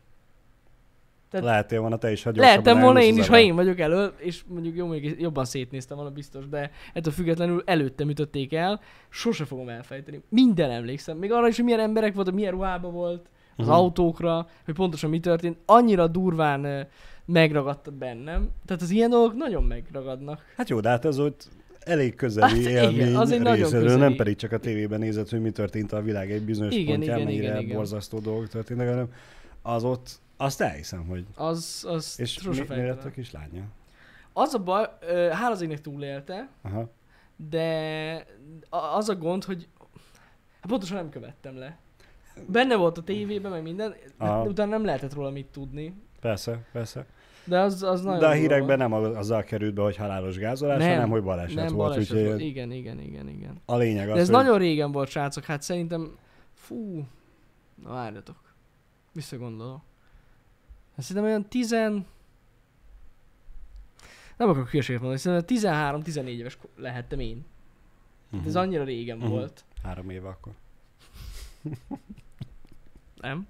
Tehát- 1.31 1.47
Lehettél 1.47 1.81
volna 1.81 1.97
te 1.97 2.12
is, 2.12 2.22
ha 2.22 2.33
lehettem 2.35 2.81
volna 2.81 3.03
én 3.03 3.16
is, 3.18 3.26
ha 3.29 3.39
én 3.39 3.55
vagyok 3.55 3.79
elő, 3.79 4.11
és 4.16 4.43
mondjuk 4.47 4.76
jó, 4.76 4.87
még 4.87 5.16
jobban 5.20 5.45
szétnéztem 5.45 5.97
volna 5.97 6.12
biztos, 6.12 6.49
de 6.49 6.70
ettől 6.95 7.12
függetlenül 7.12 7.62
előttem 7.66 8.09
ütötték 8.09 8.53
el, 8.53 8.81
sose 9.09 9.45
fogom 9.45 9.68
elfejteni. 9.68 10.22
Minden 10.29 10.70
emlékszem. 10.70 11.16
Még 11.16 11.33
arra 11.33 11.49
is, 11.49 11.57
hogy 11.57 11.64
milyen 11.64 11.81
emberek 11.81 12.14
voltak, 12.14 12.35
milyen 12.35 12.53
ruhában 12.53 12.93
volt, 12.93 13.26
az 13.57 13.64
Mhm. 13.66 13.74
autókra, 13.74 14.49
hogy 14.64 14.74
pontosan 14.74 15.11
mi 15.11 15.20
történt. 15.20 15.57
Annyira 15.66 16.07
durván 16.07 16.64
ö, 16.64 16.81
megragadt 17.24 17.93
bennem. 17.93 18.49
Tehát 18.66 18.83
az 18.83 18.91
ilyen 18.91 19.11
dolgok 19.11 19.37
nagyon 19.37 19.62
megragadnak. 19.64 20.41
Hát 20.57 20.68
jó, 20.68 20.81
de 20.81 20.89
hát 20.89 21.05
ez 21.05 21.18
ott 21.18 21.49
elég 21.81 22.14
közeli 22.14 22.49
Hát 22.51 22.59
igen, 22.70 22.83
élmény 22.93 23.16
az 23.16 23.31
egy 23.31 23.41
nagyon 23.41 23.57
részéről, 23.62 23.83
közeli. 23.83 24.01
nem 24.01 24.14
pedig 24.14 24.37
csak 24.37 24.53
a 24.53 24.59
tévében 24.59 24.99
nézett, 24.99 25.29
hogy 25.31 25.41
mi 25.41 25.51
történt 25.51 25.93
a 25.93 26.03
világ 26.03 26.31
egy 26.33 26.43
bizonyos 26.43 26.74
Igen, 26.74 26.87
pontján, 26.95 27.16
igen, 27.16 27.26
mennyire 27.29 27.47
igen, 27.51 27.61
igen. 27.62 27.76
borzasztó 27.76 28.18
dolgok 28.18 28.49
történnek, 28.49 28.89
hanem 28.89 29.09
az 29.62 29.85
ott, 29.85 30.18
azt 30.41 30.61
elhiszem, 30.61 31.07
hogy... 31.07 31.26
Az, 31.34 31.86
az 31.89 32.20
És 32.20 32.43
mi, 32.43 32.64
mi 32.68 32.82
lett 32.82 33.05
a 33.05 33.11
kislánya? 33.11 33.64
Az 34.32 34.55
a 34.55 34.59
baj, 34.59 34.86
ö, 35.01 35.28
hála 35.32 35.55
az 35.55 35.61
égnek 35.61 35.80
túlélte, 35.80 36.49
Aha. 36.62 36.91
de 37.36 38.26
az 38.70 39.09
a 39.09 39.16
gond, 39.16 39.45
hogy 39.45 39.68
hát 40.61 40.66
pontosan 40.68 40.97
nem 40.97 41.09
követtem 41.09 41.59
le. 41.59 41.78
Benne 42.47 42.76
volt 42.76 42.99
a 42.99 43.03
tévében, 43.03 43.51
meg 43.51 43.62
minden, 43.62 43.95
Aha. 44.18 44.43
de 44.43 44.49
utána 44.49 44.70
nem 44.70 44.84
lehetett 44.84 45.14
róla 45.14 45.30
mit 45.30 45.47
tudni. 45.47 45.95
Persze, 46.20 46.66
persze. 46.72 47.07
De 47.45 47.61
az, 47.61 47.82
az 47.82 48.03
nagyon 48.03 48.20
De 48.20 48.26
a 48.26 48.32
hírekben 48.32 48.78
nem 48.78 48.93
azzal 48.93 49.43
került 49.43 49.74
be, 49.74 49.82
hogy 49.82 49.97
halálos 49.97 50.39
gázolás, 50.39 50.78
Nem, 50.78 50.95
hanem 50.95 51.11
hogy 51.11 51.22
baleset 51.22 51.55
nem, 51.55 51.74
volt. 51.74 51.89
baleset 51.89 52.11
úgyhogy 52.12 52.26
volt. 52.26 52.41
Igen, 52.41 52.72
igen, 52.72 53.01
igen, 53.01 53.28
igen. 53.28 53.61
a 53.64 53.76
lényeg 53.76 54.09
az, 54.09 54.14
De 54.14 54.20
ez 54.20 54.28
hogy 54.28 54.36
nagyon 54.36 54.59
régen 54.59 54.93
volt, 54.93 55.09
srácok, 55.09 55.45
hát 55.45 55.62
szerintem, 55.62 56.16
fú, 56.55 57.07
na 57.82 57.91
várjatok, 57.91 58.36
visszagondolok. 59.12 59.80
Szerintem 60.99 61.25
olyan 61.31 61.49
tizen... 61.49 62.07
Nem 64.37 64.49
akarok 64.49 64.69
hülyeséget 64.69 65.01
mondani, 65.01 65.21
szerintem 65.21 66.03
13-14 66.03 66.27
éves 66.29 66.59
lehettem 66.77 67.21
én. 67.21 67.45
Uh-huh. 68.31 68.47
Ez 68.47 68.55
Mhm. 68.55 68.63
annyira 68.63 68.85
régen 68.85 69.17
Mhm. 69.17 69.25
uh-huh. 69.27 69.39
volt, 69.41 69.65
Három 69.83 70.11
éve 70.11 70.29
akkor. 70.29 70.53
nem? 73.21 73.47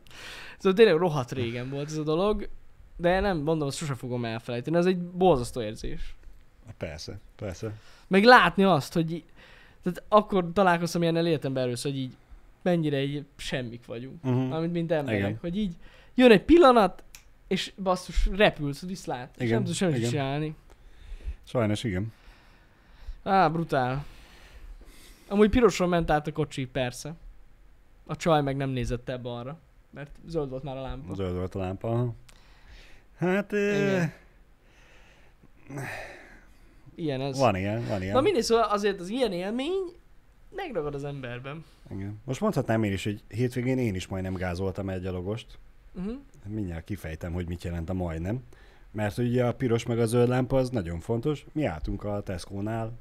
Szóval 0.58 0.72
tényleg 0.78 0.96
rohadt 0.96 1.32
régen 1.32 1.70
volt 1.70 1.86
ez 1.90 1.96
a 1.96 2.02
dolog, 2.02 2.48
de 2.96 3.20
nem, 3.20 3.38
mondom, 3.38 3.68
azt 3.68 3.76
sose 3.76 3.94
fogom 3.94 4.24
elfelejteni, 4.24 4.76
ez 4.76 4.86
egy 4.86 4.98
borzasztó 5.02 5.60
érzés. 5.62 6.14
Persze, 6.76 7.18
persze. 7.36 7.72
Meg 8.06 8.24
látni 8.24 8.62
azt, 8.64 8.92
hogy 8.92 9.24
tehát 9.82 10.02
akkor 10.08 10.50
találkoztam 10.52 11.02
ilyen 11.02 11.16
életemben 11.26 11.62
először, 11.62 11.90
hogy 11.90 12.00
így 12.00 12.16
mennyire 12.62 12.96
egy 12.96 13.24
semmik 13.36 13.86
vagyunk. 13.86 14.24
Uh-huh. 14.24 14.48
Mármint 14.48 14.72
mint 14.72 14.92
emberek. 14.92 15.18
Igen. 15.20 15.38
Hogy 15.40 15.56
így 15.58 15.74
jön 16.14 16.30
egy 16.30 16.42
pillanat, 16.44 17.04
és 17.48 17.72
basszus, 17.82 18.26
repülsz, 18.26 18.82
viszlát. 18.86 19.34
És 19.36 19.42
Igen, 19.42 19.54
nem 19.54 19.64
tudsz 19.64 19.76
semmit 19.76 20.08
csinálni. 20.08 20.54
Sajnos 21.44 21.84
igen. 21.84 22.12
Á, 23.22 23.48
brutál. 23.48 24.04
Amúgy 25.28 25.50
pirosról 25.50 25.88
ment 25.88 26.10
át 26.10 26.26
a 26.26 26.32
kocsi, 26.32 26.66
persze. 26.66 27.14
A 28.06 28.16
csaj 28.16 28.42
meg 28.42 28.56
nem 28.56 28.70
nézett 28.70 29.08
el 29.08 29.18
balra, 29.18 29.58
mert 29.90 30.10
zöld 30.26 30.50
volt 30.50 30.62
már 30.62 30.76
a 30.76 30.80
lámpa. 30.80 31.14
Zöld 31.14 31.36
volt 31.36 31.54
a 31.54 31.58
lámpa. 31.58 31.90
aha. 31.90 32.14
Hát, 33.16 33.52
Igen. 33.52 34.12
Ilyen 36.94 37.20
ez. 37.20 37.38
van 37.38 37.56
ilyen, 37.56 37.86
van 37.86 38.02
ilyen. 38.02 38.14
Na 38.14 38.20
mindig 38.20 38.42
szóval 38.42 38.64
azért 38.64 39.00
az 39.00 39.08
ilyen 39.08 39.32
élmény 39.32 39.92
megragad 40.54 40.94
az 40.94 41.04
emberben. 41.04 41.64
Igen. 41.90 42.20
Most 42.24 42.40
mondhatnám 42.40 42.82
én 42.82 42.92
is, 42.92 43.04
hogy 43.04 43.22
hétvégén 43.28 43.78
én 43.78 43.94
is 43.94 44.06
majdnem 44.06 44.34
gázoltam 44.34 44.88
egy 44.88 45.02
gyalogost. 45.02 45.58
Uh-huh. 45.94 46.14
Mindjárt 46.46 46.84
kifejtem, 46.84 47.32
hogy 47.32 47.48
mit 47.48 47.62
jelent 47.64 47.90
a 47.90 47.94
majdnem. 47.94 48.42
Mert 48.92 49.18
ugye 49.18 49.44
a 49.46 49.54
piros 49.54 49.86
meg 49.86 49.98
a 49.98 50.06
zöld 50.06 50.28
lámpa 50.28 50.56
az 50.56 50.70
nagyon 50.70 51.00
fontos. 51.00 51.44
Mi 51.52 51.64
álltunk 51.64 52.04
a 52.04 52.20
Tesco-nál, 52.20 52.92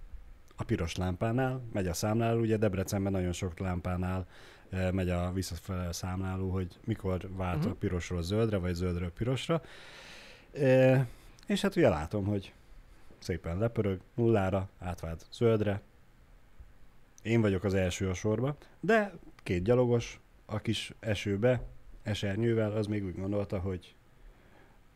a 0.56 0.64
piros 0.64 0.96
lámpánál, 0.96 1.62
megy 1.74 1.88
a 1.88 1.94
számláló, 1.94 2.40
ugye 2.40 2.58
Debrecenben 2.58 3.12
nagyon 3.12 3.32
sok 3.32 3.60
lámpánál 3.60 4.28
eh, 4.70 4.92
megy 4.92 5.10
a 5.10 5.32
visszafele 5.32 5.92
számláló, 5.92 6.50
hogy 6.50 6.80
mikor 6.86 7.30
vált 7.36 7.60
Mhm. 7.60 7.70
a 7.70 7.74
pirosról 7.74 8.22
zöldre, 8.24 8.58
vagy 8.58 8.74
zöldről 8.74 9.12
pirosra. 9.12 9.62
Eh, 10.52 11.06
És 11.46 11.62
hát 11.62 11.76
ugye 11.76 11.90
látom, 11.90 12.26
hogy 12.26 12.54
szépen 13.20 13.58
lepörög, 13.58 14.00
nullára, 14.14 14.70
átvált 14.80 15.26
zöldre. 15.32 15.82
Én 17.22 17.42
vagyok 17.42 17.64
az 17.64 17.74
első 17.74 18.10
a 18.10 18.14
sorba, 18.14 18.58
de 18.80 19.14
két 19.44 19.64
gyalogos 19.64 20.20
a 20.46 20.60
kis 20.60 20.94
esőbe, 21.00 21.62
esernyővel, 22.08 22.72
az 22.72 22.88
még 22.88 23.06
úgy 23.06 23.16
gondolta, 23.16 23.60
hogy 23.60 23.96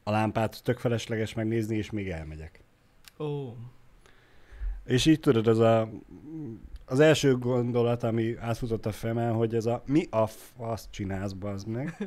a 0.03 0.11
lámpát 0.11 0.63
tök 0.63 0.77
felesleges 0.77 1.33
megnézni, 1.33 1.77
és 1.77 1.91
még 1.91 2.09
elmegyek. 2.09 2.63
Ó. 3.19 3.55
És 4.85 5.05
így 5.05 5.19
tudod, 5.19 5.47
az 5.47 5.59
a, 5.59 5.89
az 6.85 6.99
első 6.99 7.37
gondolat, 7.37 8.03
ami 8.03 8.35
átfutott 8.39 8.85
a 8.85 8.91
femen, 8.91 9.33
hogy 9.33 9.55
ez 9.55 9.65
a 9.65 9.83
mi 9.85 10.07
a 10.09 10.27
fasz 10.27 10.87
csinálsz, 10.91 11.31
bazd 11.31 11.67
meg. 11.67 11.95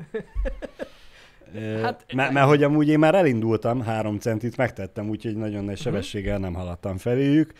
Hát- 1.83 2.13
mert, 2.15 2.33
mert 2.33 2.47
hogy 2.47 2.63
amúgy 2.63 2.89
én 2.89 2.99
már 2.99 3.15
elindultam, 3.15 3.81
három 3.81 4.19
centit 4.19 4.57
megtettem, 4.57 5.09
úgyhogy 5.09 5.37
nagyon 5.37 5.65
nagy 5.65 5.79
sebességgel 5.79 6.39
nem 6.39 6.55
haladtam 6.55 6.97
feléjük, 6.97 7.53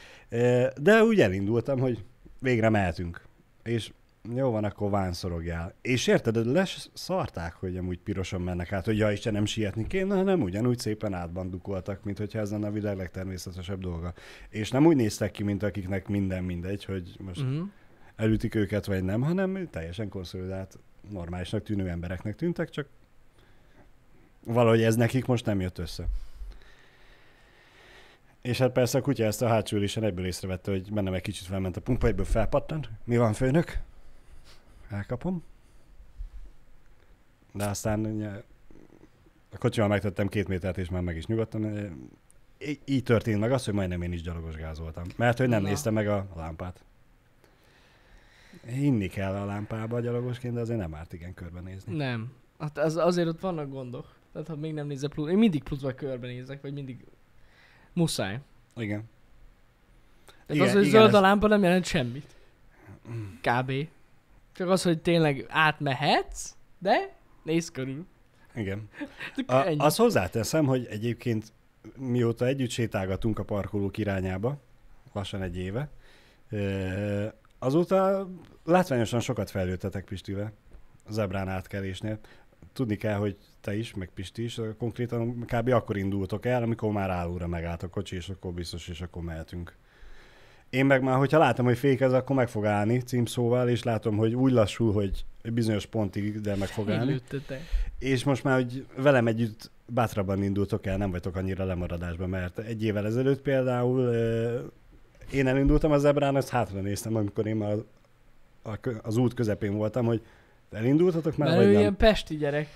de 0.77 1.03
úgy 1.03 1.21
elindultam, 1.21 1.79
hogy 1.79 2.05
végre 2.39 2.69
mehetünk. 2.69 3.23
És 3.63 3.93
jó 4.33 4.51
van, 4.51 4.65
akkor 4.65 4.91
vánszorogjál. 4.91 5.75
És 5.83 6.07
érted, 6.07 6.47
les 6.47 6.89
szarták, 6.93 7.55
hogy 7.55 7.77
amúgy 7.77 7.99
pirosan 7.99 8.41
mennek 8.41 8.73
át, 8.73 8.85
hogy 8.85 8.99
ja 8.99 9.11
Istenem, 9.11 9.45
sietni 9.45 9.87
kéne, 9.87 10.15
hanem 10.15 10.43
ugyanúgy 10.43 10.79
szépen 10.79 11.15
átbandukoltak, 11.15 12.05
mint 12.05 12.19
hogyha 12.19 12.39
ez 12.39 12.51
lenne 12.51 12.67
a 12.67 12.71
világ 12.71 12.97
legtermészetesebb 12.97 13.81
dolga. 13.81 14.13
És 14.49 14.71
nem 14.71 14.87
úgy 14.87 14.97
néztek 14.97 15.31
ki, 15.31 15.43
mint 15.43 15.63
akiknek 15.63 16.09
minden 16.09 16.45
mindegy, 16.45 16.85
hogy 16.85 17.17
most 17.21 17.41
Uh-huh. 17.41 17.69
elütik 18.17 18.55
őket, 18.55 18.87
vagy 18.87 19.03
nem, 19.03 19.23
hanem 19.23 19.69
teljesen 19.71 20.09
konszolidált, 20.09 20.79
normálisnak 21.11 21.63
tűnő 21.63 21.89
embereknek 21.89 22.37
tűntek, 22.37 22.71
csak 22.71 22.87
valahogy 24.47 24.83
ez 24.83 24.95
nekik 24.95 25.27
most 25.27 25.47
nem 25.47 25.61
jött 25.61 25.79
össze. 25.79 26.05
És 28.43 28.59
hát 28.59 28.73
persze 28.73 28.99
a 28.99 29.01
kutya 29.01 29.25
ezt 29.25 29.43
a 29.43 29.49
hátsó 29.49 29.77
ülésen 29.77 30.05
ebből 30.05 30.27
észrevette, 30.27 30.71
hogy 30.71 30.93
bennem 30.93 31.15
egy 31.15 31.23
kicsit 31.23 31.47
felment 31.47 31.77
a 31.77 31.81
pumpa, 31.81 32.07
egyből 32.07 32.25
felpattant. 32.25 32.91
Mi 33.05 33.17
van, 33.17 33.33
főnök? 33.33 33.79
Elkapom. 34.91 35.43
De 37.53 37.65
aztán 37.67 38.01
ugye, 38.07 38.29
a 39.53 39.59
kocsival 39.59 39.89
megtettem 39.89 40.29
két 40.29 40.49
métert, 40.49 40.79
és 40.79 40.89
már 40.89 41.03
meg 41.03 41.17
is 41.17 41.27
nyugodtam. 41.27 41.65
Í- 42.59 42.81
így 42.85 43.03
történt 43.03 43.41
meg 43.41 43.53
az, 43.53 43.65
hogy 43.65 43.75
majdnem 43.75 44.03
én 44.03 44.13
is 44.13 44.23
gyalogos 44.23 44.55
gázoltam. 44.57 45.05
Mert 45.17 45.39
hogy 45.39 45.49
nem 45.49 45.63
Na. 45.63 45.69
néztem 45.69 45.93
meg 45.95 46.09
a 46.09 46.27
lámpát. 46.37 46.85
Hinni 48.67 49.07
kell 49.09 49.35
a 49.35 49.45
lámpába 49.45 49.97
a 49.97 50.01
gyalogosként, 50.01 50.55
de 50.55 50.61
azért 50.61 50.79
nem 50.79 50.95
árt 50.95 51.13
igen 51.13 51.35
körbenézni. 51.35 51.97
Nem. 51.97 52.33
Hát 52.59 52.79
az, 52.79 52.97
azért 52.97 53.29
ott 53.29 53.41
vannak 53.41 53.71
gondok. 53.71 54.13
Tehát 54.33 54.49
ha 54.49 54.57
még 54.57 54.73
nem 54.75 54.87
nézze 54.87 55.09
plusz, 55.09 55.31
én 55.31 55.39
mindig 55.39 55.63
pluszba 55.63 55.95
körbenézek, 55.95 56.61
vagy 56.63 56.73
mindig 56.73 57.05
muszáj. 57.93 58.41
Igen. 58.77 59.05
Tehát 60.27 60.55
Igen, 60.55 60.67
az, 60.67 60.73
hogy 60.73 60.81
igen, 60.87 60.93
zöld 61.01 61.09
ez- 61.09 61.15
a 61.15 61.21
lámpa 61.21 61.47
nem 61.49 61.63
jelent 61.63 61.85
semmit. 61.85 62.37
Kb. 63.41 63.73
Csak 64.55 64.69
az, 64.69 64.83
hogy 64.83 65.01
tényleg 65.01 65.47
átmehetsz, 65.49 66.55
de 66.79 67.17
nézz 67.43 67.69
körül. 67.69 68.07
Igen. 68.55 68.89
A, 69.47 69.75
azt 69.79 69.97
hozzáteszem, 69.97 70.67
hogy 70.67 70.87
egyébként 70.91 71.53
mióta 71.97 72.47
együtt 72.47 72.71
sétálgatunk 72.71 73.39
a 73.39 73.45
parkolók 73.45 73.99
irányába, 73.99 74.61
lassan 75.13 75.43
egy 75.43 75.57
éve, 75.57 75.91
azóta 77.59 78.29
látványosan 78.65 79.21
sokat 79.21 79.51
fejlődtetek 79.51 80.05
Pistivel, 80.05 80.53
zebrán 81.09 81.49
átkelésnél. 81.49 82.19
Tudni 82.73 82.97
kell, 82.97 83.17
hogy 83.17 83.37
te 83.61 83.77
is, 83.77 83.95
meg 83.95 84.11
Pisti 84.15 84.43
is, 84.43 84.61
konkrétan 84.79 85.45
kb. 85.45 85.69
akkor 85.69 85.97
indultok 85.97 86.47
el, 86.47 86.63
amikor 86.63 86.93
már 86.93 87.11
állóra 87.11 87.47
megállt 87.47 87.83
a 87.83 87.89
kocsi, 87.89 88.17
és 88.17 88.29
akkor 88.29 88.53
biztos, 88.53 88.89
és 88.89 89.01
akkor 89.01 89.23
mehetünk. 89.23 89.77
Én 90.75 90.87
meg 90.87 91.03
már, 91.03 91.17
hogyha 91.17 91.39
látom, 91.39 91.65
hogy 91.67 91.79
fékez, 91.79 92.13
akkor 92.13 92.37
meg 92.37 92.49
fog 92.49 92.67
állni 92.67 92.99
címszóval, 93.01 93.69
és 93.69 93.83
látom, 93.83 94.17
hogy 94.17 94.35
úgy 94.35 94.53
lassul, 94.53 94.93
hogy 94.93 95.25
bizonyos 95.53 95.87
pontig, 95.87 96.41
de 96.41 96.57
meg 96.57 96.69
fog 96.69 96.91
állni. 96.91 97.21
És 97.99 98.25
most 98.25 98.45
már, 98.45 98.55
hogy 98.55 98.87
velem 98.97 99.27
együtt 99.27 99.71
bátrabban 99.87 100.43
indultok 100.43 100.87
el, 100.87 100.97
nem 100.97 101.11
vagytok 101.11 101.37
annyira 101.37 101.65
lemaradásban, 101.65 102.29
mert 102.29 102.59
egy 102.59 102.85
évvel 102.85 103.07
ezelőtt 103.07 103.41
például 103.41 104.15
én 105.33 105.47
elindultam 105.47 105.93
a 105.93 105.99
zebrán, 105.99 106.37
azt 106.37 106.49
hátra 106.49 106.81
néztem, 106.81 107.17
amikor 107.17 107.47
én 107.47 107.57
már 107.57 107.75
az 109.03 109.17
út 109.17 109.35
közepén 109.35 109.75
voltam, 109.77 110.07
hogy 110.07 110.23
elindultatok 110.73 111.37
már, 111.37 111.49
Mert 111.49 111.61
vagy 111.61 111.69
ő 111.69 111.73
nem? 111.73 111.81
ilyen 111.81 111.97
pesti 111.97 112.37
gyerek. 112.37 112.69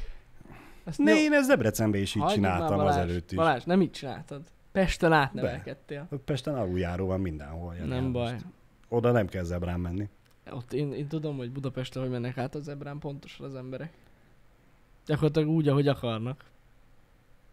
Ezt 0.84 0.98
Ne, 0.98 1.10
jó- 1.10 1.18
én 1.18 1.32
ezt 1.32 1.48
Debrecenben 1.48 2.00
is 2.00 2.14
így 2.14 2.22
Hagyjuk 2.22 2.44
csináltam 2.44 2.76
Balázs. 2.76 2.96
azelőtt 2.96 3.30
is. 3.30 3.36
Balázs, 3.36 3.62
nem 3.64 3.80
így 3.80 3.90
csináltad. 3.90 4.40
Pesten 4.78 5.12
átnevelkedtél. 5.12 6.06
Ott 6.10 6.22
Pesten 6.24 6.54
aluljáró 6.54 7.06
van 7.06 7.20
mindenhol. 7.20 7.74
Nem 7.74 7.88
jelen 7.88 8.12
baj. 8.12 8.32
most. 8.32 8.44
Oda 8.88 9.12
nem 9.12 9.26
kell 9.26 9.42
zebrán 9.44 9.80
menni. 9.80 10.08
Ott 10.50 10.72
én, 10.72 10.92
én 10.92 11.08
tudom, 11.08 11.36
hogy 11.36 11.50
Budapesten 11.50 12.02
hogy 12.02 12.10
mennek 12.10 12.38
át 12.38 12.54
az 12.54 12.64
zebrán 12.64 12.98
pontosan 12.98 13.46
az 13.46 13.54
emberek. 13.54 13.92
Gyakorlatilag 15.06 15.48
úgy, 15.48 15.68
ahogy 15.68 15.88
akarnak. 15.88 16.44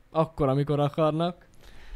Akkor, 0.10 0.50
amikor 0.50 0.80
akarnak. 0.80 1.48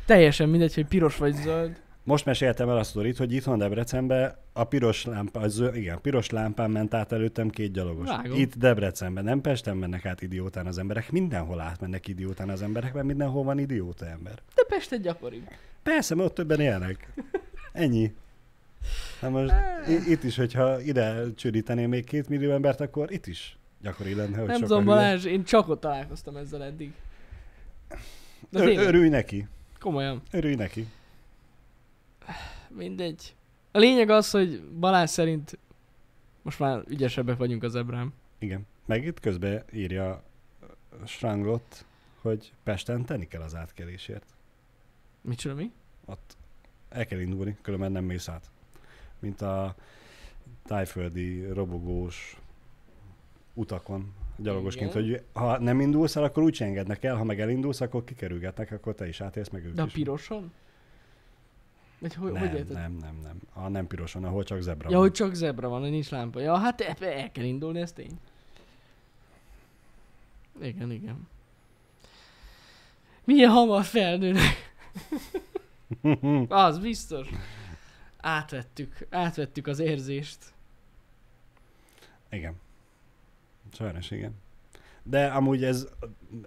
Teljesen 0.06 0.50
mindegy, 0.50 0.74
hogy 0.74 0.86
piros 0.86 1.18
vagy 1.18 1.34
zöld. 1.34 1.82
Most 2.10 2.26
meséltem 2.26 2.70
el 2.70 2.78
a 2.78 2.84
sztorit, 2.84 3.18
hogy 3.18 3.34
itthon 3.34 3.58
Debrecenben 3.58 4.36
a 4.54 4.64
piros 4.64 5.06
lámpa, 5.06 5.40
az, 5.40 5.64
igen, 5.74 6.02
piros 6.02 6.30
lámpán 6.30 6.72
ment 6.72 6.94
át 6.94 7.12
előttem 7.12 7.50
két 7.50 7.72
gyalogos. 7.72 8.08
Vágom. 8.08 8.40
Itt 8.40 8.56
Debrecenben, 8.56 9.24
nem 9.24 9.42
Pesten 9.42 9.78
mennek 9.78 10.06
át 10.06 10.22
idiótán 10.22 10.68
az 10.68 10.78
emberek, 10.78 11.12
mindenhol 11.12 11.60
átmennek 11.60 12.08
idiótán 12.08 12.50
az 12.50 12.62
emberek, 12.62 12.94
mert 12.94 13.06
mindenhol 13.06 13.44
van 13.44 13.60
idióta 13.60 14.06
ember. 14.06 14.34
De 14.56 14.64
Pest 14.68 14.92
egy 14.92 15.02
gyakori. 15.02 15.44
Persze, 15.84 16.16
mert 16.16 16.30
ott 16.30 16.36
többen 16.36 16.60
élnek. 16.60 17.14
Ennyi. 17.72 18.14
Na 19.22 19.30
most 19.30 19.54
itt 20.08 20.24
is, 20.24 20.36
hogyha 20.36 20.82
ide 20.82 21.34
csődítenél 21.36 21.88
még 21.88 22.06
két 22.06 22.30
millió 22.30 22.52
embert, 22.52 22.82
akkor 22.82 23.12
itt 23.12 23.28
is 23.28 23.58
gyakori 23.82 24.14
lenne, 24.14 24.38
hogy 24.38 24.48
Nem 24.48 24.62
tudom. 24.62 24.86
Balázs, 24.86 25.26
én 25.26 25.44
csak 25.44 25.70
ott 25.70 25.80
találkoztam 25.80 26.36
ezzel 26.36 26.64
eddig. 26.64 26.92
De 28.50 28.64
Ö- 28.64 28.78
örülj 28.78 29.10
neki, 29.10 29.48
komolyan, 29.80 30.22
örülj 30.32 30.56
neki. 30.56 30.88
Mindegy. 32.70 33.36
A 33.72 33.78
lényeg 33.78 34.10
az, 34.10 34.32
hogy 34.32 34.64
Balázs 34.64 35.10
szerint 35.10 35.58
most 36.42 36.60
már 36.60 36.84
ügyesebbek 36.88 37.38
vagyunk 37.38 37.64
az 37.64 37.76
ebrám. 37.76 38.14
Igen. 38.40 38.66
Meg 38.86 39.06
itt 39.06 39.20
közben 39.20 39.64
írja 39.74 40.24
Stranglot, 41.06 41.86
hogy 42.22 42.54
Pesten 42.64 43.06
tenni 43.06 43.28
kell 43.28 43.42
az 43.42 43.56
átkelésért. 43.56 44.26
Micsoda 45.22 45.56
mi? 45.56 45.72
Ott 46.06 46.38
el 46.90 47.06
kell 47.06 47.20
indulni, 47.20 47.58
különben 47.62 47.92
nem 47.92 48.04
mész 48.04 48.28
át. 48.28 48.52
Mint 49.20 49.42
a 49.42 49.76
tájföldi 50.66 51.46
robogós 51.46 52.38
utakon, 53.54 54.14
gyalogosként, 54.38 54.96
Igen. 54.96 55.02
hogy 55.02 55.24
ha 55.34 55.60
nem 55.60 55.80
indulsz 55.80 56.16
el, 56.16 56.24
akkor 56.24 56.44
úgy 56.44 56.58
engednek 56.60 57.04
el, 57.04 57.16
ha 57.16 57.24
meg 57.24 57.40
elindulsz, 57.40 57.82
akkor 57.82 58.04
kikerülgetnek, 58.04 58.72
akkor 58.72 58.96
te 58.96 59.08
is 59.08 59.22
átélsz, 59.22 59.50
meg 59.50 59.66
ők 59.66 59.74
De 59.74 59.82
a 59.82 59.86
is. 59.86 60.06
Vagy 62.00 62.18
nem, 62.20 62.38
hogy 62.38 62.54
érted? 62.54 62.72
nem, 62.72 62.92
nem, 62.92 63.20
nem. 63.24 63.40
A 63.54 63.68
nem 63.68 63.88
piroson, 63.88 64.24
ahol 64.24 64.44
csak 64.44 64.62
zebra 64.62 64.90
Ja, 64.90 64.96
van. 64.96 65.06
hogy 65.06 65.12
csak 65.12 65.34
zebra 65.34 65.70
van, 65.70 65.82
nincs 65.82 66.10
lámpa. 66.10 66.40
Ja, 66.40 66.58
hát 66.58 66.82
el 66.82 67.32
kell 67.32 67.44
indulni, 67.44 67.80
ez 67.80 67.92
tény. 67.92 68.20
Igen, 70.62 70.92
igen. 70.92 71.28
Milyen 73.24 73.50
hamar 73.52 73.84
felnőnek. 73.84 74.74
Az 76.48 76.80
biztos. 76.80 77.28
Átvettük, 78.18 79.08
átvettük 79.10 79.68
az 79.68 79.80
érzést. 79.80 80.54
Igen. 82.30 82.56
Sajnos 83.74 84.12
igen. 84.12 84.36
De 85.04 85.26
amúgy 85.26 85.64
ez 85.64 85.88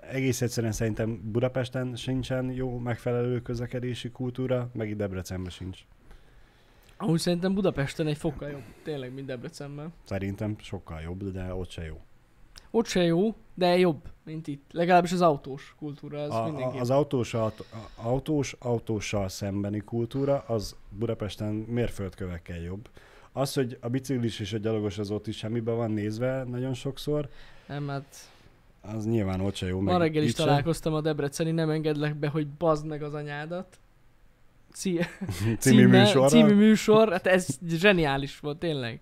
egész 0.00 0.42
egyszerűen 0.42 0.72
szerintem 0.72 1.20
Budapesten 1.32 1.96
sincsen 1.96 2.50
jó 2.50 2.78
megfelelő 2.78 3.42
közlekedési 3.42 4.11
kultúra, 4.11 4.70
meg 4.72 4.90
itt 4.90 4.96
Debrecenben 4.96 5.50
sincs. 5.50 5.80
Amúgy 6.96 7.18
szerintem 7.18 7.55
Budapesten 7.55 8.07
egy 8.07 8.16
fokkal 8.16 8.50
jobb, 8.50 8.62
tényleg, 8.82 9.14
mint 9.14 9.26
Debrecenben. 9.26 9.92
Szerintem 10.05 10.57
sokkal 10.59 11.00
jobb, 11.00 11.24
de 11.24 11.55
ott 11.55 11.70
se 11.70 11.84
jó. 11.84 12.00
Ott 12.70 12.86
se 12.86 13.03
jó, 13.03 13.34
de 13.55 13.78
jobb, 13.78 14.09
mint 14.24 14.46
itt. 14.46 14.70
Legalábbis 14.72 15.12
az 15.12 15.20
autós 15.20 15.74
kultúra, 15.78 16.22
az 16.22 16.30
A, 16.30 16.78
az 16.78 16.90
autós, 16.90 17.34
autós 17.94 18.57
autóssal 18.59 19.28
szembeni 19.28 19.78
kultúra 19.78 20.44
az 20.46 20.76
Budapesten 20.88 21.55
mérföldkövekkel 21.55 22.59
jobb. 22.59 22.88
Az, 23.32 23.55
hogy 23.55 23.78
a 23.80 23.88
biciklis 23.88 24.40
és 24.40 24.53
a 24.53 24.59
gyalogos 24.59 24.98
az 24.98 25.11
ott 25.11 25.26
is 25.26 25.36
semmibe 25.36 25.72
van 25.72 25.90
nézve 25.90 26.44
nagyon 26.44 26.74
sokszor, 26.74 27.28
Nem, 27.66 27.88
hát 27.88 28.32
az 28.83 29.05
nyilván 29.07 29.41
ott 29.41 29.55
se 29.55 29.66
jó. 29.66 29.80
ma 29.80 29.97
reggel 29.99 30.22
is 30.22 30.33
találkoztam 30.33 30.95
a 30.95 31.01
Debreceni, 31.01 31.51
nem 31.51 31.70
engedlek 31.70 32.14
be, 32.16 32.28
hogy 32.28 32.47
bazd 32.49 32.87
meg 32.87 33.03
az 33.03 33.14
anyádat. 33.14 33.78
Cí- 34.72 35.09
Című 35.59 35.87
műsorra. 35.99 36.28
Című 36.28 36.55
műsor, 36.55 37.11
hát 37.12 37.26
ez 37.26 37.47
zseniális 37.68 38.39
volt, 38.41 38.59
tényleg. 38.59 39.01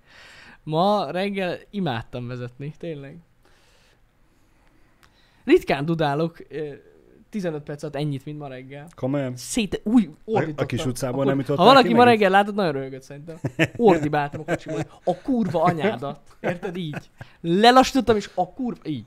Ma 0.62 1.10
reggel 1.10 1.58
imádtam 1.70 2.26
vezetni, 2.26 2.74
tényleg. 2.78 3.16
Ritkán 5.44 5.84
dudálok 5.84 6.52
eh, 6.52 6.78
15 7.30 7.62
perc 7.62 7.82
alatt 7.82 7.94
ennyit, 7.96 8.24
mint 8.24 8.38
ma 8.38 8.48
reggel. 8.48 8.88
Komolyan? 8.94 9.36
Szét, 9.36 9.80
úgy 9.84 10.04
A, 10.04 10.30
ordítottam. 10.30 10.64
a 10.64 10.66
kis 10.66 10.86
utcából 10.86 11.20
Akkor- 11.20 11.26
nem 11.26 11.34
Ha 11.36 11.40
jutottál 11.40 11.66
valaki 11.66 11.88
ki 11.88 11.94
ma 11.94 12.04
megint? 12.04 12.20
reggel 12.20 12.38
látott, 12.38 12.54
nagyon 12.54 12.72
röhögött 12.72 13.02
szerintem. 13.02 13.36
Ordibáltam 13.76 14.40
a 14.40 14.44
kocsiból, 14.44 14.80
a 15.04 15.16
kurva 15.22 15.62
anyádat. 15.62 16.20
Érted? 16.40 16.76
Így. 16.76 17.10
Lelassítottam, 17.40 18.16
és 18.16 18.30
a 18.34 18.52
kurva... 18.52 18.80
Így. 18.84 19.04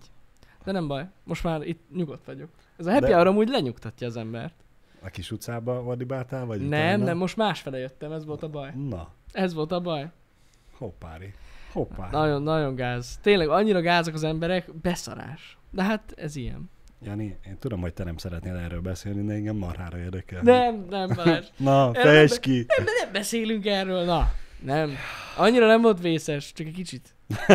De 0.63 0.71
nem 0.71 0.87
baj, 0.87 1.05
most 1.23 1.43
már 1.43 1.61
itt 1.67 1.81
nyugodt 1.95 2.25
vagyok. 2.25 2.49
Ez 2.77 2.85
a 2.85 2.91
happy 2.91 3.05
De- 3.05 3.13
hour 3.15 3.27
amúgy 3.27 3.47
lenyugtatja 3.49 4.07
az 4.07 4.17
embert. 4.17 4.53
A 5.01 5.09
kis 5.09 5.31
utcába 5.31 5.83
ordibáltál, 5.83 6.45
vagy 6.45 6.59
Nem, 6.59 6.69
utána? 6.89 7.03
nem, 7.03 7.17
most 7.17 7.37
másfele 7.37 7.77
jöttem, 7.77 8.11
ez 8.11 8.25
volt 8.25 8.43
a 8.43 8.49
baj. 8.49 8.71
Na, 8.89 9.11
Ez 9.31 9.53
volt 9.53 9.71
a 9.71 9.79
baj. 9.79 10.09
hoppári. 10.77 11.33
Hoppá. 11.71 12.09
Nagyon, 12.11 12.43
nagyon 12.43 12.75
gáz. 12.75 13.19
Tényleg 13.21 13.49
annyira 13.49 13.81
gázak 13.81 14.13
az 14.13 14.23
emberek, 14.23 14.73
beszarás. 14.81 15.57
De 15.71 15.83
hát 15.83 16.13
ez 16.15 16.35
ilyen. 16.35 16.69
Jani, 17.01 17.37
én 17.47 17.57
tudom, 17.59 17.81
hogy 17.81 17.93
te 17.93 18.03
nem 18.03 18.17
szeretnél 18.17 18.55
erről 18.55 18.81
beszélni, 18.81 19.25
de 19.25 19.33
engem 19.33 19.55
marhára 19.55 19.97
érdekel. 19.97 20.41
Nem, 20.41 20.85
nem, 20.89 21.09
Balázs. 21.15 21.45
Na, 21.69 21.93
fejtsd 21.93 22.39
ki! 22.39 22.65
Nem, 22.77 22.85
nem 23.01 23.11
beszélünk 23.11 23.65
erről, 23.65 24.03
na. 24.03 24.31
Nem. 24.59 24.91
Annyira 25.37 25.67
nem 25.67 25.81
volt 25.81 26.01
vészes, 26.01 26.53
csak 26.53 26.67
egy 26.67 26.73
kicsit. 26.73 27.15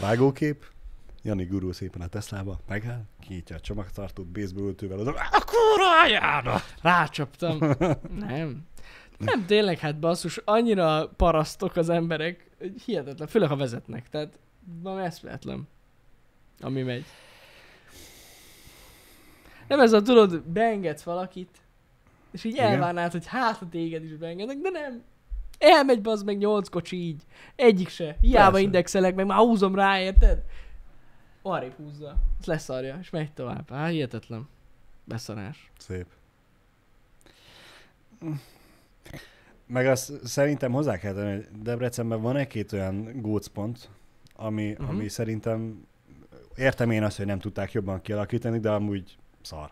Vágókép. 0.00 0.64
Jani 1.26 1.44
gurul 1.44 1.72
szépen 1.72 2.00
a 2.00 2.06
Teslába, 2.06 2.58
megáll, 2.68 3.02
kinyitja 3.20 3.56
a 3.56 3.60
csomagtartót, 3.60 4.26
baseball 4.26 4.66
öltővel, 4.66 4.98
oda, 4.98 5.10
a 5.10 5.44
kurva! 5.44 6.60
Rácsaptam. 6.82 7.58
Nem. 8.28 8.66
Nem, 9.18 9.46
tényleg, 9.46 9.78
hát 9.78 9.98
basszus, 9.98 10.40
annyira 10.44 11.08
parasztok 11.16 11.76
az 11.76 11.88
emberek, 11.88 12.50
hogy 12.58 12.82
hihetetlen, 12.84 13.28
főleg 13.28 13.48
ha 13.48 13.56
vezetnek, 13.56 14.08
tehát 14.08 14.38
valami 14.82 15.04
eszméletlen, 15.04 15.68
ami 16.60 16.82
megy. 16.82 17.04
Nem 19.68 19.80
ez 19.80 19.92
a, 19.92 20.02
tudod, 20.02 20.42
beengedsz 20.42 21.02
valakit, 21.02 21.58
és 22.32 22.44
így 22.44 22.54
Igen. 22.54 22.72
elvárnád, 22.72 23.12
hogy 23.12 23.26
hát 23.26 23.56
ha 23.56 23.68
téged 23.68 24.04
is 24.04 24.16
beengednek, 24.16 24.58
de 24.58 24.70
nem. 24.70 25.02
Elmegy 25.58 26.00
az 26.02 26.22
meg 26.22 26.38
nyolc 26.38 26.68
kocsi 26.68 26.96
így. 26.96 27.22
Egyik 27.56 27.88
se. 27.88 28.16
Hiába 28.20 28.50
Persze. 28.50 28.60
indexelek, 28.60 29.14
meg 29.14 29.26
már 29.26 29.38
húzom 29.38 29.74
rá, 29.74 30.00
érted? 30.00 30.42
Arrébb 31.46 31.72
húzza. 31.76 32.14
Ezt 32.38 32.46
leszarja, 32.46 32.98
és 33.00 33.10
megy 33.10 33.32
tovább. 33.32 33.72
Á, 33.72 33.86
hihetetlen. 33.86 34.48
Beszarás. 35.04 35.70
Szép. 35.78 36.06
Meg 39.66 39.86
azt 39.86 40.26
szerintem 40.26 40.72
hozzá 40.72 40.98
kell 40.98 41.12
tenni, 41.12 41.34
hogy 41.34 41.48
Debrecenben 41.62 42.20
van 42.20 42.36
egy-két 42.36 42.72
olyan 42.72 43.20
gócpont, 43.20 43.90
ami, 44.36 44.70
uh-huh. 44.70 44.88
ami 44.88 45.08
szerintem 45.08 45.86
értem 46.56 46.90
én 46.90 47.02
azt, 47.02 47.16
hogy 47.16 47.26
nem 47.26 47.38
tudták 47.38 47.72
jobban 47.72 48.00
kialakítani, 48.00 48.58
de 48.58 48.70
amúgy 48.70 49.16
szar. 49.42 49.70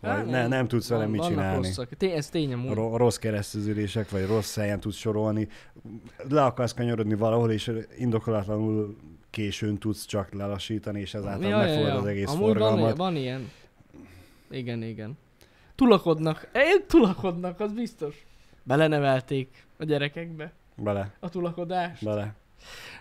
Á, 0.00 0.16
Vagy 0.16 0.26
ne, 0.26 0.46
nem 0.46 0.68
tudsz 0.68 0.88
vele 0.88 1.06
mit 1.06 1.22
csinálni. 1.22 1.66
Rosszak. 1.66 2.02
Ez 2.02 2.28
tény 2.28 2.52
amúgy. 2.52 2.74
Ro- 2.74 2.96
rossz 2.96 3.16
kereszteződések, 3.16 4.10
vagy 4.10 4.26
rossz 4.26 4.56
helyen 4.56 4.80
tudsz 4.80 4.96
sorolni. 4.96 5.48
Le 6.28 6.44
akarsz 6.44 6.72
kanyarodni 6.72 7.14
valahol, 7.14 7.50
és 7.50 7.72
indokolatlanul 7.98 8.96
későn 9.34 9.78
tudsz 9.78 10.04
csak 10.04 10.32
lelassítani, 10.32 11.00
és 11.00 11.14
ezáltal 11.14 11.48
ja, 11.48 11.56
megfogad 11.56 11.96
az 11.96 12.06
egész 12.06 12.28
Amúgy 12.28 12.40
van, 12.40 12.48
forgalmat. 12.48 12.96
van 12.96 13.16
ilyen. 13.16 13.50
Igen, 14.50 14.82
igen. 14.82 15.18
Tulakodnak. 15.74 16.48
Én 16.54 16.86
tulakodnak, 16.86 17.60
az 17.60 17.72
biztos. 17.72 18.26
Belenevelték 18.62 19.66
a 19.76 19.84
gyerekekbe 19.84 20.52
Bele, 20.76 21.14
a 21.20 21.28
tulakodást. 21.28 22.04
bele. 22.04 22.34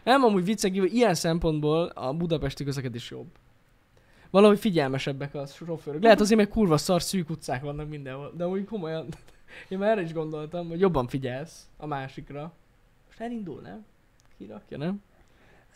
Nem, 0.04 0.24
amúgy 0.24 0.44
viccen 0.44 0.72
kívül, 0.72 0.88
ilyen 0.90 1.14
szempontból 1.14 1.86
a 1.86 2.14
budapesti 2.14 2.64
közlekedés 2.64 3.10
jobb. 3.12 3.28
Valahogy 4.30 4.60
figyelmesebbek 4.60 5.36
a 5.36 5.46
sofőrök. 5.46 6.04
Lehet 6.04 6.20
azért, 6.20 6.40
mert 6.40 6.52
kurva 6.52 6.78
szar 6.78 7.02
szűk 7.02 7.30
utcák 7.30 7.62
vannak 7.62 7.90
mindenhol. 7.90 8.34
De 8.38 8.48
úgy 8.48 8.66
komolyan, 8.66 9.08
én 9.70 9.78
már 9.78 9.90
erre 9.90 10.02
is 10.02 10.14
gondoltam, 10.14 10.68
hogy 10.68 10.80
jobban 10.80 11.08
figyelsz 11.08 11.70
a 11.78 11.86
másikra. 11.86 12.54
Most 13.08 13.20
elindul, 13.20 13.62
nem? 13.62 13.86
Kirakja, 14.38 14.78
nem? 14.78 15.02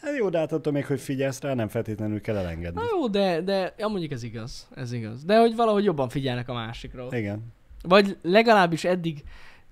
Hát 0.01 0.15
jó, 0.17 0.29
de 0.29 0.37
hát 0.37 0.51
attól 0.51 0.73
még, 0.73 0.85
hogy 0.85 0.99
figyelsz 0.99 1.41
rá, 1.41 1.53
nem 1.53 1.67
feltétlenül 1.67 2.21
kell 2.21 2.35
elengedni. 2.37 2.81
Na 2.81 2.87
jó, 2.91 3.07
de, 3.07 3.41
de 3.41 3.73
ja, 3.77 3.87
mondjuk 3.87 4.11
ez 4.11 4.23
igaz. 4.23 4.67
Ez 4.75 4.91
igaz. 4.91 5.23
De 5.23 5.39
hogy 5.39 5.55
valahogy 5.55 5.83
jobban 5.83 6.09
figyelnek 6.09 6.49
a 6.49 6.53
másikra. 6.53 7.05
ott. 7.05 7.13
Igen. 7.13 7.53
Vagy 7.83 8.17
legalábbis 8.21 8.83
eddig 8.83 9.23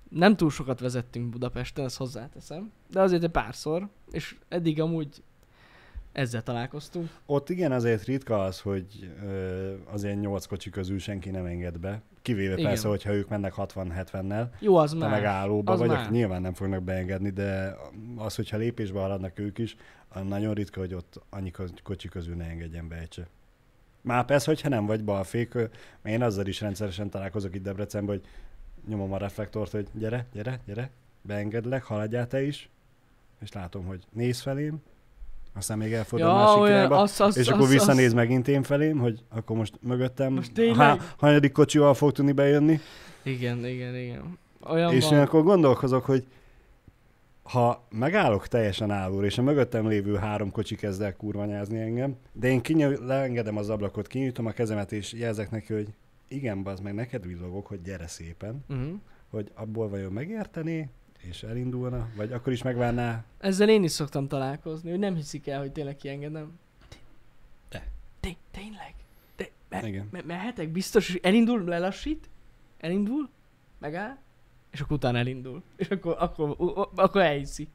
nem 0.08 0.36
túl 0.36 0.50
sokat 0.50 0.80
vezettünk 0.80 1.28
Budapesten, 1.28 1.84
ezt 1.84 1.96
hozzáteszem. 1.96 2.72
De 2.90 3.00
azért 3.00 3.22
egy 3.22 3.30
párszor. 3.30 3.88
És 4.10 4.36
eddig 4.48 4.80
amúgy 4.80 5.22
ezzel 6.16 6.42
találkoztunk. 6.42 7.10
Ott 7.26 7.48
igen, 7.50 7.72
azért 7.72 8.04
ritka 8.04 8.42
az, 8.44 8.60
hogy 8.60 9.10
ö, 9.24 9.74
azért 9.84 10.20
nyolc 10.20 10.46
kocsi 10.46 10.70
közül 10.70 10.98
senki 10.98 11.30
nem 11.30 11.44
enged 11.44 11.78
be. 11.78 12.02
Kivéve 12.22 12.52
Igen. 12.52 12.64
persze, 12.64 12.88
hogyha 12.88 13.12
ők 13.12 13.28
mennek 13.28 13.52
60-70-nel, 13.56 14.46
Jó, 14.58 14.76
az 14.76 14.92
már. 14.92 15.10
megállóba 15.10 15.72
Az 15.72 15.78
vagy, 15.78 15.90
akkor 15.90 16.10
nyilván 16.10 16.40
nem 16.40 16.54
fognak 16.54 16.82
beengedni, 16.82 17.30
de 17.30 17.76
az, 18.16 18.34
hogyha 18.34 18.56
lépésbe 18.56 19.00
haladnak 19.00 19.38
ők 19.38 19.58
is, 19.58 19.76
az 20.08 20.22
nagyon 20.28 20.54
ritka, 20.54 20.80
hogy 20.80 20.94
ott 20.94 21.20
annyi 21.30 21.50
ko- 21.50 21.82
kocsi 21.82 22.08
közül 22.08 22.34
ne 22.34 22.44
engedjen 22.44 22.88
be 22.88 22.96
egy 22.96 23.12
se. 23.12 23.26
Már 24.00 24.24
persze, 24.24 24.50
hogyha 24.50 24.68
nem 24.68 24.86
vagy 24.86 25.04
balfék, 25.04 25.54
én 26.04 26.22
azzal 26.22 26.46
is 26.46 26.60
rendszeresen 26.60 27.10
találkozok 27.10 27.54
itt 27.54 27.62
Debrecenben, 27.62 28.16
hogy 28.16 28.26
nyomom 28.88 29.12
a 29.12 29.16
reflektort, 29.18 29.70
hogy 29.70 29.86
gyere, 29.92 30.26
gyere, 30.32 30.60
gyere, 30.66 30.90
beengedlek, 31.22 31.82
haladjál 31.82 32.26
te 32.26 32.42
is, 32.42 32.68
és 33.40 33.52
látom, 33.52 33.84
hogy 33.84 34.04
néz 34.12 34.40
felém, 34.40 34.82
aztán 35.56 35.78
még 35.78 35.92
elfordul 35.92 36.28
a 36.28 36.34
másik 36.34 36.60
olyan, 36.60 36.76
irányba, 36.76 37.00
az, 37.00 37.20
az, 37.20 37.36
és 37.36 37.48
az, 37.48 37.54
akkor 37.54 37.68
visszanéz 37.68 38.06
az, 38.06 38.12
megint 38.12 38.48
én 38.48 38.62
felém, 38.62 38.98
hogy 38.98 39.20
akkor 39.28 39.56
most 39.56 39.74
mögöttem 39.80 40.32
Most 40.32 40.52
tényleg? 40.52 40.76
há, 40.76 40.96
hanyadik 41.16 41.52
kocsival 41.52 41.94
fog 41.94 42.12
tudni 42.12 42.32
bejönni. 42.32 42.80
Igen, 43.22 43.66
igen, 43.66 43.96
igen. 43.96 44.38
Olyan 44.60 44.92
és 44.92 45.04
van. 45.04 45.12
én 45.12 45.18
akkor 45.18 45.42
gondolkozok, 45.42 46.04
hogy 46.04 46.26
ha 47.42 47.86
megállok 47.90 48.48
teljesen 48.48 48.90
állóra, 48.90 49.26
és 49.26 49.38
a 49.38 49.42
mögöttem 49.42 49.88
lévő 49.88 50.16
három 50.16 50.50
kocsi 50.50 50.74
kezd 50.74 51.02
el 51.02 51.16
kurvanyázni 51.16 51.80
engem, 51.80 52.16
de 52.32 52.48
én 52.48 52.60
kinyom, 52.60 53.06
leengedem 53.06 53.56
az 53.56 53.68
ablakot, 53.68 54.06
kinyújtom 54.06 54.46
a 54.46 54.50
kezemet, 54.50 54.92
és 54.92 55.12
jelzek 55.12 55.50
neki, 55.50 55.72
hogy 55.72 55.88
igen, 56.28 56.62
bazd 56.62 56.82
meg, 56.82 56.94
neked 56.94 57.26
villogok, 57.26 57.66
hogy 57.66 57.82
gyere 57.82 58.06
szépen, 58.06 58.64
Uh-huh. 58.68 58.92
hogy 59.30 59.50
abból 59.54 59.88
vajon 59.88 60.12
megértené, 60.12 60.88
és 61.20 61.42
elindulna, 61.42 62.08
vagy 62.16 62.32
akkor 62.32 62.52
is 62.52 62.62
megvárná. 62.62 63.24
Ezzel 63.38 63.68
én 63.68 63.82
is 63.84 63.90
szoktam 63.90 64.28
találkozni, 64.28 64.90
hogy 64.90 64.98
nem 64.98 65.14
hiszik 65.14 65.46
el, 65.46 65.60
hogy 65.60 65.72
tényleg 65.72 65.96
kiengedem. 65.96 66.58
De. 67.68 67.86
Té- 68.20 68.36
tényleg? 68.50 68.94
De 69.36 69.48
me- 69.68 69.86
Igen. 69.86 70.08
me- 70.10 70.26
mehetek 70.26 70.68
biztos, 70.68 71.08
és 71.08 71.18
elindul, 71.22 71.64
lelassít, 71.64 72.28
elindul, 72.80 73.28
megáll, 73.78 74.16
és 74.70 74.80
akkor 74.80 74.96
utána 74.96 75.18
elindul. 75.18 75.62
És 75.76 75.88
akkor, 75.88 76.16
akkor, 76.18 76.56
akkor, 76.94 77.20
elhiszi. 77.20 77.68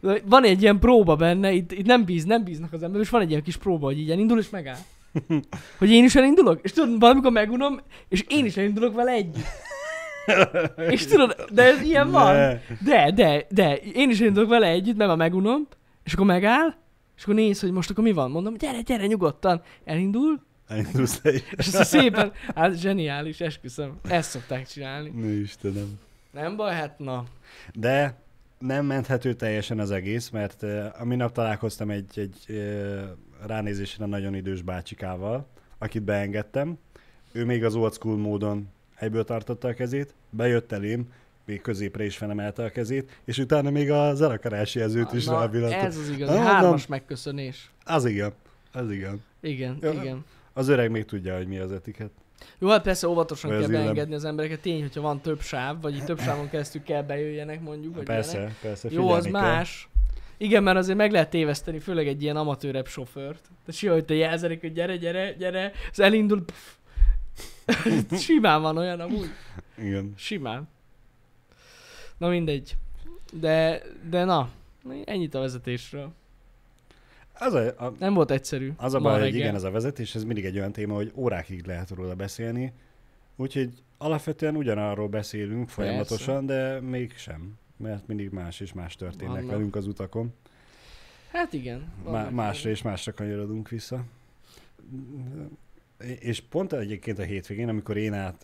De 0.00 0.20
Van 0.24 0.44
egy 0.44 0.62
ilyen 0.62 0.78
próba 0.78 1.16
benne, 1.16 1.52
itt, 1.52 1.72
itt 1.72 1.86
nem 1.86 2.04
bíz, 2.04 2.24
nem 2.24 2.44
bíznak 2.44 2.72
az 2.72 2.82
emberek, 2.82 3.04
és 3.04 3.10
van 3.10 3.20
egy 3.20 3.30
ilyen 3.30 3.42
kis 3.42 3.56
próba, 3.56 3.86
hogy 3.86 3.98
így 3.98 4.10
elindul, 4.10 4.38
és 4.38 4.50
megáll. 4.50 4.78
Hogy 5.78 5.90
én 5.90 6.04
is 6.04 6.14
elindulok? 6.14 6.60
És 6.62 6.72
tudod, 6.72 7.00
valamikor 7.00 7.32
megunom, 7.32 7.80
és 8.08 8.24
én 8.28 8.44
is 8.44 8.56
elindulok 8.56 8.94
vele 8.94 9.10
együtt. 9.12 9.44
És 10.94 11.06
tudod, 11.06 11.44
de 11.52 11.62
ez 11.62 11.82
ilyen 11.82 12.10
van. 12.10 12.60
De, 12.84 13.10
de, 13.14 13.46
de, 13.50 13.76
én 13.76 14.10
is 14.10 14.20
indulok 14.20 14.48
vele 14.48 14.66
együtt, 14.66 14.96
mert 14.96 15.08
már 15.08 15.18
megunom, 15.18 15.68
és 16.04 16.12
akkor 16.12 16.26
megáll, 16.26 16.74
és 17.16 17.22
akkor 17.22 17.34
néz, 17.34 17.60
hogy 17.60 17.70
most 17.70 17.90
akkor 17.90 18.04
mi 18.04 18.12
van. 18.12 18.30
Mondom, 18.30 18.56
gyere, 18.56 18.80
gyere, 18.80 19.06
nyugodtan. 19.06 19.62
Elindul, 19.84 20.40
Elindulsz 20.68 21.20
is. 21.24 21.42
és 21.50 21.66
aztán 21.66 21.84
szépen, 21.84 22.32
hát 22.54 22.78
zseniális, 22.78 23.40
esküszöm. 23.40 23.98
Ezt 24.08 24.30
szokták 24.30 24.66
csinálni. 24.66 25.10
Ne 25.14 25.28
Istenem. 25.28 25.98
Nem 26.30 26.56
baj, 26.56 26.74
hát 26.74 26.98
na. 26.98 27.24
De 27.74 28.22
nem 28.58 28.86
menthető 28.86 29.34
teljesen 29.34 29.78
az 29.78 29.90
egész, 29.90 30.30
mert 30.30 30.62
uh, 30.62 31.04
minap 31.04 31.32
találkoztam 31.32 31.90
egy, 31.90 32.18
egy 32.18 32.36
uh, 32.48 33.02
ránézésre 33.46 34.06
nagyon 34.06 34.34
idős 34.34 34.62
bácsikával, 34.62 35.46
akit 35.78 36.02
beengedtem. 36.02 36.78
Ő 37.32 37.44
még 37.44 37.64
az 37.64 37.74
old 37.74 37.92
school 37.92 38.16
módon 38.16 38.68
egyből 39.00 39.24
tartotta 39.24 39.68
a 39.68 39.74
kezét, 39.74 40.14
bejött 40.30 40.72
elém, 40.72 41.12
még 41.44 41.60
középre 41.60 42.04
is 42.04 42.16
felemelte 42.16 42.64
a 42.64 42.70
kezét, 42.70 43.20
és 43.24 43.38
utána 43.38 43.70
még 43.70 43.90
az 43.90 44.20
elakarási 44.22 44.78
jelzőt 44.78 45.12
is 45.12 45.24
na 45.24 45.38
rábillantott. 45.38 45.80
ez 45.80 45.96
az 45.96 46.08
igazi, 46.08 46.32
Na, 46.32 46.40
hármas 46.42 46.86
megköszönés. 46.86 47.70
Az 47.84 48.04
igen, 48.04 48.32
az 48.72 48.90
igen. 48.90 49.22
Igen, 49.40 49.78
Ja. 49.80 49.92
igen. 49.92 50.24
Az 50.52 50.68
öreg 50.68 50.90
még 50.90 51.04
tudja, 51.04 51.36
hogy 51.36 51.46
mi 51.46 51.58
az 51.58 51.72
etiket. 51.72 52.10
Jó, 52.58 52.68
hát 52.68 52.82
persze 52.82 53.08
óvatosan 53.08 53.50
kell 53.50 53.68
beengedni 53.68 54.14
az 54.14 54.24
embereket. 54.24 54.60
Tény, 54.60 54.80
hogyha 54.80 55.00
van 55.00 55.20
több 55.20 55.40
sáv, 55.40 55.80
vagy 55.80 55.94
így 55.94 56.04
több 56.04 56.20
sávon 56.20 56.48
keresztül 56.48 56.82
kell 56.82 57.02
bejöjjenek 57.02 57.60
mondjuk. 57.60 57.94
Vagy 57.96 58.08
ilyenek. 58.08 58.24
Persze, 58.30 58.54
persze, 58.62 58.88
Jó, 58.90 59.08
az 59.08 59.22
kell. 59.22 59.32
más. 59.32 59.88
Igen, 60.36 60.62
mert 60.62 60.76
azért 60.76 60.96
meg 60.98 61.12
lehet 61.12 61.30
téveszteni, 61.30 61.78
főleg 61.78 62.06
egy 62.06 62.22
ilyen 62.22 62.36
amatőrebb 62.36 62.86
sofőrt. 62.86 63.40
Tehát 63.42 63.72
simán, 63.80 63.94
hogy 63.94 64.04
te 64.04 64.14
jelzenek, 64.14 64.60
hogy 64.60 64.72
gyere, 64.72 64.96
gyere, 64.96 65.32
gyere, 65.32 65.72
az 65.90 66.00
elindul, 66.00 66.44
pff. 66.44 66.72
Simán 68.18 68.62
van 68.62 68.76
olyan 68.76 69.00
amúgy. 69.00 69.30
Igen. 69.78 70.12
Simán. 70.16 70.68
Na 72.18 72.28
mindegy. 72.28 72.76
De, 73.32 73.82
de 74.10 74.24
na, 74.24 74.50
ennyit 75.04 75.34
a 75.34 75.40
vezetésről. 75.40 76.12
Az 77.38 77.54
a, 77.54 77.66
a, 77.66 77.92
Nem 77.98 78.14
volt 78.14 78.30
egyszerű. 78.30 78.72
Az 78.76 78.94
a 78.94 79.00
baj, 79.00 79.20
hogy 79.20 79.34
igen, 79.34 79.54
ez 79.54 79.62
a 79.62 79.70
vezetés, 79.70 80.14
ez 80.14 80.24
mindig 80.24 80.44
egy 80.44 80.56
olyan 80.56 80.72
téma, 80.72 80.94
hogy 80.94 81.12
órákig 81.14 81.66
lehet 81.66 81.90
róla 81.90 82.14
beszélni. 82.14 82.72
Úgyhogy 83.36 83.70
alapvetően 83.98 84.56
ugyanarról 84.56 85.08
beszélünk 85.08 85.68
folyamatosan, 85.68 86.46
de 86.46 86.80
mégsem. 86.80 87.58
Mert 87.76 88.06
mindig 88.06 88.30
más 88.30 88.60
és 88.60 88.72
más 88.72 88.96
történnek 88.96 89.34
Vannak. 89.34 89.50
velünk 89.50 89.76
az 89.76 89.86
utakon. 89.86 90.32
Hát 91.32 91.52
igen. 91.52 91.92
Má- 92.04 92.30
másra 92.30 92.70
és 92.70 92.82
másra 92.82 93.12
kanyarodunk 93.12 93.68
vissza. 93.68 94.04
És 96.20 96.40
pont 96.40 96.72
egyébként 96.72 97.18
a 97.18 97.22
hétvégén, 97.22 97.68
amikor 97.68 97.96
én 97.96 98.12
át 98.12 98.42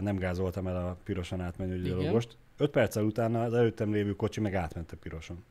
nem 0.00 0.16
gázoltam 0.16 0.66
el 0.66 0.76
a 0.76 0.96
pirosan 1.04 1.40
átmenő 1.40 1.82
gyalogost, 1.82 2.36
öt 2.56 2.70
perccel 2.70 3.04
utána 3.04 3.42
az 3.42 3.54
előttem 3.54 3.92
lévő 3.92 4.12
kocsi 4.12 4.40
meg 4.40 4.54
átment 4.54 4.92
a 4.92 4.96
piroson. 4.96 5.44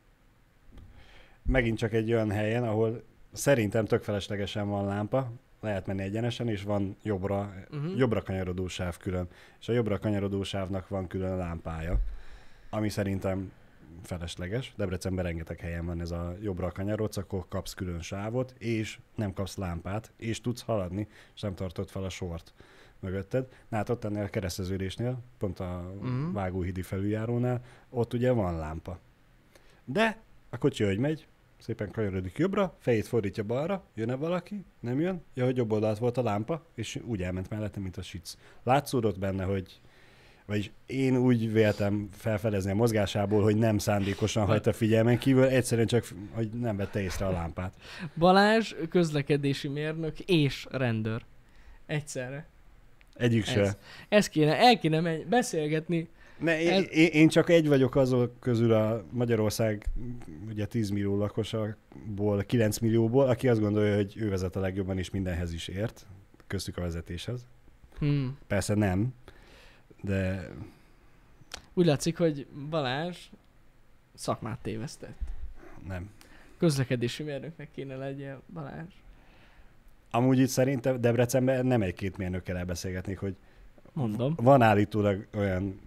Megint 1.42 1.78
csak 1.78 1.92
egy 1.92 2.12
olyan 2.12 2.30
helyen, 2.30 2.64
ahol 2.64 3.02
szerintem 3.32 3.84
tök 3.84 4.02
feleslegesen 4.02 4.68
van 4.68 4.86
lámpa, 4.86 5.32
lehet 5.60 5.86
menni 5.86 6.02
egyenesen, 6.02 6.48
és 6.48 6.62
van 6.62 6.96
jobbra, 7.02 7.54
Mhm. 7.70 7.96
jobbra 7.96 8.22
kanyarodó 8.22 8.66
sáv 8.66 8.96
külön. 8.96 9.28
És 9.60 9.68
a 9.68 9.72
jobbra 9.72 9.98
kanyarodó 9.98 10.42
sávnak 10.42 10.88
van 10.88 11.06
külön 11.06 11.36
lámpája, 11.36 11.98
ami 12.70 12.88
szerintem 12.88 13.52
felesleges. 14.06 14.72
Debrecenben 14.76 15.24
rengeteg 15.24 15.60
helyen 15.60 15.86
van 15.86 16.00
ez 16.00 16.10
a 16.10 16.34
jobbra 16.40 16.70
kanyarodsz, 16.70 17.16
akkor 17.16 17.44
kapsz 17.48 17.74
külön 17.74 18.00
sávot, 18.00 18.54
és 18.58 18.98
nem 19.14 19.32
kapsz 19.32 19.56
lámpát, 19.56 20.12
és 20.16 20.40
tudsz 20.40 20.62
haladni, 20.62 21.08
és 21.34 21.40
nem 21.40 21.54
tartod 21.54 21.88
fel 21.88 22.04
a 22.04 22.08
sort 22.08 22.52
mögötted. 23.00 23.48
Na 23.68 23.76
hát 23.76 23.88
ott 23.88 24.04
ennél 24.04 24.22
a 24.22 24.28
kereszteződésnél, 24.28 25.18
pont 25.38 25.60
a 25.60 25.92
Mhm. 26.00 26.32
Vágóhídi 26.32 26.82
felüljárónál, 26.82 27.64
ott 27.90 28.12
ugye 28.14 28.30
van 28.30 28.56
lámpa. 28.58 28.98
De 29.84 30.20
a 30.50 30.58
kocsi, 30.58 30.84
hogy 30.84 30.98
megy, 30.98 31.26
szépen 31.58 31.90
kanyarodik 31.90 32.38
jobbra, 32.38 32.76
fejét 32.78 33.06
fordítja 33.06 33.44
balra, 33.44 33.84
jön-e 33.94 34.14
valaki, 34.14 34.64
nem 34.80 35.00
jön, 35.00 35.22
ja, 35.34 35.44
hogy 35.44 35.56
jobb 35.56 35.72
oldalt 35.72 35.98
volt 35.98 36.16
a 36.16 36.22
lámpa, 36.22 36.64
és 36.74 37.00
úgy 37.04 37.22
elment 37.22 37.50
mellette, 37.50 37.80
mint 37.80 37.96
a 37.96 38.02
sic. 38.02 38.36
Látszódott 38.62 39.18
benne, 39.18 39.44
hogy 39.44 39.80
vagyis 40.46 40.70
én 40.86 41.16
úgy 41.16 41.52
véltem 41.52 42.08
felfedezni 42.12 42.70
a 42.70 42.74
mozgásából, 42.74 43.42
hogy 43.42 43.56
nem 43.56 43.78
szándékosan 43.78 44.46
hagyta 44.46 44.72
figyelmen 44.72 45.18
kívül, 45.18 45.44
egyszerűen 45.44 45.86
csak, 45.86 46.04
hogy 46.30 46.48
nem 46.50 46.76
vette 46.76 47.00
észre 47.02 47.26
a 47.26 47.30
lámpát. 47.30 47.74
Balázs 48.16 48.74
közlekedési 48.90 49.68
mérnök 49.68 50.20
és 50.20 50.66
rendőr. 50.70 51.22
Egyszerre. 51.86 52.46
Egyik 53.14 53.44
se. 53.44 53.60
Ez, 53.60 53.76
ez 54.08 54.28
kéne, 54.28 54.58
el 54.58 54.78
kéne 54.78 55.00
menj, 55.00 55.22
beszélgetni. 55.22 56.08
Ne, 56.38 56.60
én, 56.60 56.70
Ez- 56.70 56.88
én, 56.90 57.08
én 57.12 57.28
csak 57.28 57.50
egy 57.50 57.68
vagyok 57.68 57.96
azok 57.96 58.40
közül 58.40 58.72
a 58.72 59.04
Magyarország 59.10 59.86
ugye 60.48 60.66
10 60.66 60.90
millió 60.90 61.16
lakosaból, 61.16 62.42
9 62.42 62.78
millióból, 62.78 63.28
aki 63.28 63.48
azt 63.48 63.60
gondolja, 63.60 63.94
hogy 63.94 64.14
ő 64.16 64.28
vezet 64.28 64.56
a 64.56 64.60
legjobban 64.60 64.98
és 64.98 65.10
mindenhez 65.10 65.52
is 65.52 65.68
ért, 65.68 66.06
köztük 66.46 66.76
a 66.76 66.80
vezetéshez. 66.80 67.46
Hmm. 67.98 68.38
Persze 68.46 68.74
nem, 68.74 69.14
de 70.06 70.48
Úgy 71.74 71.86
látszik, 71.86 72.18
hogy 72.18 72.46
Balázs 72.70 73.18
szakmát 74.14 74.58
tévesztett. 74.58 75.18
nem. 75.86 76.10
Közlekedési 76.58 77.22
mérnöknek 77.22 77.70
kéne 77.70 77.96
legyen 77.96 78.42
Balázs. 78.52 78.94
Amúgy 80.10 80.38
itt 80.38 80.48
szerintem 80.48 81.00
Debrecenben 81.00 81.66
nem 81.66 81.82
egy-két 81.82 82.16
mérnökkel 82.16 82.56
elbeszélgetnék, 82.56 83.18
hogy 83.18 83.36
Mondom. 83.92 84.34
van 84.36 84.62
állítólag 84.62 85.26
olyan 85.34 85.80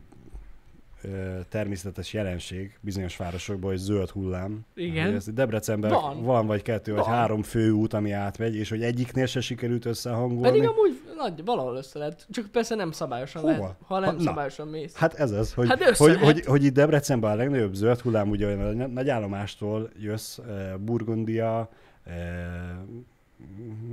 természetes 1.49 2.13
jelenség 2.13 2.77
bizonyos 2.81 3.17
városokban, 3.17 3.69
hogy 3.69 3.79
zöld 3.79 4.09
hullám. 4.09 4.65
Igen. 4.75 5.05
Hogy 5.05 5.15
ez 5.15 5.33
Debrecenben 5.33 5.91
Van. 5.91 6.23
van. 6.23 6.47
vagy 6.47 6.61
kettő, 6.61 6.93
vagy 6.93 7.03
Van. 7.03 7.09
három 7.13 7.43
főút, 7.43 7.93
ami 7.93 8.11
átmegy, 8.11 8.55
és 8.55 8.69
hogy 8.69 8.83
egyiknél 8.83 9.25
se 9.25 9.41
sikerült 9.41 9.85
összehangolni. 9.85 10.41
Pedig 10.41 10.67
amúgy 10.67 11.01
nagy, 11.17 11.45
valahol 11.45 11.75
össze 11.75 11.99
lehet. 11.99 12.27
Csak 12.29 12.45
persze 12.45 12.75
nem 12.75 12.91
szabályosan 12.91 13.41
Hova? 13.41 13.53
lehet. 13.57 13.75
Ha 13.85 13.99
nem 13.99 14.09
Ha- 14.09 14.15
na. 14.15 14.21
szabályosan 14.23 14.67
mész. 14.67 14.95
Hát 14.95 15.13
ez 15.13 15.31
az, 15.31 15.53
hogy, 15.53 15.67
Hát 15.67 15.83
hogy, 15.83 16.07
lehet. 16.11 16.23
hogy, 16.23 16.45
hogy, 16.45 16.63
itt 16.63 16.73
Debrecenben 16.73 17.31
a 17.31 17.35
legnagyobb 17.35 17.73
zöld 17.73 17.99
hullám, 17.99 18.29
ugye 18.29 18.47
a 18.47 18.71
nagy 18.87 19.09
állomástól 19.09 19.89
jössz, 19.99 20.37
eh, 20.37 20.73
Burgundia, 20.77 21.69
eh, 22.03 22.13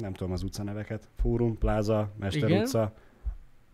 nem 0.00 0.12
tudom 0.12 0.32
az 0.32 0.42
utcaneveket, 0.42 1.08
Fórum, 1.16 1.58
Pláza, 1.58 2.10
Mester 2.18 2.48
Igen. 2.48 2.62
utca, 2.62 2.92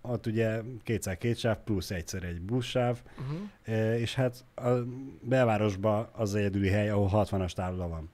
ott 0.03 0.27
ugye 0.27 0.61
kétszer 0.85 1.19
két 1.19 1.39
sáv, 1.39 1.57
plusz 1.65 1.91
egyszer 1.91 2.23
egy 2.23 2.41
buszsáv, 2.41 2.99
Uh-huh. 3.19 4.01
és 4.01 4.15
hát 4.15 4.45
a 4.55 4.69
belvárosban 5.21 6.09
az 6.13 6.35
egyedüli 6.35 6.69
hely, 6.69 6.89
ahol 6.89 7.25
60-as 7.31 7.53
távla 7.53 7.89
van. 7.89 8.11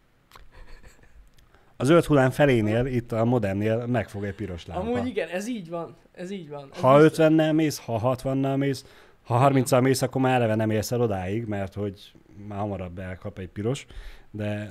A 1.76 1.84
zöld 1.84 2.04
hullám 2.04 2.30
felénél, 2.30 2.86
itt 2.86 3.12
a 3.12 3.24
modernnél 3.24 3.86
megfog 3.86 4.24
egy 4.24 4.34
piros 4.34 4.66
lámpa. 4.66 4.90
Amúgy 4.90 5.06
igen, 5.06 5.28
ez 5.28 5.48
így 5.48 5.68
van. 5.68 5.96
Ez 6.12 6.30
így 6.30 6.48
van. 6.48 6.68
Ez 6.74 6.80
Ha 6.80 7.00
biztos. 7.00 7.26
50-nel 7.26 7.54
mész, 7.54 7.78
ha 7.78 8.16
60-nal 8.22 8.56
mész, 8.56 8.84
ha 9.22 9.50
30-al 9.52 9.82
mész, 9.82 10.02
akkor 10.02 10.20
már 10.20 10.34
eleve 10.34 10.54
nem 10.54 10.70
érsz 10.70 10.92
el 10.92 11.00
odáig, 11.00 11.44
mert 11.44 11.74
hogy 11.74 12.12
már 12.48 12.58
hamarabb 12.58 12.98
elkap 12.98 13.38
egy 13.38 13.48
piros, 13.48 13.86
de 14.30 14.70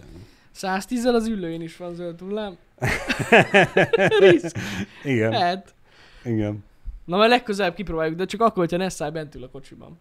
110-zel 0.56 1.14
az 1.14 1.28
ülőjén 1.28 1.62
is 1.62 1.78
van 1.78 1.94
zöld 1.94 2.20
hullám. 2.20 2.58
Risk. 4.20 4.58
igen, 5.04 5.30
Lehet. 5.30 5.74
igen. 6.24 6.64
Na 7.08 7.18
majd 7.18 7.30
legközelebb 7.30 7.74
kipróbáljuk, 7.74 8.18
de 8.18 8.26
csak 8.26 8.42
akkor, 8.42 8.58
hogyha 8.58 8.78
Nessai 8.78 9.10
bent 9.12 9.36
ül 9.36 9.44
a 9.44 9.50
kocsiban. 9.50 10.00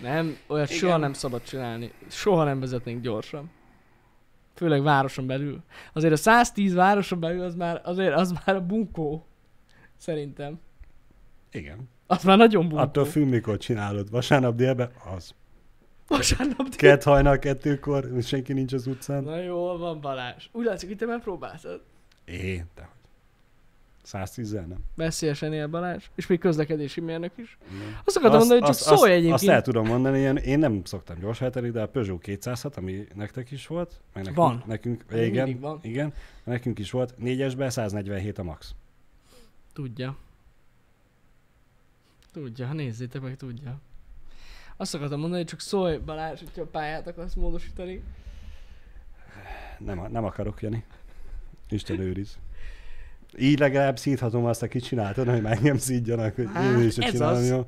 Nem, 0.00 0.36
olyat 0.46 0.68
Igen. 0.68 0.78
soha 0.78 0.96
nem 0.96 1.12
szabad 1.12 1.42
csinálni. 1.42 1.92
Soha 2.08 2.44
nem 2.44 2.60
vezetnénk 2.60 3.02
gyorsan. 3.02 3.50
Főleg 4.54 4.82
városon 4.82 5.26
belül. 5.26 5.62
Azért 5.92 6.12
a 6.12 6.16
110 6.16 6.74
városon 6.74 7.20
belül 7.20 7.42
az 7.42 7.54
már, 7.54 7.80
azért 7.84 8.14
az 8.14 8.32
már 8.32 8.56
a 8.56 8.60
bunkó. 8.66 9.26
Szerintem. 9.96 10.60
Igen. 11.50 11.88
Az 12.06 12.24
már 12.24 12.36
nagyon 12.36 12.68
bunkó. 12.68 12.82
Attól 12.82 13.04
függ, 13.04 13.28
mikor 13.28 13.56
csinálod. 13.56 14.10
Vasárnap 14.10 14.54
délben, 14.54 14.90
az. 15.16 15.34
Vasárnap 16.06 16.56
dél- 16.56 16.76
Kett 16.76 17.02
hajnal 17.02 17.38
kettőkor, 17.38 18.08
senki 18.22 18.52
nincs 18.52 18.72
az 18.72 18.86
utcán. 18.86 19.22
Na 19.24 19.36
jól 19.36 19.78
van 19.78 20.00
Balázs. 20.00 20.48
Úgy 20.52 20.64
látszik, 20.64 20.88
hogy 20.88 20.98
te 20.98 21.06
már 21.06 21.20
próbáltad. 21.20 21.82
É, 22.24 22.64
de 22.74 22.88
110 24.04 24.52
nem. 24.52 24.78
Veszélyesen 24.96 25.52
él 25.52 25.66
Balázs. 25.66 26.04
És 26.14 26.26
még 26.26 26.38
közlekedési 26.38 27.00
mérnök 27.00 27.32
is. 27.36 27.58
Nem. 27.70 27.98
Azt 28.04 28.16
akartam 28.16 28.38
mondani, 28.38 28.60
hogy 28.60 28.70
csak 28.70 28.78
szólj 28.78 29.00
azt, 29.00 29.10
egyébként. 29.10 29.34
Azt 29.34 29.48
el 29.48 29.62
tudom 29.62 29.86
mondani, 29.86 30.18
ilyen, 30.18 30.36
én 30.36 30.58
nem 30.58 30.84
szoktam 30.84 31.18
gyorsajtani, 31.18 31.70
de 31.70 31.82
a 31.82 31.88
Peugeot 31.88 32.20
206, 32.20 32.76
ami 32.76 33.06
nektek 33.14 33.50
is 33.50 33.66
volt, 33.66 34.00
meg 34.12 34.24
nekünk, 34.24 34.36
Van. 34.36 34.62
nekünk 34.66 35.04
igen, 35.12 35.44
mindig 35.44 35.60
van. 35.60 35.78
igen, 35.82 36.12
nekünk 36.44 36.78
is 36.78 36.90
volt, 36.90 37.14
négyesben 37.18 37.70
147 37.70 38.38
a 38.38 38.42
max. 38.42 38.74
Tudja. 39.72 40.16
Tudja, 42.32 42.72
nézzétek 42.72 43.22
meg, 43.22 43.36
tudja. 43.36 43.80
Azt 44.76 44.94
akartam 44.94 45.18
mondani, 45.20 45.40
hogy 45.40 45.50
csak 45.50 45.60
szólj 45.60 45.96
Balázs, 45.96 46.38
hogyha 46.38 46.62
a 46.62 46.66
pályát 46.66 47.06
akarsz 47.06 47.34
módosítani. 47.34 48.02
Nem, 49.78 50.06
nem 50.10 50.24
akarok, 50.24 50.62
Jani. 50.62 50.84
Isten 51.68 52.00
őriz. 52.00 52.38
Így 53.38 53.58
legalább 53.58 53.98
szíthatom 53.98 54.44
azt, 54.44 54.62
aki 54.62 54.78
csinálta, 54.78 55.30
hogy 55.30 55.42
már 55.42 55.56
engem 55.56 55.76
szídjanak, 55.76 56.34
hogy 56.34 56.48
Hát, 56.52 56.78
én 56.78 56.86
is 56.86 56.94
csinálom 56.94 57.44
jó. 57.44 57.66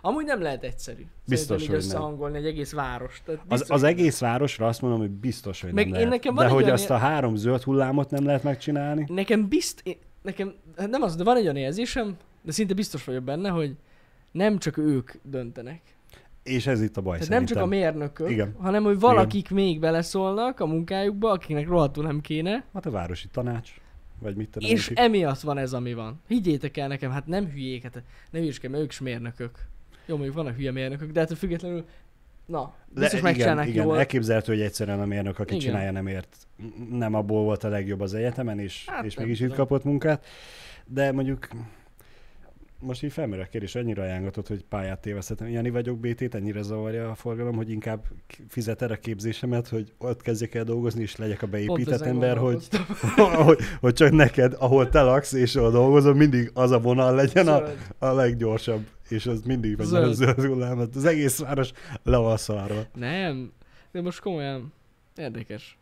Amúgy 0.00 0.24
nem 0.24 0.42
lehet 0.42 0.64
egyszerű. 0.64 1.06
Biztos, 1.26 1.60
hogy 1.60 1.68
nem. 1.68 1.76
összehangolni 1.76 2.36
egy 2.36 2.46
egész 2.46 2.72
város. 2.72 3.22
Tehát 3.24 3.40
Az, 3.40 3.58
biztos, 3.58 3.76
az 3.76 3.82
egész 3.82 4.18
városra 4.18 4.66
azt 4.66 4.80
mondom, 4.80 5.00
hogy 5.00 5.10
biztos, 5.10 5.60
hogy 5.60 5.72
Meg 5.72 5.84
nem 5.84 6.00
én 6.00 6.08
lehet. 6.08 6.22
nekem 6.22 6.34
De 6.34 6.48
hogy 6.48 6.62
olyan 6.62 6.74
azt 6.74 6.90
a 6.90 6.96
három 6.96 7.36
zöld 7.36 7.62
hullámot 7.62 8.10
nem 8.10 8.24
lehet 8.24 8.42
megcsinálni? 8.42 9.06
Nekem 9.08 9.48
bizt... 9.48 9.82
Nekem, 10.22 10.54
hát 10.76 10.88
nem 10.88 11.02
az, 11.02 11.16
de 11.16 11.24
van 11.24 11.36
egy 11.36 11.42
olyan 11.42 11.56
érzésem, 11.56 12.16
de 12.42 12.52
szinte 12.52 12.74
biztos 12.74 13.04
vagyok 13.04 13.22
benne, 13.22 13.48
hogy 13.48 13.74
nem 14.30 14.58
csak 14.58 14.76
ők 14.78 15.10
döntenek. 15.22 15.80
És 16.42 16.66
ez 16.66 16.82
itt 16.82 16.96
a 16.96 17.00
baj 17.00 17.18
Tehát 17.18 17.32
nem 17.32 17.44
csak 17.44 17.58
a 17.58 17.66
mérnökök, 17.66 18.30
Igen. 18.30 18.54
hanem 18.58 18.82
hogy 18.82 18.98
valakik 18.98 19.50
még 19.50 19.80
beleszólnak 19.80 20.60
a 20.60 20.66
munkájukba, 20.66 21.30
akiknek 21.30 21.68
rohadtul 21.68 22.04
nem 22.04 22.20
kéne, 22.20 22.64
Hát 22.74 22.86
a 22.86 22.90
városi 22.90 23.28
tanács, 23.32 23.70
vagy 24.20 24.36
mit 24.36 24.48
tudom. 24.48 24.70
és 24.70 24.88
nekik. 24.88 25.04
emiatt 25.04 25.40
van 25.40 25.58
ez, 25.58 25.72
ami 25.72 25.94
van. 25.94 26.20
Higgyétek 26.26 26.76
el 26.76 26.88
nekem, 26.88 27.10
hát 27.10 27.26
nem 27.26 27.46
hülyék, 27.50 27.82
hát 27.82 28.02
ne 28.30 28.38
hülyeskedj, 28.38 28.72
mert 28.72 28.84
ők 28.84 28.90
is 28.90 29.00
mérnökök. 29.00 29.58
Jó, 30.06 30.14
mondjuk 30.14 30.36
vannak 30.36 30.56
hülye 30.56 30.72
mérnökök, 30.72 31.10
de 31.10 31.20
hát 31.20 31.38
függetlenül, 31.38 31.84
na, 32.46 32.74
biztos 32.88 33.12
igen, 33.12 33.22
megcsinálnák 33.22 33.68
igen, 33.68 33.84
jól. 33.84 33.98
elképzelhető, 33.98 34.52
hogy 34.52 34.62
egyszerűen 34.62 35.00
a 35.00 35.06
mérnök, 35.06 35.38
aki 35.38 35.54
Igen. 35.54 35.66
csinálja, 35.66 35.90
nem 35.90 36.06
ért, 36.06 36.36
nem 36.90 37.14
abból 37.14 37.42
volt 37.42 37.64
a 37.64 37.68
legjobb 37.68 38.00
az 38.00 38.14
egyetemen, 38.14 38.58
és, 38.58 38.84
Hát 38.86 39.04
és 39.04 39.14
nem 39.14 39.24
mégis 39.24 39.40
itt 39.40 39.54
kapott 39.54 39.84
munkát. 39.84 40.26
De 40.86 41.12
mondjuk 41.12 41.48
most 42.80 43.02
így 43.02 43.12
felmerül 43.12 43.44
a 43.44 43.46
kérdés, 43.46 43.74
annyira 43.74 44.02
ajánlatot, 44.02 44.48
hogy 44.48 44.64
pályát 44.64 45.00
tévesztettem. 45.00 45.48
Jani 45.48 45.70
vagyok 45.70 45.98
BT-t, 45.98 46.34
ennyire 46.34 46.62
zavarja 46.62 47.10
a 47.10 47.14
forgalom, 47.14 47.56
hogy 47.56 47.70
inkább 47.70 48.04
fizeted 48.48 48.90
a 48.90 48.96
képzésemet, 48.96 49.68
hogy 49.68 49.92
ott 49.98 50.22
kezdjek 50.22 50.54
el 50.54 50.64
dolgozni, 50.64 51.02
és 51.02 51.16
legyek 51.16 51.42
a 51.42 51.46
beépített 51.46 52.00
ember, 52.00 52.36
hogy, 52.36 52.68
hogy, 53.46 53.58
hogy 53.80 53.92
csak 53.92 54.10
neked, 54.10 54.54
ahol 54.58 54.88
te 54.88 55.02
laksz 55.02 55.32
és 55.32 55.56
ahol 55.56 55.70
dolgozol, 55.70 56.14
mindig 56.14 56.50
az 56.54 56.70
a 56.70 56.80
vonal 56.80 57.14
legyen 57.14 57.48
a, 57.48 57.62
a 57.98 58.12
leggyorsabb, 58.12 58.86
és 59.08 59.26
az 59.26 59.42
mindig 59.42 59.76
megy 59.76 59.86
Zöld. 59.86 60.08
a 60.08 60.12
zöld 60.12 60.40
hullámot. 60.40 60.96
Az 60.96 61.04
egész 61.04 61.38
város 61.38 61.72
le 62.02 62.16
van 62.16 62.36
szarva. 62.36 62.82
Nem, 62.94 63.52
de 63.92 64.00
most 64.00 64.20
komolyan 64.20 64.72
érdekes. 65.16 65.78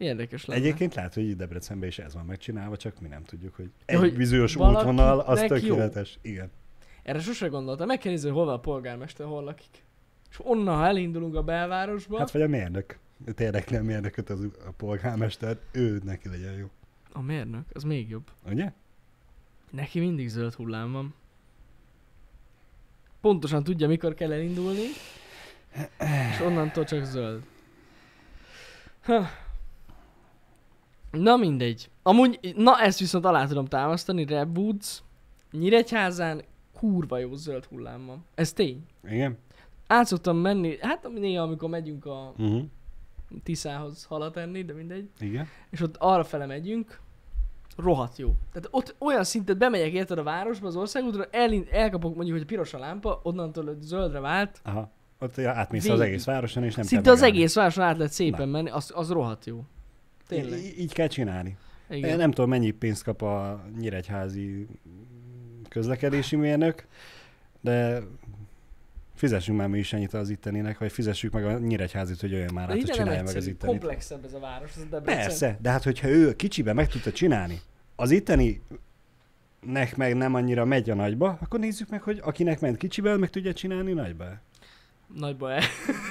Érdekes 0.00 0.44
lenne. 0.44 0.60
Egyébként 0.60 0.94
lehet, 0.94 1.14
hogy 1.14 1.36
Debrecenben 1.36 1.88
is 1.88 1.98
ez 1.98 2.14
van 2.14 2.24
megcsinálva, 2.24 2.76
csak 2.76 3.00
mi 3.00 3.08
nem 3.08 3.24
tudjuk, 3.24 3.54
hogy 3.54 3.70
egy 3.84 3.98
hogy 3.98 4.16
bizonyos 4.16 4.56
útvonal, 4.56 5.20
az 5.20 5.40
jó. 5.40 5.46
tökéletes. 5.46 6.18
Igen. 6.22 6.50
Erre 7.02 7.20
sose 7.20 7.46
gondoltam. 7.46 7.86
Meg 7.86 7.98
kell 7.98 8.10
nézni, 8.10 8.28
hogy 8.28 8.36
hol 8.36 8.46
van 8.46 8.54
a 8.54 8.60
polgármester, 8.60 9.26
hol 9.26 9.44
lakik. 9.44 9.84
És 10.30 10.36
onnan, 10.42 10.76
ha 10.76 10.86
elindulunk 10.86 11.34
a 11.34 11.42
belvárosba, 11.42 12.18
Hát 12.18 12.30
vagy 12.30 12.42
a 12.42 12.48
mérnök. 12.48 12.98
Tényleg 13.34 13.64
nem 13.70 13.84
mérnököt 13.84 14.30
az 14.30 14.40
a 14.66 14.70
polgármester, 14.76 15.56
ő 15.72 16.00
neki 16.04 16.28
legyen 16.28 16.52
jó. 16.52 16.70
a 17.12 17.22
mérnök, 17.22 17.64
az 17.72 17.82
még 17.82 18.08
jobb. 18.08 18.30
Ugye? 18.46 18.72
Neki 19.70 19.98
mindig 20.00 20.28
zöld 20.28 20.54
hullám 20.54 20.92
van. 20.92 21.14
Pontosan 23.20 23.64
tudja, 23.64 23.88
mikor 23.88 24.14
kell 24.14 24.32
elindulni, 24.32 24.86
és 26.32 26.40
onnantól 26.40 26.84
csak 26.84 27.04
zöld. 27.04 27.42
Ha. 29.02 29.26
Na 31.10 31.36
mindegy. 31.36 31.90
Amúgy, 32.02 32.52
na 32.56 32.80
ezt 32.80 32.98
viszont 32.98 33.24
alá 33.24 33.46
tudom 33.46 33.66
támasztani, 33.66 34.24
Reb 34.24 34.58
Woods, 34.58 35.02
Nyíregyházán 35.52 36.42
kurva 36.78 37.18
jó 37.18 37.34
zöld 37.34 37.64
hullám 37.64 38.06
van. 38.06 38.24
Ez 38.34 38.52
tény. 38.52 38.84
Igen? 39.08 39.38
Át 39.86 40.06
szoktam 40.06 40.36
menni, 40.36 40.76
hát 40.80 41.08
néha 41.14 41.42
amikor 41.42 41.68
megyünk 41.68 42.04
a 42.06 42.34
Uh-huh. 42.38 42.62
Tiszához 43.42 44.04
halat 44.04 44.36
enni, 44.36 44.64
de 44.64 44.72
mindegy. 44.72 45.08
Igen. 45.20 45.46
És 45.70 45.80
ott 45.80 45.96
arra 45.98 46.24
fele 46.24 46.46
megyünk, 46.46 47.00
rohadt 47.76 48.18
jó. 48.18 48.34
Tehát 48.52 48.68
ott 48.70 48.94
olyan 48.98 49.24
szintet 49.24 49.58
bemegyek 49.58 49.92
érted 49.92 50.18
a 50.18 50.22
városba, 50.22 50.66
az 50.66 50.76
országútra, 50.76 51.24
el, 51.30 51.50
elkapok 51.70 52.14
mondjuk, 52.14 52.36
hogy 52.36 52.46
piros 52.46 52.74
a 52.74 52.78
lámpa, 52.78 53.20
onnantól 53.22 53.64
hogy 53.64 53.80
zöldre 53.80 54.20
vált, 54.20 54.60
Aha. 54.64 54.90
Ott 55.18 55.38
átmész 55.38 55.82
Végig. 55.82 55.98
az 55.98 56.06
egész 56.06 56.24
városon, 56.24 56.64
és 56.64 56.74
nem 56.74 56.84
Szinte 56.84 57.04
kell 57.04 57.12
az 57.12 57.18
megállni. 57.20 57.40
egész 57.40 57.54
városon 57.54 57.84
át 57.84 57.96
lehet 57.96 58.12
szépen 58.12 58.48
Na. 58.48 58.52
menni, 58.52 58.70
az, 58.70 58.92
az 58.94 59.10
rohadt 59.10 59.44
jó. 59.46 59.64
Tényleg. 60.30 60.58
Í- 60.58 60.78
így 60.78 60.92
kell 60.92 61.06
csinálni. 61.06 61.56
Igen. 61.90 62.10
Én 62.10 62.16
nem 62.16 62.30
tudom, 62.30 62.50
mennyi 62.50 62.70
pénzt 62.70 63.02
kap 63.02 63.22
a 63.22 63.64
nyíregyházi 63.78 64.66
közlekedési 65.68 66.36
mérnök, 66.36 66.86
de 67.60 68.00
fizessünk 69.14 69.58
már 69.58 69.68
mi 69.68 69.78
is 69.78 69.92
ennyit 69.92 70.14
az 70.14 70.30
itteninek, 70.30 70.78
vagy 70.78 70.92
fizessük 70.92 71.32
meg 71.32 71.44
a 71.44 71.58
nyíregyházit, 71.58 72.20
hogy 72.20 72.34
olyan 72.34 72.50
már 72.54 72.64
át, 72.70 72.70
hogy 72.70 72.84
csinálja 72.84 73.22
meg 73.22 73.36
az 73.36 73.46
ittenit. 73.46 73.80
komplexebb 73.80 74.24
ez 74.24 74.34
a 74.34 74.38
város, 74.38 74.70
ez 74.76 74.82
a 74.82 74.86
Debrecen. 74.90 75.22
Persze, 75.22 75.58
de 75.60 75.70
hát 75.70 75.82
hogyha 75.82 76.08
ő 76.08 76.36
kicsibe 76.36 76.72
meg 76.72 76.88
tudta 76.88 77.12
csinálni, 77.12 77.60
az 77.96 78.10
itteni 78.10 78.62
nek 79.66 79.96
meg 79.96 80.16
nem 80.16 80.34
annyira 80.34 80.64
megy 80.64 80.90
a 80.90 80.94
nagyba, 80.94 81.38
akkor 81.40 81.60
nézzük 81.60 81.88
meg, 81.88 82.02
hogy 82.02 82.20
akinek 82.22 82.60
ment 82.60 82.76
kicsibe, 82.76 83.16
meg 83.16 83.30
tudja 83.30 83.52
csinálni 83.52 83.92
nagyba. 83.92 84.24
Nagy 85.16 85.36
baj. 85.36 85.60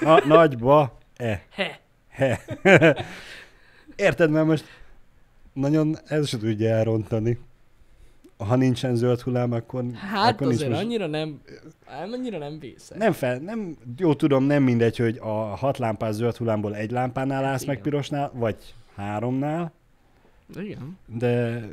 Na, 0.02 0.26
nagyba, 0.26 0.98
e. 1.16 1.46
He. 1.50 1.80
He. 2.10 2.40
Érted, 4.00 4.30
mert 4.30 4.46
most 4.46 4.66
nagyon 5.54 5.98
ez 6.06 6.28
se 6.28 6.38
tudja 6.38 6.70
elrontani. 6.70 7.40
Ha 8.38 8.56
nincsen 8.56 8.96
zöld 8.96 9.22
hullám, 9.22 9.52
akkor, 9.52 9.84
Hát 9.94 10.34
akkor 10.34 10.48
nincs 10.48 10.60
azért 10.60 10.72
most... 10.72 10.84
annyira 10.84 11.08
nem, 11.08 11.42
ám 11.86 12.12
annyira 12.12 12.38
nem 12.38 12.60
vészes. 12.60 12.98
Nem 12.98 13.12
fel, 13.12 13.38
nem, 13.38 13.78
jó 13.98 14.14
tudom, 14.14 14.44
nem 14.44 14.64
mindegy, 14.64 14.98
hogy 14.98 15.18
a 15.18 15.56
hat 15.56 15.78
lámpás 15.78 16.14
zöld 16.14 16.36
hullámból 16.36 16.76
egy 16.76 16.92
lámpánál 16.92 17.46
állsz 17.46 17.66
meg 17.66 17.78
Igen. 17.78 17.84
pirosnál, 17.84 18.32
vagy 18.34 18.74
háromnál, 18.96 19.72
Igen. 20.56 20.98
de 21.06 21.64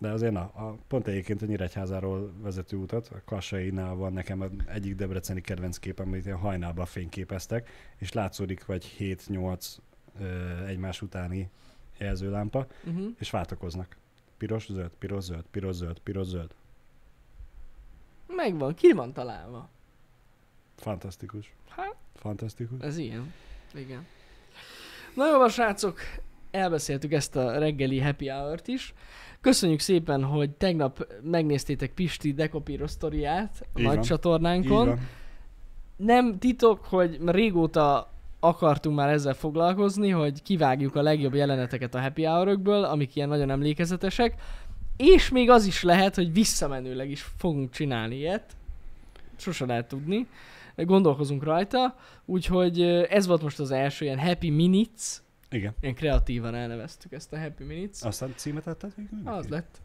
de 0.00 0.10
azért 0.10 0.32
na, 0.32 0.40
a, 0.40 0.76
pont 0.88 1.06
egyébként 1.06 1.42
a 1.42 1.46
Nyíregyházáról 1.46 2.32
vezető 2.42 2.76
utat, 2.76 3.08
a 3.12 3.22
Kassainál 3.24 3.94
van 3.94 4.12
nekem 4.12 4.50
egyik 4.66 4.94
debreceni 4.94 5.40
kedvenc 5.40 5.78
képem, 5.78 6.06
amit 6.06 6.24
ilyen 6.24 6.36
hajnalban 6.36 6.86
fényképeztek, 6.86 7.70
és 7.98 8.12
látszódik 8.12 8.66
vagy 8.66 8.96
7-8 8.98 9.16
ö, 9.28 9.95
egymás 10.66 11.02
utáni 11.02 11.50
jelzőlámpa, 11.98 12.66
Uh-huh. 12.86 13.06
és 13.18 13.30
váltakoznak. 13.30 13.96
Piros, 14.36 14.66
zöld, 14.66 14.90
piros, 14.98 15.24
zöld, 15.24 15.44
piros, 15.50 15.74
zöld, 15.74 15.98
piros, 15.98 16.26
zöld. 16.26 16.50
Megvan, 18.26 18.74
ki 18.74 18.92
van 18.92 19.12
találva. 19.12 19.68
Fantasztikus. 20.76 21.54
Hát, 21.68 21.94
Fantasztikus. 22.14 22.80
ez 22.80 22.96
ilyen. 22.98 23.32
Igen. 23.74 24.06
Na 25.14 25.30
jó 25.30 25.38
van, 25.38 25.48
srácok, 25.48 25.98
elbeszéltük 26.50 27.12
ezt 27.12 27.36
a 27.36 27.58
reggeli 27.58 28.00
happy 28.00 28.28
hour-t 28.28 28.68
is. 28.68 28.94
Köszönjük 29.40 29.80
szépen, 29.80 30.24
hogy 30.24 30.50
tegnap 30.50 31.06
megnéztétek 31.22 31.92
Pisti 31.92 32.32
dekopíros 32.34 32.90
sztoriát 32.90 33.66
a 33.74 33.78
Így 33.78 33.84
nagy 33.84 33.84
van. 33.84 33.94
van. 33.94 34.02
Így 34.02 34.08
csatornánkon. 34.08 34.86
van. 34.86 35.00
Nem 35.96 36.38
titok, 36.38 36.84
hogy 36.84 37.18
régóta 37.24 38.10
akartunk 38.46 38.96
már 38.96 39.08
ezzel 39.08 39.34
foglalkozni, 39.34 40.10
hogy 40.10 40.42
kivágjuk 40.42 40.94
a 40.94 41.02
legjobb 41.02 41.34
jeleneteket 41.34 41.94
a 41.94 42.00
happy 42.00 42.24
hour 42.24 42.84
amik 42.84 43.16
ilyen 43.16 43.28
nagyon 43.28 43.50
emlékezetesek. 43.50 44.34
És 44.96 45.28
még 45.28 45.50
az 45.50 45.66
is 45.66 45.82
lehet, 45.82 46.14
hogy 46.14 46.32
visszamenőleg 46.32 47.10
is 47.10 47.22
fogunk 47.36 47.70
csinálni 47.70 48.16
ilyet. 48.16 48.56
Sose 49.36 49.66
lehet 49.66 49.88
tudni. 49.88 50.26
Gondolkozunk 50.76 51.44
rajta. 51.44 51.96
Úgyhogy 52.24 52.82
ez 53.08 53.26
volt 53.26 53.42
most 53.42 53.58
az 53.58 53.70
első 53.70 54.04
ilyen 54.04 54.18
Happy 54.18 54.50
Minutes. 54.50 55.20
Igen. 55.50 55.74
Ilyen 55.80 55.94
kreatívan 55.94 56.54
elneveztük 56.54 57.12
ezt 57.12 57.32
a 57.32 57.38
Happy 57.38 57.64
Minutes. 57.64 58.02
Aztán 58.02 58.32
címet 58.36 58.66
adtad 58.66 58.92
végül? 58.96 59.18
Az 59.24 59.48
lett. 59.48 59.80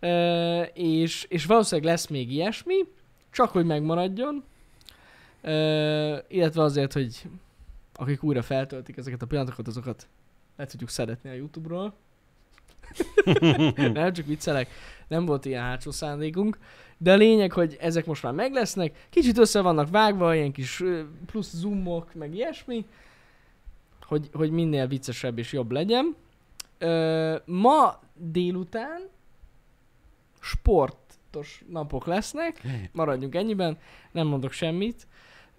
Ö, 0.00 0.62
és, 0.62 1.26
és 1.28 1.44
valószínűleg 1.44 1.90
lesz 1.90 2.06
még 2.06 2.32
ilyesmi, 2.32 2.74
csak 3.30 3.50
hogy 3.50 3.64
megmaradjon. 3.64 4.44
Ö, 5.42 6.18
illetve 6.28 6.62
azért, 6.62 6.92
hogy 6.92 7.22
akik 7.98 8.22
újra 8.22 8.42
feltöltik 8.42 8.96
ezeket 8.96 9.22
a 9.22 9.26
pillanatokat, 9.26 9.66
azokat 9.66 10.06
le 10.56 10.66
tudjuk 10.66 10.88
szeretni 10.88 11.30
a 11.30 11.32
Youtube-ról. 11.32 11.94
nem, 13.92 14.12
csak 14.12 14.26
viccelek. 14.26 14.68
Nem 15.08 15.24
volt 15.24 15.44
ilyen 15.44 15.62
hátsó 15.62 15.90
szándékunk. 15.90 16.58
De 16.98 17.12
a 17.12 17.16
lényeg, 17.16 17.52
hogy 17.52 17.76
ezek 17.80 18.06
most 18.06 18.22
már 18.22 18.32
meg 18.32 18.52
lesznek. 18.52 19.06
Kicsit 19.10 19.38
össze 19.38 19.60
vannak 19.60 19.90
vágva, 19.90 20.34
ilyen 20.34 20.52
kis 20.52 20.82
plusz 21.26 21.54
zoomok, 21.54 22.14
meg 22.14 22.34
ilyesmi. 22.34 22.86
Hogy, 24.02 24.28
hogy 24.32 24.50
minél 24.50 24.86
viccesebb 24.86 25.38
és 25.38 25.52
jobb 25.52 25.70
legyen. 25.70 26.16
Ö, 26.78 27.36
ma 27.44 28.00
délután 28.14 29.08
sportos 30.40 31.64
napok 31.68 32.06
lesznek. 32.06 32.62
Maradjunk 32.92 33.34
ennyiben. 33.34 33.78
Nem 34.12 34.26
mondok 34.26 34.52
semmit. 34.52 35.06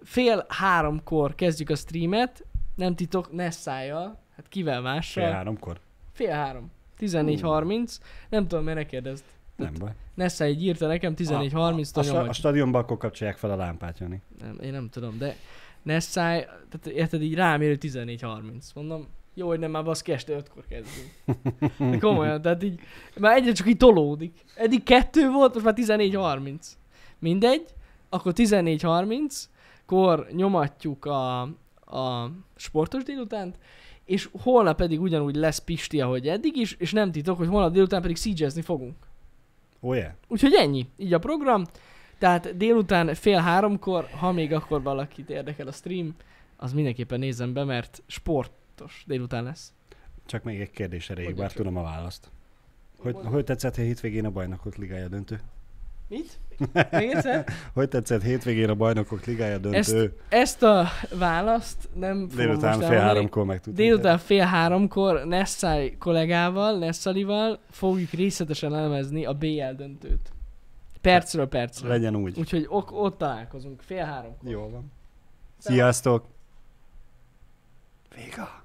Fél 0.02 0.44
háromkor 0.48 1.34
kezdjük 1.34 1.70
a 1.70 1.76
streamet. 1.76 2.44
Nem 2.74 2.94
titok, 2.94 3.32
Nessájjal. 3.32 4.18
Hát 4.36 4.48
kivel 4.48 4.80
mással? 4.80 5.24
Fél 5.24 5.32
háromkor? 5.32 5.80
Fél 6.12 6.30
három. 6.30 6.70
14.30. 6.98 7.96
Nem 8.28 8.48
tudom, 8.48 8.64
miért 8.64 8.78
ne 8.78 8.86
kérdezd. 8.86 9.24
Nem 9.56 9.72
baj. 9.78 9.90
Nessa 10.14 10.44
egy 10.44 10.64
írta 10.64 10.86
nekem 10.86 11.12
A, 11.16 11.20
14.30-tól 11.22 12.12
a, 12.12 12.16
a, 12.16 12.28
a 12.28 12.32
stadionban 12.32 12.82
akkor 12.82 12.96
kapcsolják 12.96 13.36
fel 13.36 13.50
a 13.50 13.56
lámpát, 13.56 13.98
Jani. 13.98 14.22
Nem, 14.40 14.58
én 14.62 14.72
nem 14.72 14.88
tudom, 14.88 15.18
de 15.18 15.36
Nessai, 15.82 16.40
tehát 16.44 16.86
érted, 16.86 17.22
így 17.22 17.34
rám 17.34 17.60
ér, 17.60 17.68
hogy 17.68 17.90
14.30. 17.90 18.74
Mondom, 18.74 19.06
jó, 19.34 19.48
hogy 19.48 19.58
nem 19.58 19.70
már 19.70 19.84
baszki 19.84 20.12
este 20.12 20.36
5-kor 20.38 20.64
kezdünk. 20.68 21.90
De 21.90 21.98
komolyan, 21.98 22.42
tehát 22.42 22.62
így, 22.62 22.80
már 23.18 23.36
egyre 23.36 23.52
csak 23.52 23.68
így 23.68 23.76
tolódik. 23.76 24.44
Eddig 24.54 24.82
kettő 24.82 25.30
volt, 25.30 25.54
most 25.54 25.64
már 25.64 25.74
14.30. 25.76 26.54
Mindegy, 27.18 27.64
akkor 28.08 28.32
14.30, 28.36 29.44
kor 29.90 30.26
nyomatjuk 30.32 31.04
a, 31.04 31.40
a 31.84 32.30
sportos 32.56 33.02
délutánt, 33.02 33.58
és 34.04 34.28
holnap 34.42 34.76
pedig 34.76 35.00
ugyanúgy 35.00 35.34
lesz 35.34 35.58
Pisti, 35.58 36.00
ahogy 36.00 36.28
eddig 36.28 36.56
is, 36.56 36.72
és 36.72 36.92
nem 36.92 37.12
titok, 37.12 37.36
hogy 37.36 37.48
holnap 37.48 37.72
délután 37.72 38.02
pedig 38.02 38.16
siege 38.16 38.62
fogunk. 38.62 38.96
Oh 39.80 39.96
yeah. 39.96 40.12
Úgyhogy 40.28 40.54
ennyi, 40.54 40.86
így 40.96 41.12
a 41.12 41.18
program. 41.18 41.64
Tehát 42.18 42.56
délután 42.56 43.14
fél 43.14 43.38
háromkor, 43.38 44.08
ha 44.18 44.32
még 44.32 44.52
akkor 44.52 44.82
valakit 44.82 45.30
érdekel 45.30 45.66
a 45.66 45.72
stream, 45.72 46.14
az 46.56 46.72
mindenképpen 46.72 47.18
nézem 47.18 47.52
be, 47.52 47.64
mert 47.64 48.02
sportos 48.06 49.04
délután 49.06 49.44
lesz. 49.44 49.72
Csak 50.26 50.42
még 50.42 50.60
egy 50.60 50.70
kérdés 50.70 51.10
erejéig, 51.10 51.36
bár 51.36 51.52
tudom 51.52 51.76
a 51.76 51.82
választ. 51.82 52.30
Hogy, 52.98 53.16
hogy 53.24 53.44
tetszett 53.44 53.76
a 53.76 53.80
hétvégén 53.80 54.24
a 54.24 54.30
bajnokok 54.30 54.76
ligája 54.76 55.08
döntő? 55.08 55.40
Mit? 56.10 56.38
Még 56.90 57.10
egyszer? 57.10 57.46
Hogy 57.72 57.88
tetszett 57.88 58.22
hétvégén 58.22 58.68
a 58.68 58.74
bajnokok 58.74 59.24
ligája 59.24 59.58
döntő? 59.58 60.16
Ezt 60.28 60.62
a 60.62 60.88
választ 61.18 61.88
nem 61.94 62.28
Délután 62.28 62.60
fél 62.60 62.72
elmondani. 62.72 62.96
háromkor 62.96 63.44
meg 63.44 63.56
tudtam. 63.60 63.84
Délután 63.84 64.18
fél 64.18 64.44
háromkor 64.44 65.24
Nessai 65.24 65.96
kollégával, 65.96 66.78
Nessalival 66.78 67.58
fogjuk 67.70 68.10
részletesen 68.10 68.74
elemezni 68.74 69.24
a 69.24 69.32
BL 69.32 69.72
döntőt. 69.76 70.32
Percről 71.00 71.46
percre. 71.46 71.88
Legyen 71.88 72.16
úgy. 72.16 72.38
Úgyhogy 72.38 72.66
ok, 72.68 72.92
ott 72.92 73.18
találkozunk, 73.18 73.82
fél 73.82 74.04
háromkor. 74.04 74.50
Jól 74.50 74.70
van. 74.70 74.92
Sziasztok! 75.58 76.24
Véga! 78.14 78.59